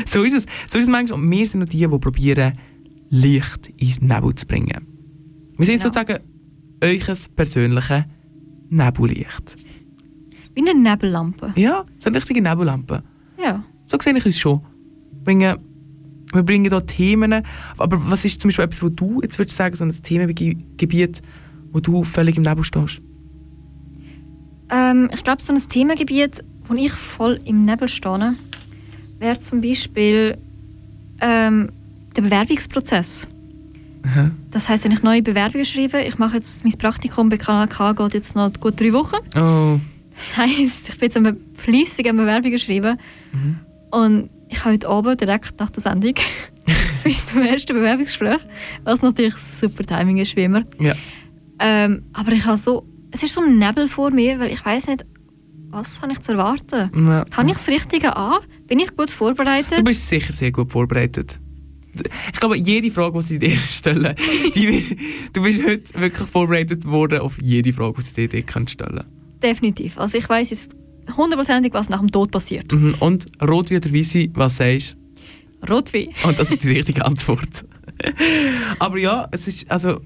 [0.08, 0.46] So ist es.
[0.70, 1.20] So ist es manchmal.
[1.20, 2.54] Und wir sind noch die, die probieren,
[3.10, 4.88] Licht ins Nebel zu bringen.
[5.58, 5.94] Wir sind Genau.
[5.94, 6.20] sozusagen
[6.82, 7.04] euch
[7.36, 8.04] persönliches
[8.70, 9.58] Nebellicht.
[10.56, 11.54] Wie eine Nebellampe.
[11.56, 13.04] Ja, so eine richtige Nebellampe.
[13.38, 13.64] Ja.
[13.86, 14.62] So sehe ich uns schon.
[15.24, 15.58] Bringen,
[16.34, 17.44] wir bringen hier Themen.
[17.78, 21.22] Aber was ist zum Beispiel etwas, wo du jetzt würdest sagen, so ein Themengebiet,
[21.72, 23.02] wo du völlig im Nebel stehst?
[24.70, 28.36] Ähm, ich glaube, so ein Themengebiet, wo ich voll im Nebel stehe,
[29.20, 30.38] wäre zum Beispiel
[31.22, 31.70] ähm,
[32.16, 33.28] der Bewerbungsprozess.
[34.04, 34.32] Aha.
[34.52, 37.94] Das heißt, wenn ich neue Bewerbungen schreibe, ich mache jetzt mein Praktikum bei Kanal K,
[37.94, 39.18] geht jetzt noch gut drei Wochen.
[39.36, 39.80] Oh.
[40.16, 42.98] Das heisst, ich bin jetzt am fleissig an Bewerbungen schreiben
[43.34, 43.60] Mhm.
[43.92, 46.14] und ich habe heute Abend direkt nach der Sendung
[47.04, 48.40] ist beim ersten Bewerbungsgespräch,
[48.84, 50.64] was natürlich super Timing ist wie immer.
[50.80, 50.96] Ja.
[51.60, 54.88] Ähm, aber ich habe so, es ist so ein Nebel vor mir, weil ich weiß
[54.88, 55.06] nicht,
[55.72, 56.90] was habe ich zu erwarten.
[57.08, 57.24] Ja.
[57.32, 58.40] Habe ich das Richtige an?
[58.68, 59.84] Bin ich gut Du vorbereitet?
[59.84, 61.40] bist sicher sehr gut vorbereitet.
[62.34, 64.16] Ich glaube, jede Frage, die sie dir stellen,
[64.56, 64.98] die,
[65.34, 69.04] du bist heute wirklich vorbereitet worden auf jede Frage, die sie dir stellen
[69.42, 69.98] Definitiv.
[69.98, 70.76] Also ich weiß jetzt
[71.18, 72.72] hundertprozentig, was nach dem Tod passiert.
[72.72, 72.96] mhm.
[73.00, 74.98] Und rot wie oder weisse, was sagst
[75.70, 76.10] Rotwein.
[76.22, 76.28] du?
[76.30, 77.66] Und das ist die richtige Antwort.
[78.80, 80.00] Aber ja, es ist, also...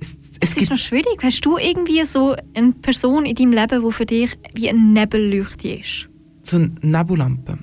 [0.00, 0.08] Es,
[0.40, 1.22] es Es ist noch schwierig.
[1.22, 5.68] Hast du irgendwie so eine Person in deinem Leben, die für dich wie ein Nebelleuchte
[5.68, 6.08] ist?
[6.42, 7.58] so eine Nebellampe.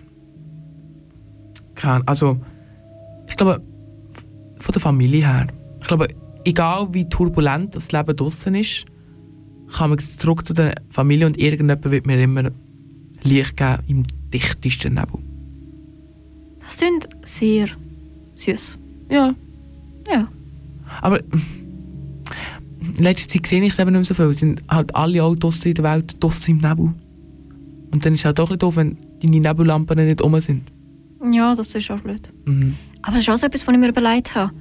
[1.76, 2.38] Keine Ahnung, also...
[3.28, 3.64] Ich glaube,
[4.60, 5.48] von der Familie her.
[5.80, 6.08] Ich glaube,
[6.44, 8.86] egal wie turbulent das Leben draußen ist,
[9.74, 12.52] kann man zurück zu der Familie und irgendjemand wird mir immer
[13.24, 14.04] Licht geben im
[14.34, 15.20] dichtesten Nebel.
[16.60, 17.68] Das klingt sehr
[18.36, 18.78] süß.
[19.10, 19.36] Ja,
[20.12, 20.28] Ja.
[21.02, 24.26] aber in letzter Zeit sehe ich es eben nicht mehr so viel.
[24.26, 26.94] Es sind halt alle Autos in der Welt draussen im Nebel.
[27.94, 30.64] Und dann ist es halt doch ein bisschen doof, wenn deine Nebellampen nicht um sind.
[31.32, 32.30] Ja, das ist auch blöd.
[32.46, 32.76] Mhm.
[33.04, 34.52] Aber das ist auch so etwas, was ich mir überlegt habe.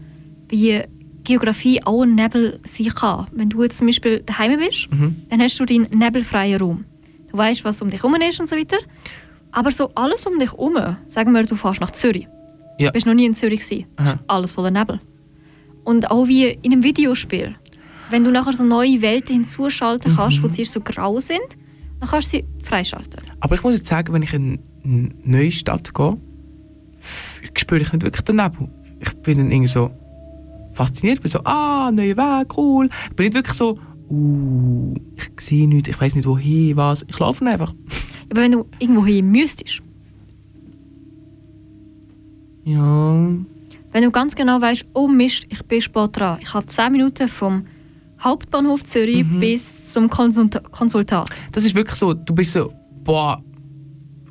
[0.49, 0.81] Wie
[1.25, 3.27] Geografie auch ein Nebel sein kann.
[3.33, 5.17] Wenn du jetzt zum Beispiel daheim bist, Mhm.
[5.29, 6.85] dann hast du deinen nebelfreien Raum.
[7.31, 8.79] Du weißt, was um dich herum ist und so weiter.
[9.53, 12.27] Aber so alles um dich herum, sagen wir, du fährst nach Zürich.
[12.79, 12.87] Ja.
[12.89, 13.87] Du bist noch nie in Zürich gewesen.
[14.27, 14.99] Alles voller Nebel.
[15.85, 17.55] Und auch wie in einem Videospiel.
[18.11, 21.39] wenn du nachher so neue Welten hinzuschalten kannst, die zuerst so grau sind,
[22.01, 23.21] dann kannst du sie freischalten.
[23.39, 26.17] Aber ich muss jetzt sagen, wenn ich in eine neue Stadt gehe,
[27.57, 28.69] spüre ich nicht wirklich den Nebel.
[29.01, 29.91] Ich bin dann irgendwie so
[30.81, 31.19] fasziniert.
[31.19, 32.89] Ich bin so, ah, neuer Weg, cool.
[33.11, 33.79] Ich bin nicht wirklich so,
[34.11, 37.05] uh, ich sehe nichts, ich weiß nicht wohin, was.
[37.07, 37.75] Ich laufe einfach.
[38.31, 39.83] Aber wenn du irgendwo hin müsstest,
[42.65, 43.29] Ja,
[43.93, 46.39] wenn du ganz genau weißt, oh Mist, ich bin spät dran.
[46.41, 47.67] Ich habe 10 Minuten vom
[48.21, 51.29] Hauptbahnhof Zürich bis zum Konsulta Konsultat.
[51.53, 53.43] das ist wirklich so, du bist so, boah,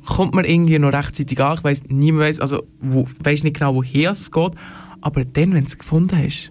[0.06, 1.58] kommt man irgendwie noch rechtzeitig an.
[1.58, 4.52] Ich weiss, niemand weiß, also, wo, weiss nicht genau, woher es geht.
[5.00, 6.50] Aber dann, wenn du es gefunden hast,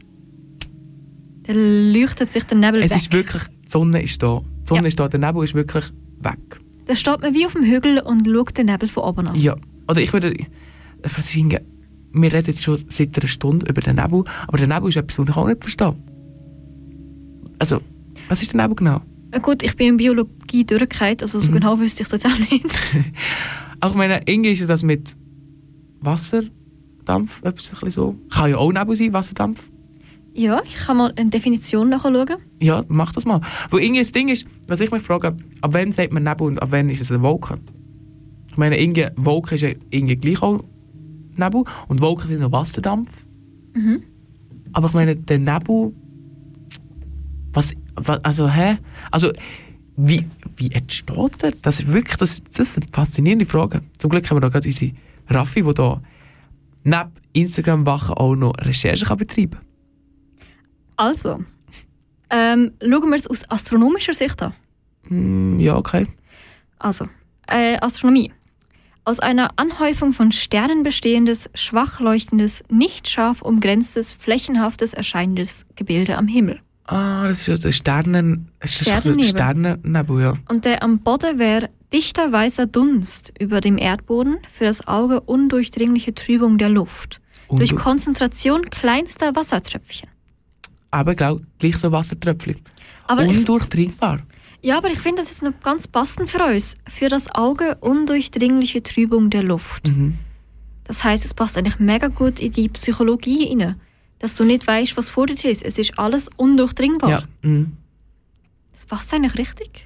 [1.43, 2.97] Dann leuchtet sich der Nebel es weg.
[2.97, 4.41] ist wirklich, die Sonne ist da.
[4.63, 4.87] Die Sonne Ja.
[4.87, 5.85] ist da, der Nebel ist wirklich
[6.21, 6.59] weg.
[6.85, 9.35] Dann steht man wie auf dem Hügel und schaut den Nebel von oben an.
[9.35, 9.55] Ja,
[9.87, 10.33] oder ich würde.
[11.01, 11.35] Das ist
[12.11, 15.19] wir reden jetzt schon seit einer Stunde über den Nebel, aber der Nebel ist etwas,
[15.19, 15.95] was ich auch nicht verstehe.
[17.59, 17.81] Also,
[18.27, 19.01] was ist der Nebel genau?
[19.31, 21.41] Äh, Gut, ich bin in Biologie durchgefallen, also Mhm.
[21.43, 22.65] so genau wüsste ich das auch nicht.
[23.81, 25.15] Auch meine, irgendwie ist ja das mit
[27.09, 28.15] Wasserdampf, etwas ein bisschen so.
[28.29, 29.69] Kann ja auch Nebel sein, Wasserdampf.
[30.33, 32.27] ja, ich kann mal eine Definition nachschauen.
[32.61, 33.41] Ja, mach das mal.
[33.69, 36.61] Weil irgendwie das Ding ist, was ich mich frage, ab wann sagt man Nebel und
[36.61, 37.57] ab wann ist es eine Wolke?
[38.49, 40.63] Ich meine, irgendwie, Wolke ist ja irgendwie gleich auch
[41.35, 43.11] Nebel und Wolken sind noch Wasserdampf.
[43.73, 44.03] Mhm.
[44.73, 45.93] Aber ich meine, der Nebel.
[47.51, 48.77] Was, was also, hä?
[49.09, 49.31] Also,
[49.97, 50.25] wie,
[50.55, 51.51] wie entsteht er?
[51.63, 53.81] Das ist wirklich das, das ist eine faszinierende Frage.
[53.97, 54.91] Zum Glück haben wir da gerade unsere
[55.27, 56.01] Raffi, die da
[56.83, 59.65] neben Instagram-Wachen auch noch Recherche kann betreiben kann.
[60.95, 61.43] Also,
[62.29, 64.53] ähm, schauen wir es aus astronomischer Sicht an.
[65.07, 66.07] Hm, ja, okay.
[66.77, 67.07] Also,
[67.47, 68.31] äh, Astronomie.
[69.05, 76.27] Aus einer Anhäufung von Sternen bestehendes, schwach leuchtendes, nicht scharf umgrenztes, flächenhaftes erscheinendes Gebilde am
[76.27, 76.59] Himmel.
[76.85, 78.51] Ah, das ist ja der Sternen...
[78.59, 79.29] es ist so Sternennebel.
[79.29, 80.33] Sternennebel, ja.
[80.49, 86.13] Und der am Boden wäre dichter weißer Dunst über dem Erdboden, für das Auge undurchdringliche
[86.13, 87.19] Trübung der Luft.
[87.47, 90.09] Und durch du- Konzentration kleinster Wassertröpfchen.
[90.91, 92.57] Aber glaub, gleich so Wassertröpfchen.
[93.07, 94.19] Aber Undurchdringbar.
[94.61, 96.75] ja, aber ich finde, das ist noch ganz passend für uns.
[96.87, 99.87] Für das Auge undurchdringliche Trübung der Luft.
[99.87, 100.17] Mhm.
[100.83, 103.75] Das heißt, es passt eigentlich mega gut in die Psychologie rein.
[104.19, 105.63] Dass du nicht weißt, was vor dir ist.
[105.63, 107.09] Es ist alles undurchdringbar.
[107.09, 107.23] Ja.
[107.41, 107.73] Mhm.
[108.75, 109.85] Das passt eigentlich richtig.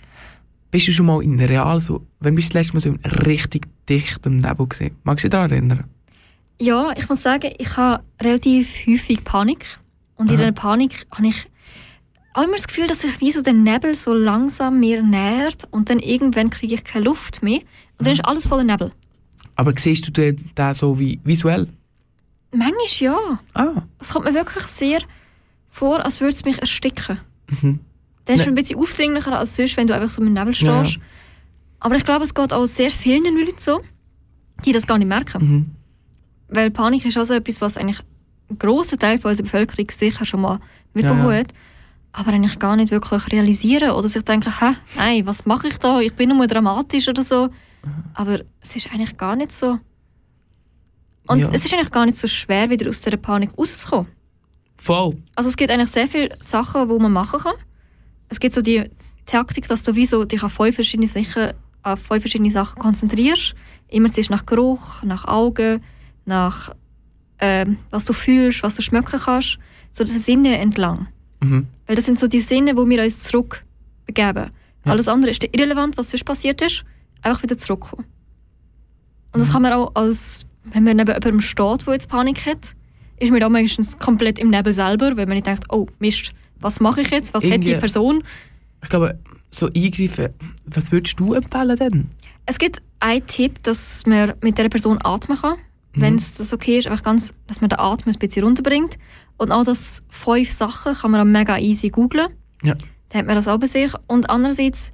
[0.73, 2.01] Bist du schon mal in real so...
[2.19, 4.95] Wann bist du das letzte Mal so in richtig dichtem Nebel gesehen?
[5.03, 5.83] Magst du dich daran erinnern?
[6.59, 9.67] Ja, ich muss sagen, ich habe relativ häufig Panik.
[10.15, 10.37] Und in Aha.
[10.37, 11.45] dieser Panik habe ich
[12.33, 15.91] auch immer das Gefühl, dass sich wie so der Nebel so langsam mir nähert und
[15.91, 17.59] dann irgendwann kriege ich keine Luft mehr.
[17.99, 18.91] Und dann ist alles voller Nebel.
[19.55, 21.67] Aber siehst du den, den so wie visuell?
[22.51, 23.39] Manchmal ja.
[23.53, 23.83] Ah.
[23.99, 25.03] Es kommt mir wirklich sehr
[25.69, 27.19] vor, als würde es mich ersticken.
[27.61, 27.79] Mhm.
[28.25, 30.83] Dann ist Ne- ein bisschen aufdringlicher als sonst, wenn du einfach so im Nebel Ja,
[30.85, 30.99] stehst.
[31.79, 33.81] Aber ich glaube, es geht auch sehr vielen Leuten so,
[34.65, 35.45] die das gar nicht merken.
[35.45, 35.75] Mhm.
[36.47, 37.99] Weil Panik ist also etwas, was eigentlich
[38.49, 40.59] ein grosser Teil von unserer Bevölkerung sicher schon mal
[40.93, 41.43] mitbekommen Ja, ja.
[42.13, 45.99] aber eigentlich gar nicht wirklich realisieren oder sich denken, hä, nein, was mache ich da?
[45.99, 47.49] Ich bin nur dramatisch oder so.
[48.13, 49.79] Aber es ist eigentlich gar nicht so.
[51.27, 51.49] Und Ja.
[51.51, 54.07] es ist eigentlich gar nicht so schwer, wieder aus dieser Panik rauszukommen.
[54.77, 55.17] Voll.
[55.35, 57.53] Also es gibt eigentlich sehr viele Sachen, die man machen kann.
[58.33, 58.89] Es gibt so die
[59.27, 61.53] Taktik, dass du wie so dich auf fünf verschiedene Sachen,
[61.83, 63.53] auf fünf verschiedene Sachen konzentrierst.
[63.89, 65.83] Immer zuerst nach Geruch, nach Augen,
[66.25, 66.73] nach
[67.37, 69.59] ähm, was du fühlst, was du schmecken kannst.
[69.91, 71.09] So die Sinne entlang.
[71.41, 71.67] Mhm.
[71.85, 74.49] Weil das sind so die Sinne, wo wir uns zurückbegeben.
[74.85, 74.91] Ja.
[74.91, 76.83] Alles andere ist irrelevant, was sonst passiert ist.
[77.21, 78.05] Einfach wieder zurückkommen.
[79.31, 82.75] Und das kann man auch als, wenn man neben jemandem steht, der jetzt Panik hat,
[83.19, 86.31] ist man auch meistens komplett im Nebel selber, weil man nicht denkt, oh Mist,
[86.63, 87.33] was mache ich jetzt?
[87.33, 88.23] Was hat die Irgendwie- Person?
[88.81, 89.19] Ich glaube,
[89.49, 90.29] so eingreifen,
[90.65, 92.09] was würdest du empfehlen denn?
[92.45, 95.57] Es gibt einen Tipp, dass man mit der Person atmen kann.
[95.95, 96.01] Mhm.
[96.01, 98.97] Wenn es das okay ist, einfach ganz, dass man den Atem ein bisschen runterbringt.
[99.37, 102.27] Und auch das fünf Sachen kann man mega easy googlen.
[102.63, 102.75] Ja.
[103.09, 103.91] Dann hat man das auch bei sich.
[104.07, 104.91] Und andererseits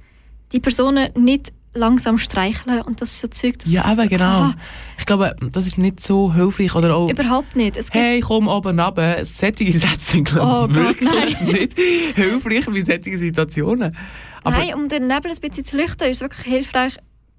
[0.52, 4.24] die Personen nicht langsam streicheln und das ist so Zeug, das Ja, aber genau.
[4.24, 4.54] Ah,
[4.98, 6.74] Ich glaube, das ist nicht so hilfreich.
[6.74, 7.76] Oder auch, überhaupt nicht.
[7.76, 9.24] Es gibt, hey, komm oben runter.
[9.24, 11.78] Solche Sätze sind, Oh glaube ich, Gott, wirklich nicht
[12.16, 13.96] hilfreich in solchen Situationen.
[14.42, 16.96] Aber Nein, um den Nebel ein bisschen zu lüchten, ist es wirklich hilfreich,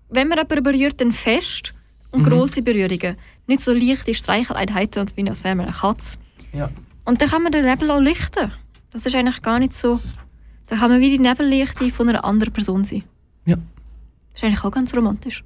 [0.09, 1.73] wenn man jemanden berührt, dann fest
[2.11, 2.29] und Mhm.
[2.29, 3.17] grosse Berührungen.
[3.47, 6.17] Nicht so leichte Streicheleinheiten und wie als wäre man eine Katze.
[6.53, 6.69] Ja.
[7.05, 8.51] Und dann kann man den Nebel auch lichten.
[8.93, 9.99] Das ist eigentlich gar nicht so.
[10.67, 13.03] Dann kann man wie die Nebellichte von einer anderen Person sein.
[13.45, 13.55] Ja.
[14.33, 15.43] Das ist eigentlich auch ganz romantisch.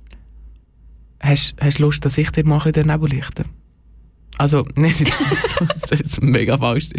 [1.22, 3.46] hast du Lust, dass ich dir mal ein bisschen den Nebel lichte?
[4.38, 5.14] Also, nicht,
[5.82, 6.90] das ist jetzt mega falsch.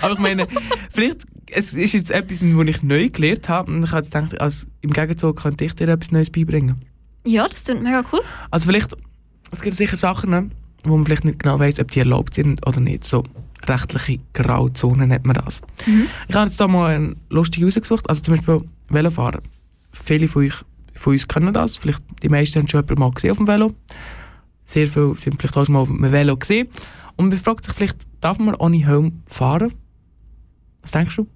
[0.00, 0.46] Aber ich meine,
[0.90, 1.24] vielleicht
[1.54, 3.72] es ist jetzt etwas, was ich neu gelernt habe.
[3.72, 6.84] Und ich habe jetzt gedacht, also im Gegenzug könnte ich dir etwas Neues beibringen.
[7.26, 8.20] Ja, das klingt mega cool.
[8.50, 8.94] Also vielleicht,
[9.50, 10.52] es gibt sicher Sachen,
[10.84, 13.04] wo man vielleicht nicht genau weiß, ob die erlaubt sind oder nicht.
[13.04, 13.24] So
[13.66, 15.62] rechtliche Grauzonen nennt man das.
[15.86, 16.06] Mhm.
[16.28, 18.08] Ich habe jetzt da mal eine lustige rausgesucht.
[18.08, 19.40] Also zum Beispiel Velofahren.
[19.92, 20.64] Viele von, euch,
[20.94, 21.76] von uns können das.
[21.76, 23.72] Vielleicht die meisten haben schon jemanden mal gesehen auf dem Velo.
[24.64, 26.68] Sehr viele sind vielleicht auch schon mal auf einem Velo gesehen.
[27.16, 29.72] Und man fragt sich vielleicht, darf man ohne Helm fahren?
[30.82, 31.26] Was denkst du?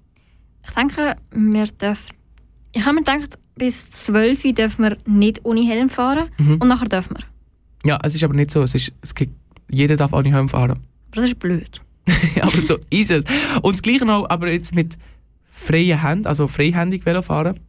[0.65, 2.15] Ich denke, wir dürfen.
[2.71, 6.57] Ich habe mir gedacht, bis 12 Uhr dürfen wir nicht ohne Helm fahren Mhm.
[6.61, 7.23] und nachher dürfen wir.
[7.89, 8.61] Ja, es ist aber nicht so.
[8.61, 9.33] Es ist, es gibt,
[9.69, 10.79] jeder darf ohne Helm fahren.
[11.11, 11.81] Aber das ist blöd.
[12.41, 13.23] aber so ist es.
[13.61, 14.97] Und das Gleiche auch, aber jetzt mit
[15.49, 17.59] freien Händen, also freihändig Velofahren.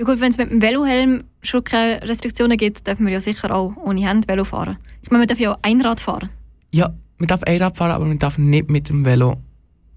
[0.00, 3.54] Ja gut, wenn es mit dem Velohelm schon keine Restriktionen gibt, dürfen wir ja sicher
[3.54, 4.78] auch ohne Hände Velo fahren.
[5.02, 6.30] Ich meine, wir dürfen ja auch Einrad fahren.
[6.70, 9.36] Ja, man darf Einrad fahren, aber man darf nicht mit dem Velo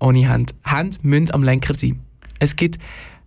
[0.01, 0.53] ohne Hände.
[0.65, 2.01] Hände müssen am Lenker sein.
[2.39, 2.79] Es gibt,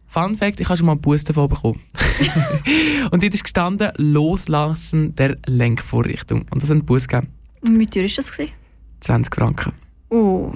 [0.06, 1.80] Fun Fact, ich habe schon mal einen Bus davon bekommen.
[3.10, 6.44] und dort ist gestanden, Loslassen der Lenkvorrichtung.
[6.50, 7.32] Und das hat einen Bus gegeben.
[7.62, 8.32] Wie teuer war das?
[8.32, 8.52] Gewesen?
[9.00, 9.72] 20 Franken.
[10.10, 10.50] Oh.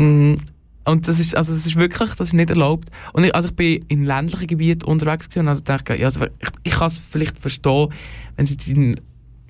[0.85, 2.91] Und das ist, also das ist wirklich, das ist nicht erlaubt.
[3.13, 6.49] Und ich, also ich bin in ländlichen Gebieten unterwegs und also dachte, ja, also ich,
[6.63, 7.89] ich kann es vielleicht verstehen,
[8.37, 9.01] wenn es in,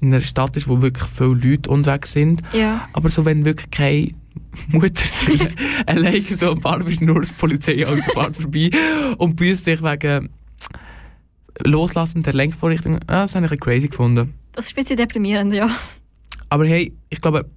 [0.00, 2.42] in einer Stadt ist, wo wirklich viele Leute unterwegs sind.
[2.52, 2.88] Ja.
[2.92, 4.10] Aber so, wenn wirklich keine
[4.68, 5.04] Mutter
[5.86, 8.70] alleine so am Fahren bist, nur das Polizeiauto fährt vorbei
[9.18, 10.30] und büßt dich wegen
[11.64, 14.34] Loslassen der Lenkvorrichtung, ah, das habe ich ein crazy gefunden.
[14.52, 15.70] Das ist ein bisschen deprimierend, ja.
[16.48, 17.48] Aber hey, ich glaube,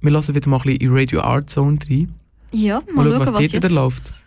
[0.00, 2.14] wir lassen wieder mal ein bisschen in Radio Art Zone rein.
[2.52, 4.20] Ja, Mal mal, schauen, was was, dort wieder läuft.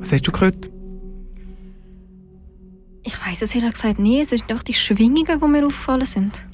[0.00, 0.71] Was hast du gehört?
[3.42, 4.22] Es ehrlich gesagt nicht.
[4.22, 6.46] Es sind einfach die Schwingungen, die mir aufgefallen sind.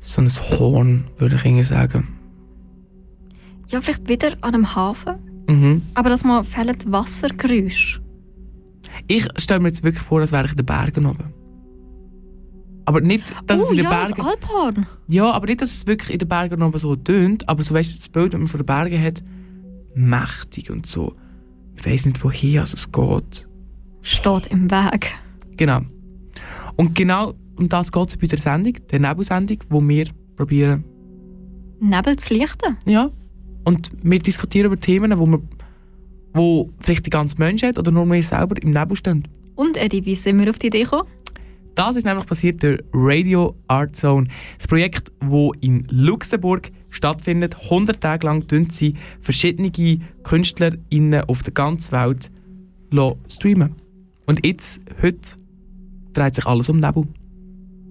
[0.00, 2.08] So ein Horn, würde ich irgendwie sagen.
[3.68, 5.16] Ja, vielleicht wieder an einem Hafen.
[5.48, 5.82] Mhm.
[5.94, 8.00] Aber dass man fällt Wassergeräusch.
[9.08, 11.34] Ich stelle mir jetzt wirklich vor, als wäre ich in den Bergen oben.
[12.84, 14.14] Aber nicht, dass es oh in den ja, Bergen...
[14.16, 14.86] das Alphorn.
[15.08, 17.90] Ja, aber nicht, dass es wirklich in den Bergen oben so tönt, aber so weißt
[17.90, 19.22] du, das Bild, das man von den Bergen hat,
[19.94, 21.16] mächtig und so.
[21.76, 23.48] Ich weiß nicht, woher es geht.
[24.02, 25.14] Steht im Weg.
[25.56, 25.80] Genau.
[26.76, 30.06] Und genau um das geht es bei der Sendung, der Nebelsendung, wo wir
[30.36, 30.84] probieren,
[31.80, 32.76] Nebel zu lichten.
[32.86, 33.10] ja,
[33.64, 35.40] und wir diskutieren über Themen, wo wir,
[36.32, 39.26] wo vielleicht die ganze Menschheit oder nur wir selber im Nebel stehen.
[39.54, 41.08] Und Eddie, wie sind wir auf die Idee gekommen?
[41.74, 44.28] Das ist nämlich passiert durch Radio Art Zone.
[44.58, 47.56] Das Projekt, das in Luxemburg stattfindet.
[47.64, 49.70] 100 Tage lang tun sie verschiedene
[50.22, 52.30] KünstlerInnen auf der ganzen Welt
[53.28, 53.74] streamen.
[54.26, 55.36] Und jetzt, heute,
[56.14, 57.06] dreht sich alles um Nebel.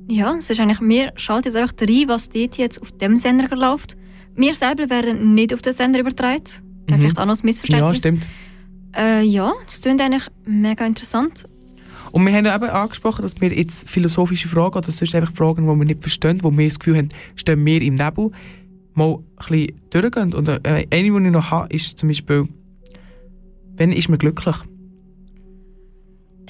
[0.09, 3.55] Ja, es ist eigentlich, wir schalten jetzt einfach rein, was dort jetzt auf dem Sender
[3.55, 3.95] läuft.
[4.35, 6.43] Wir selber werden nicht auf den Sender übertragen.
[6.89, 6.95] Mhm.
[6.95, 7.97] Vielleicht auch noch ein Ja, Missverständnis.
[7.99, 8.27] stimmt.
[8.95, 11.45] Äh, ja, das klingt eigentlich mega interessant.
[12.11, 15.67] Und wir haben eben angesprochen, dass wir jetzt philosophische Fragen oder sonst einfach Fragen, die
[15.79, 18.29] wir nicht verstehen, wo wir das Gefühl haben, stehen wir im Nebel,
[18.93, 20.33] mal ein bisschen durchgehen.
[20.35, 22.47] Und äh, eine, die ich noch habe, ist zum Beispiel,
[23.77, 24.55] wann ist man glücklich?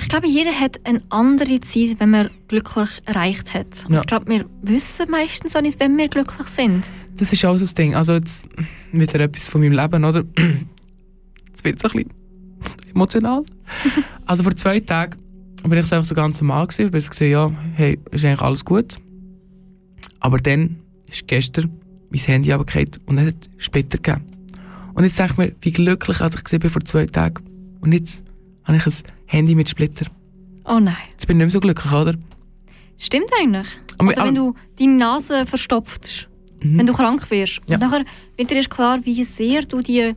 [0.03, 3.85] Ich glaube, jeder hat eine andere Zeit, wenn man glücklich erreicht hat.
[3.87, 4.01] Und Ja.
[4.01, 6.91] Ich glaube, wir wissen meistens auch nicht, wenn wir glücklich sind.
[7.15, 7.95] Das ist auch so das Ding.
[7.95, 8.47] Also jetzt
[8.91, 10.23] wieder etwas von meinem Leben, oder?
[11.47, 12.13] Jetzt wird es ein bisschen
[12.93, 13.43] emotional.
[14.25, 15.19] also vor zwei Tagen
[15.63, 18.41] bin ich so einfach so ganz normal gewesen, bin so gesehen, ja, hey, ist eigentlich
[18.41, 18.97] alles gut.
[20.19, 20.77] Aber dann
[21.09, 21.71] ist gestern
[22.09, 24.25] mein Handy runtergefallen und es hat Splitter gegeben.
[24.93, 27.43] Und jetzt denke ich mir, wie glücklich als ich bin vor zwei Tagen.
[27.81, 28.23] Und jetzt
[28.65, 28.93] habe ich ein
[29.33, 30.05] Handy mit Splitter.
[30.65, 30.95] Oh nein.
[31.11, 32.13] Jetzt bin ich nicht mehr so glücklich, oder?
[32.99, 33.67] Stimmt eigentlich.
[33.97, 36.29] Aber- Oder wenn du deine Nase verstopft,
[36.61, 36.77] Mhm.
[36.79, 37.59] wenn du krank wirst.
[37.67, 37.75] Ja.
[37.75, 38.05] Und nachher
[38.37, 40.13] wird dir erst klar, wie sehr du die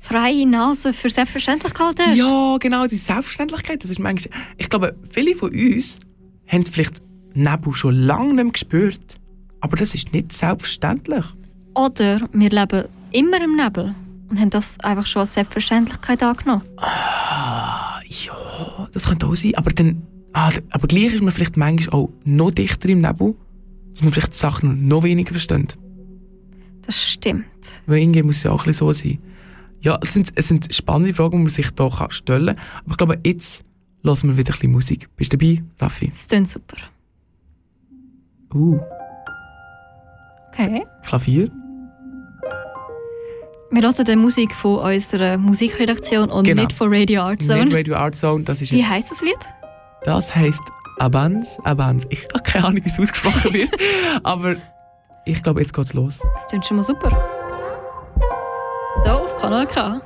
[0.00, 2.16] freie Nase für selbstverständlich gehalten hast.
[2.16, 3.82] Ja, genau, die Selbstverständlichkeit.
[3.82, 5.98] Das ist manchmal, ich glaube, viele von uns
[6.46, 7.02] haben vielleicht
[7.34, 9.16] Nebel schon lange nicht mehr gespürt.
[9.60, 11.24] Aber das ist nicht selbstverständlich.
[11.74, 13.94] Oder wir leben immer im Nebel
[14.30, 16.62] und haben das einfach schon als Selbstverständlichkeit angenommen.
[16.76, 18.32] Ah, ja,
[18.92, 19.54] das könnte auch sein.
[19.54, 20.02] Aber, dann,
[20.32, 23.34] ah, aber gleich ist man vielleicht manchmal auch noch dichter im Nebel,
[23.92, 25.78] dass man vielleicht die Sachen noch weniger versteht.
[26.82, 27.82] Das stimmt.
[27.86, 29.18] Weil irgendwie muss es ja auch ein bisschen so sein.
[29.80, 32.58] Ja, es sind, es sind spannende Fragen, die man sich hier stellen kann.
[32.84, 33.64] Aber ich glaube, jetzt
[34.02, 35.08] lassen wir wieder ein bisschen Musik.
[35.16, 36.08] Bist du dabei, Raffi?
[36.08, 36.76] Das klingt super.
[38.54, 38.78] Uh,
[40.54, 40.86] Okay.
[41.02, 41.50] Klavier.
[43.74, 46.62] Wir hören die Musik von unserer Musikredaktion und Genau.
[46.62, 47.64] nicht von Radio Art Zone.
[47.64, 49.34] Nicht Radio Art Zone, das ist Wie heisst das Lied?
[50.04, 50.62] Das heisst
[51.00, 52.06] Abans, Abans.
[52.08, 53.70] Ich habe keine Ahnung, wie es ausgesprochen wird,
[54.22, 54.54] aber
[55.24, 56.20] ich glaube, jetzt geht's los.
[56.34, 57.10] Das klingt schon mal super.
[59.02, 60.00] Hier auf Kanal K.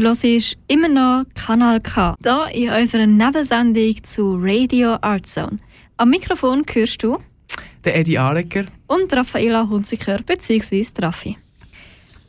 [0.00, 2.16] Du hörst immer noch Kanal K.
[2.22, 5.58] Hier in unserer Nebelsendung zu Radio Art Zone.
[5.98, 7.18] Am Mikrofon hörst du
[7.84, 8.64] Der Eddie Arecker.
[8.86, 10.86] und Raffaela Hunziker bzw.
[11.02, 11.36] Raffi.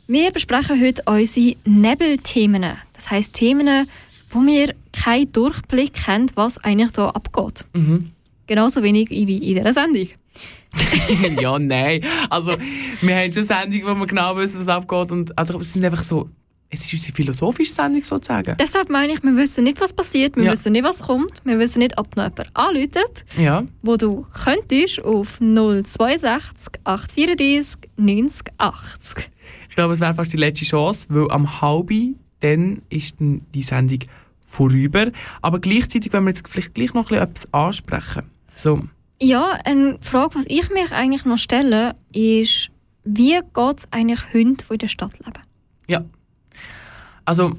[0.06, 2.76] Wir besprechen heute unsere Nebelthemen.
[2.92, 3.88] Das heisst Themen,
[4.28, 7.64] wo wir keinen Durchblick haben, was eigentlich hier abgeht.
[7.72, 8.10] Mhm.
[8.48, 10.08] Genauso wenig wie in dieser Sendung.
[11.40, 12.04] ja, nein.
[12.28, 12.54] Also,
[13.00, 15.10] wir haben schon Sendungen, wo wir genau wissen, was abgeht.
[15.10, 16.28] Und, also, es sind einfach so...
[16.74, 18.56] Es ist unsere philosophische Sendung sozusagen.
[18.58, 20.52] Deshalb meine ich, wir wissen nicht, was passiert, wir Ja.
[20.52, 23.64] wissen nicht, was kommt, wir wissen nicht, ob noch jemand anläutet, Ja.
[23.82, 29.28] wo du könntest auf 062 834 90 80.
[29.68, 33.62] Ich glaube, es wäre fast die letzte Chance, weil am halben dann ist dann die
[33.62, 34.00] Sendung
[34.46, 35.10] vorüber.
[35.42, 38.24] Aber gleichzeitig wollen wir jetzt vielleicht gleich noch etwas ansprechen.
[38.56, 38.82] So,
[39.20, 42.70] Ja, eine Frage, was ich mich eigentlich noch stelle, ist,
[43.04, 45.32] wie geht es eigentlich Hunden, die in der Stadt leben?
[45.86, 46.02] ja.
[47.24, 47.56] Also,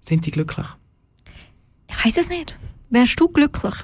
[0.00, 0.66] sind die glücklich?
[1.88, 2.58] Ich weiß es nicht.
[2.90, 3.74] Wärst du glücklich?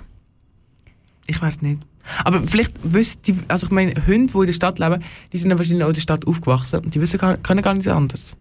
[1.26, 1.82] Ich weiß nicht.
[2.24, 5.50] Aber vielleicht wissen die, also ich meine, Hunde, die in der Stadt leben, die sind
[5.50, 8.36] ja wahrscheinlich auch in der Stadt aufgewachsen und die wissen gar, können gar nichts anderes.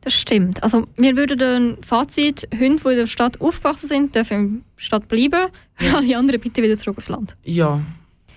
[0.00, 0.62] Das stimmt.
[0.62, 4.82] Also wir würden ein Fazit, Hunde, die in der Stadt aufgewachsen sind, dürfen in der
[4.82, 5.50] Stadt bleiben.
[5.80, 7.36] Und alle anderen bitte wieder zurück aufs Land.
[7.44, 7.80] Ja.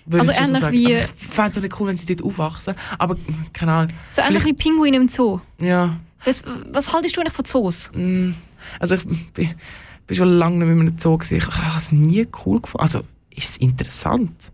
[0.06, 0.74] Würde Also ähnlich sagen.
[0.74, 2.76] wie- Ich fände es cool, wenn sie dort aufwachsen.
[2.98, 3.16] Aber
[3.54, 3.94] keine Ahnung.
[4.12, 5.40] So ähnlich wie Pinguine im Zoo.
[5.60, 5.98] Ja.
[6.26, 7.92] Was, was haltest du eigentlich von Zoos?
[7.94, 8.32] mm,
[8.80, 9.54] Also ich bin,
[10.08, 11.38] bin schon lange nicht mehr in einem Zoo gewesen.
[11.38, 12.82] Ich habe es nie cool gefunden.
[12.82, 13.00] Also
[13.30, 14.52] ist es interessant.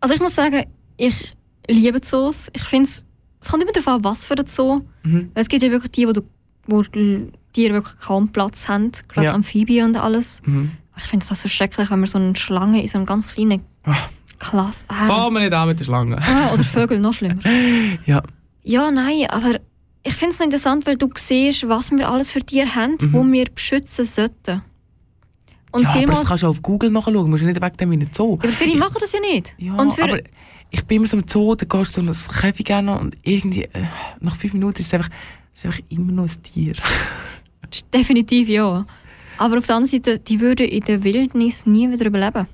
[0.00, 0.64] Also ich muss sagen,
[0.96, 1.36] ich
[1.68, 2.48] liebe Zoos.
[2.54, 3.04] Ich finde es,
[3.40, 4.80] es kommt immer darauf an, was für ein Zoo.
[5.04, 5.30] Mhm.
[5.34, 6.22] Es gibt ja wirklich die, wo, du,
[6.66, 8.90] wo die Tiere wirklich kaum Platz haben.
[9.08, 9.34] Gerade Ja.
[9.34, 10.42] Amphibien und alles.
[10.46, 10.72] Mhm.
[10.96, 13.28] Ich finde es auch so schrecklich, wenn man so eine Schlange in so einem ganz
[13.32, 13.94] kleinen Ah.
[14.38, 14.84] Klasse...
[14.88, 16.18] Fangen wir nicht an mit der Schlange.
[16.20, 17.40] Ah, oder Vögel, noch schlimmer.
[18.06, 18.22] Ja.
[18.62, 19.58] Ja, nein, aber
[20.02, 23.12] ich finde es noch interessant, weil du siehst, was wir alles für Tiere haben, Mhm.
[23.12, 24.62] wo wir beschützen sollten.
[25.70, 27.14] Und ja, aber das kannst du auch auf Google nachschauen.
[27.14, 28.34] Du musst nicht weg dem in den Zoo.
[28.34, 29.54] aber viele machen das ja nicht.
[29.58, 30.18] Ja, und für, aber
[30.70, 33.64] ich bin immer so im Zoo, da gehst du so ein Käfig an und irgendwie
[33.64, 33.84] äh,
[34.20, 35.10] nach fünf Minuten ist es einfach,
[35.54, 36.74] ist einfach immer noch ein Tier.
[37.92, 38.84] definitiv ja.
[39.36, 42.46] Aber auf der anderen Seite, die würden in der Wildnis nie wieder überleben.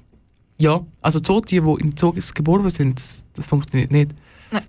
[0.58, 4.12] Ja, also Zootiere, die im Zoo geboren sind, das, das funktioniert nicht.
[4.50, 4.64] Nein.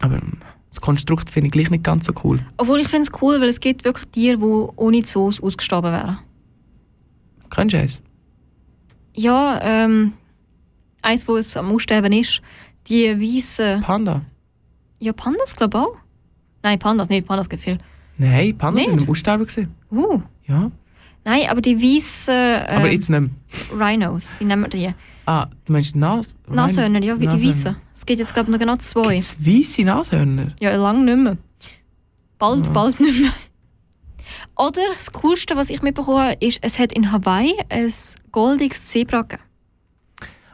[0.00, 0.38] Aber ähm,
[0.68, 2.40] das Konstrukt finde ich gleich nicht ganz so cool.
[2.56, 6.18] Obwohl ich finde es cool, weil es gibt wirklich Tiere, die ohne Zoos ausgestorben wären.
[7.50, 8.02] Kennst du eins?
[9.14, 10.12] Ja, ähm,
[11.02, 12.42] eins, wo es am Aussterben ist,
[12.88, 13.82] die weißen...
[13.82, 14.22] Panda?
[14.98, 15.96] Ja, Pandas, glaube ich auch.
[16.62, 17.78] Nein, Pandas nicht, Pandas gibt viel.
[18.18, 18.90] Nein, Panda Nicht?
[18.90, 19.74] sind im Aussterben gewesen.
[19.90, 20.20] Uh.
[20.46, 20.70] Ja,
[21.26, 23.30] Nein, aber die weißen aber äh, jetzt nicht mehr.
[23.76, 24.94] Rhinos, wie nennen wir die?
[25.26, 27.74] Ah, du meinst Nas Nashörner, ja, wie die weißen.
[27.92, 29.14] Es gibt jetzt, glaube ich, noch genau zwei.
[29.14, 30.52] Gibt's weisse Nashörner?
[30.60, 31.36] Ja, lang nicht mehr.
[32.38, 32.72] Bald, Ja.
[32.72, 33.32] bald nicht mehr.
[34.56, 37.92] Oder das Coolste, was ich mitbekommen habe, ist, es hat in Hawaii ein
[38.30, 39.42] goldiges Zebra gegeben.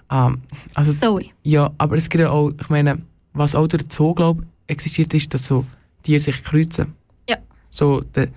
[0.09, 0.33] Ah,
[0.75, 1.27] also, Zoe.
[1.43, 3.03] ja, aber es gibt ja auch, ich meine,
[3.35, 5.67] was auch durch Zoo, glaube existiert, ist, dass so
[6.03, 6.95] Tiere sich kreuzen.
[7.29, 7.37] Ja.
[7.71, 8.29] So der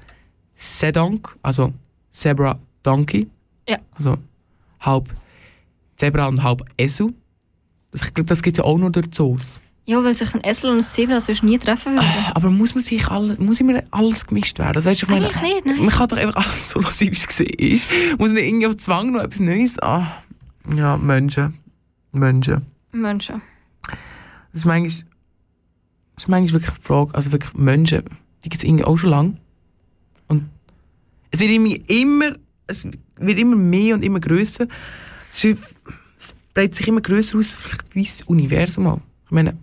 [0.56, 1.74] Sedonk, also
[2.16, 3.28] Zebra Donkey.
[3.68, 3.78] Ja.
[3.94, 4.18] Also
[4.80, 5.14] halb
[5.98, 7.12] Zebra und halb Esu.
[7.92, 9.60] Das, ich glaube, das gibt es ja auch nur durch Zoos.
[9.86, 12.08] Ja, weil sich ein Esel und ein Zebra sonst nie treffen würden.
[12.34, 14.74] Aber muss man sich alle, muss immer alles gemischt werden?
[14.74, 15.80] Das weißt, ich meine, Eigentlich nicht, nein.
[15.80, 17.88] Man kann doch einfach alles so lassen, wie es gesehen ist.
[18.18, 19.78] Muss nicht irgendwie auf Zwang noch etwas Neues.
[19.84, 20.24] Ah,
[20.76, 21.54] ja, Menschen.
[22.14, 22.66] Menschen.
[22.92, 23.42] Menschen.
[23.88, 24.88] Das ist manchmal,
[26.16, 28.04] das ist manchmal wirklich die Frage, also wirklich Menschen,
[28.44, 29.38] die gibt es irgendwie auch schon lange.
[31.36, 32.36] Es wird immer,
[32.66, 32.88] es
[33.20, 34.68] wird immer mehr und immer grösser.
[35.30, 39.02] Es, es breitet sich immer grösser aus, vielleicht wie das Universum auch.
[39.26, 39.58] Ich meine,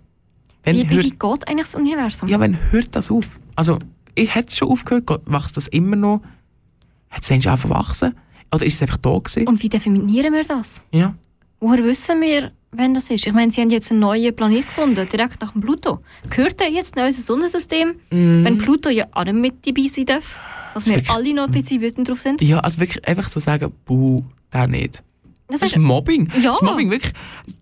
[0.63, 2.29] wenn Wie, wie hört, weit geht eigentlich das Universum?
[2.29, 3.25] ja, wenn hört das auf?
[3.55, 3.79] Also,
[4.13, 6.21] ich hätte es schon aufgehört, wächst das immer noch?
[7.09, 8.13] Hat es eigentlich einfach wachsen?
[8.53, 9.47] Oder ist es einfach da gewesen?
[9.47, 10.83] Und wie definieren wir das?
[10.91, 11.15] Ja.
[11.59, 13.25] Woher wissen wir, wenn das ist?
[13.25, 16.01] Ich meine, sie haben jetzt einen neuen Planet gefunden, direkt nach dem Pluto.
[16.29, 20.39] Gehört der jetzt in unser Sonnensystem, wenn Pluto ja auch nicht mit dabei sein darf?
[20.73, 20.97] Dass wir Mhm.
[20.97, 22.41] wirklich- alle noch ein bisschen wütend drauf sind?
[22.41, 25.03] Ja, also wirklich einfach so sagen, buh, der nicht.
[25.49, 26.31] Das Das ist, Mobbing.
[26.41, 26.49] Ja.
[26.51, 27.13] Das ist Mobbing, wirklich.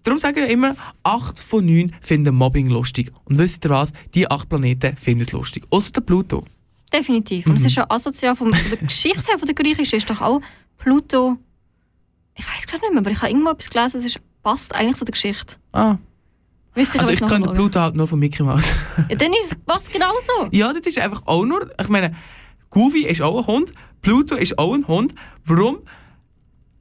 [0.04, 3.12] Darum sagen ja immer, 8 von 9 finden Mobbing lustig.
[3.26, 3.92] Und wisst ihr was?
[4.14, 5.66] Die 8 Planeten finden es lustig.
[5.70, 6.46] Außer der Pluto.
[6.94, 7.46] definitiv.
[7.46, 7.68] Und es Mhm.
[7.68, 8.36] ist schon asozial.
[8.36, 10.42] Von der Geschichte her, von der Griechischen, ist doch auch
[10.78, 11.38] Pluto.
[12.36, 14.98] Ich weiß gerade nicht mehr, aber ich habe irgendwo etwas gelesen, es ist, passt eigentlich
[14.98, 15.56] zu der Geschichte.
[15.72, 15.98] Ah.
[16.76, 17.50] Müsste Also aber ich könnte.
[17.54, 18.76] Pluto halt nur von Mickey Mouse.
[19.10, 20.48] Ja, dann ist es passt genau so.
[20.52, 21.70] ja, das ist einfach auch nur...
[21.82, 22.14] Ich meine,
[22.72, 23.74] Goofy ist auch ein Hund.
[24.02, 25.14] Pluto ist auch ein Hund.
[25.46, 25.80] Warum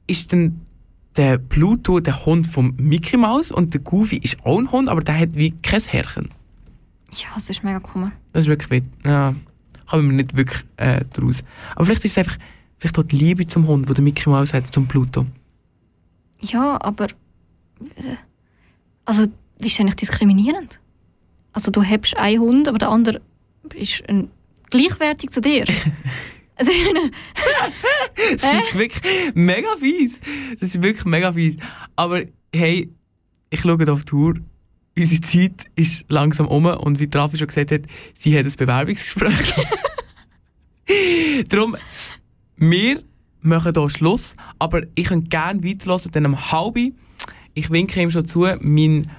[0.07, 0.61] ist denn
[1.15, 5.01] der Pluto der Hund von Mickey Mouse und der Goofy ist auch ein Hund, aber
[5.01, 6.29] der hat wie kein Härchen?
[7.11, 8.13] Ja, es ist mega komisch.
[8.33, 9.35] Das ist wirklich Ja,
[9.85, 11.43] kommen wir nicht wirklich äh, daraus.
[11.75, 12.37] Aber vielleicht ist es einfach
[12.77, 15.25] vielleicht auch die Liebe zum Hund, die der Mickey Mouse hat, zum Pluto.
[16.39, 17.07] Ja, aber.
[19.05, 19.31] Also, ist
[19.61, 20.79] das eigentlich diskriminierend?
[21.51, 23.21] Also, du hast einen Hund, aber der andere
[23.75, 24.29] ist ein,
[24.71, 25.65] gleichwertig zu dir.
[26.55, 27.11] also, ich meine,
[28.37, 30.19] Das ist wirklich mega fies.
[30.59, 31.57] Das ist wirklich mega fies.
[31.95, 32.23] Aber
[32.53, 32.89] hey,
[33.49, 34.35] ich schaue auf die Tour.
[34.97, 37.81] Unsere Zeit ist langsam um und wie Trafi schon gesagt hat,
[38.19, 39.53] sie hat ein Bewerbungsgespräch.
[41.47, 41.77] Darum,
[42.57, 43.01] wir
[43.39, 46.77] machen hier Schluss, aber ich könnte gerne weiterhören, dann um halb.
[47.53, 49.09] Ich winke ihm schon zu, mein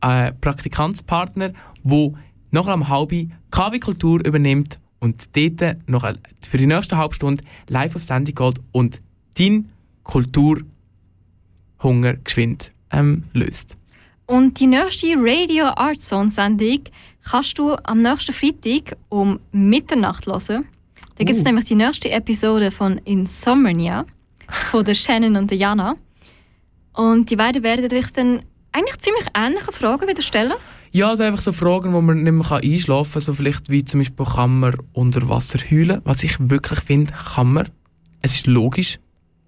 [0.00, 1.52] äh, Praktikantspartner,
[1.82, 2.12] der
[2.50, 3.12] nachher am halb
[3.50, 6.06] KW Kultur übernimmt und dort noch
[6.46, 9.00] für die nächste halbe Stunde live auf Sendung geht und
[9.38, 9.70] deinen
[10.02, 10.64] Kulturhunger
[12.24, 13.76] geschwind ähm, löst.
[14.26, 16.80] und die nächste Radio Art Zone Sendung
[17.22, 20.64] kannst du am nächsten Freitag um Mitternacht hören.
[21.16, 21.44] Da gibt es Uh.
[21.48, 24.06] nämlich die nächste Episode von Insomnia
[24.70, 25.94] von der Shannon und der Jana.
[26.94, 28.42] Und die beiden werden euch dann
[28.72, 30.54] eigentlich ziemlich ähnliche Fragen wieder stellen.
[30.92, 33.22] Ja, also einfach so Fragen, wo man nicht mehr einschlafen kann.
[33.22, 36.00] So vielleicht wie zum Beispiel, kann man unter Wasser heulen?
[36.04, 37.68] Was ich wirklich finde, kann man.
[38.22, 38.98] Es ist logisch.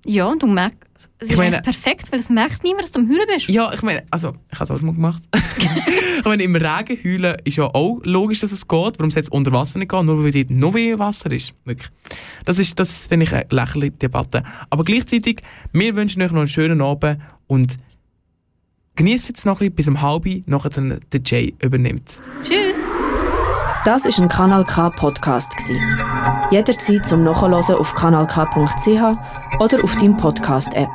[0.06, 2.92] Ja, und du merkst, es ist Ich meine- eigentlich perfekt, weil es merkt niemand, dass
[2.92, 3.48] du am Heulen bist.
[3.48, 5.22] Ja, ich meine, also, ich habe es auch schon mal gemacht.
[6.18, 8.98] ich meine, im Regen heulen ist ja auch logisch, dass es geht.
[8.98, 10.06] Warum soll es unter Wasser nicht gehen?
[10.06, 11.52] Nur weil dort noch weniger Wasser ist.
[11.66, 11.90] Wirklich.
[12.46, 14.42] Das ist, das finde ich eine lächerliche Debatte.
[14.70, 15.42] Aber gleichzeitig,
[15.72, 17.76] wir wünschen euch noch einen schönen Abend und
[19.00, 22.20] genießt jetzt noch ein bisschen bis um halb, nachher dann der Jay übernimmt.
[22.42, 22.90] Tschüss!
[23.86, 25.80] Das ist ein Kanal K Podcast gsi.
[26.50, 30.90] Jederzeit zum Nachhören auf kanalk.ch oder auf deinem Podcast App.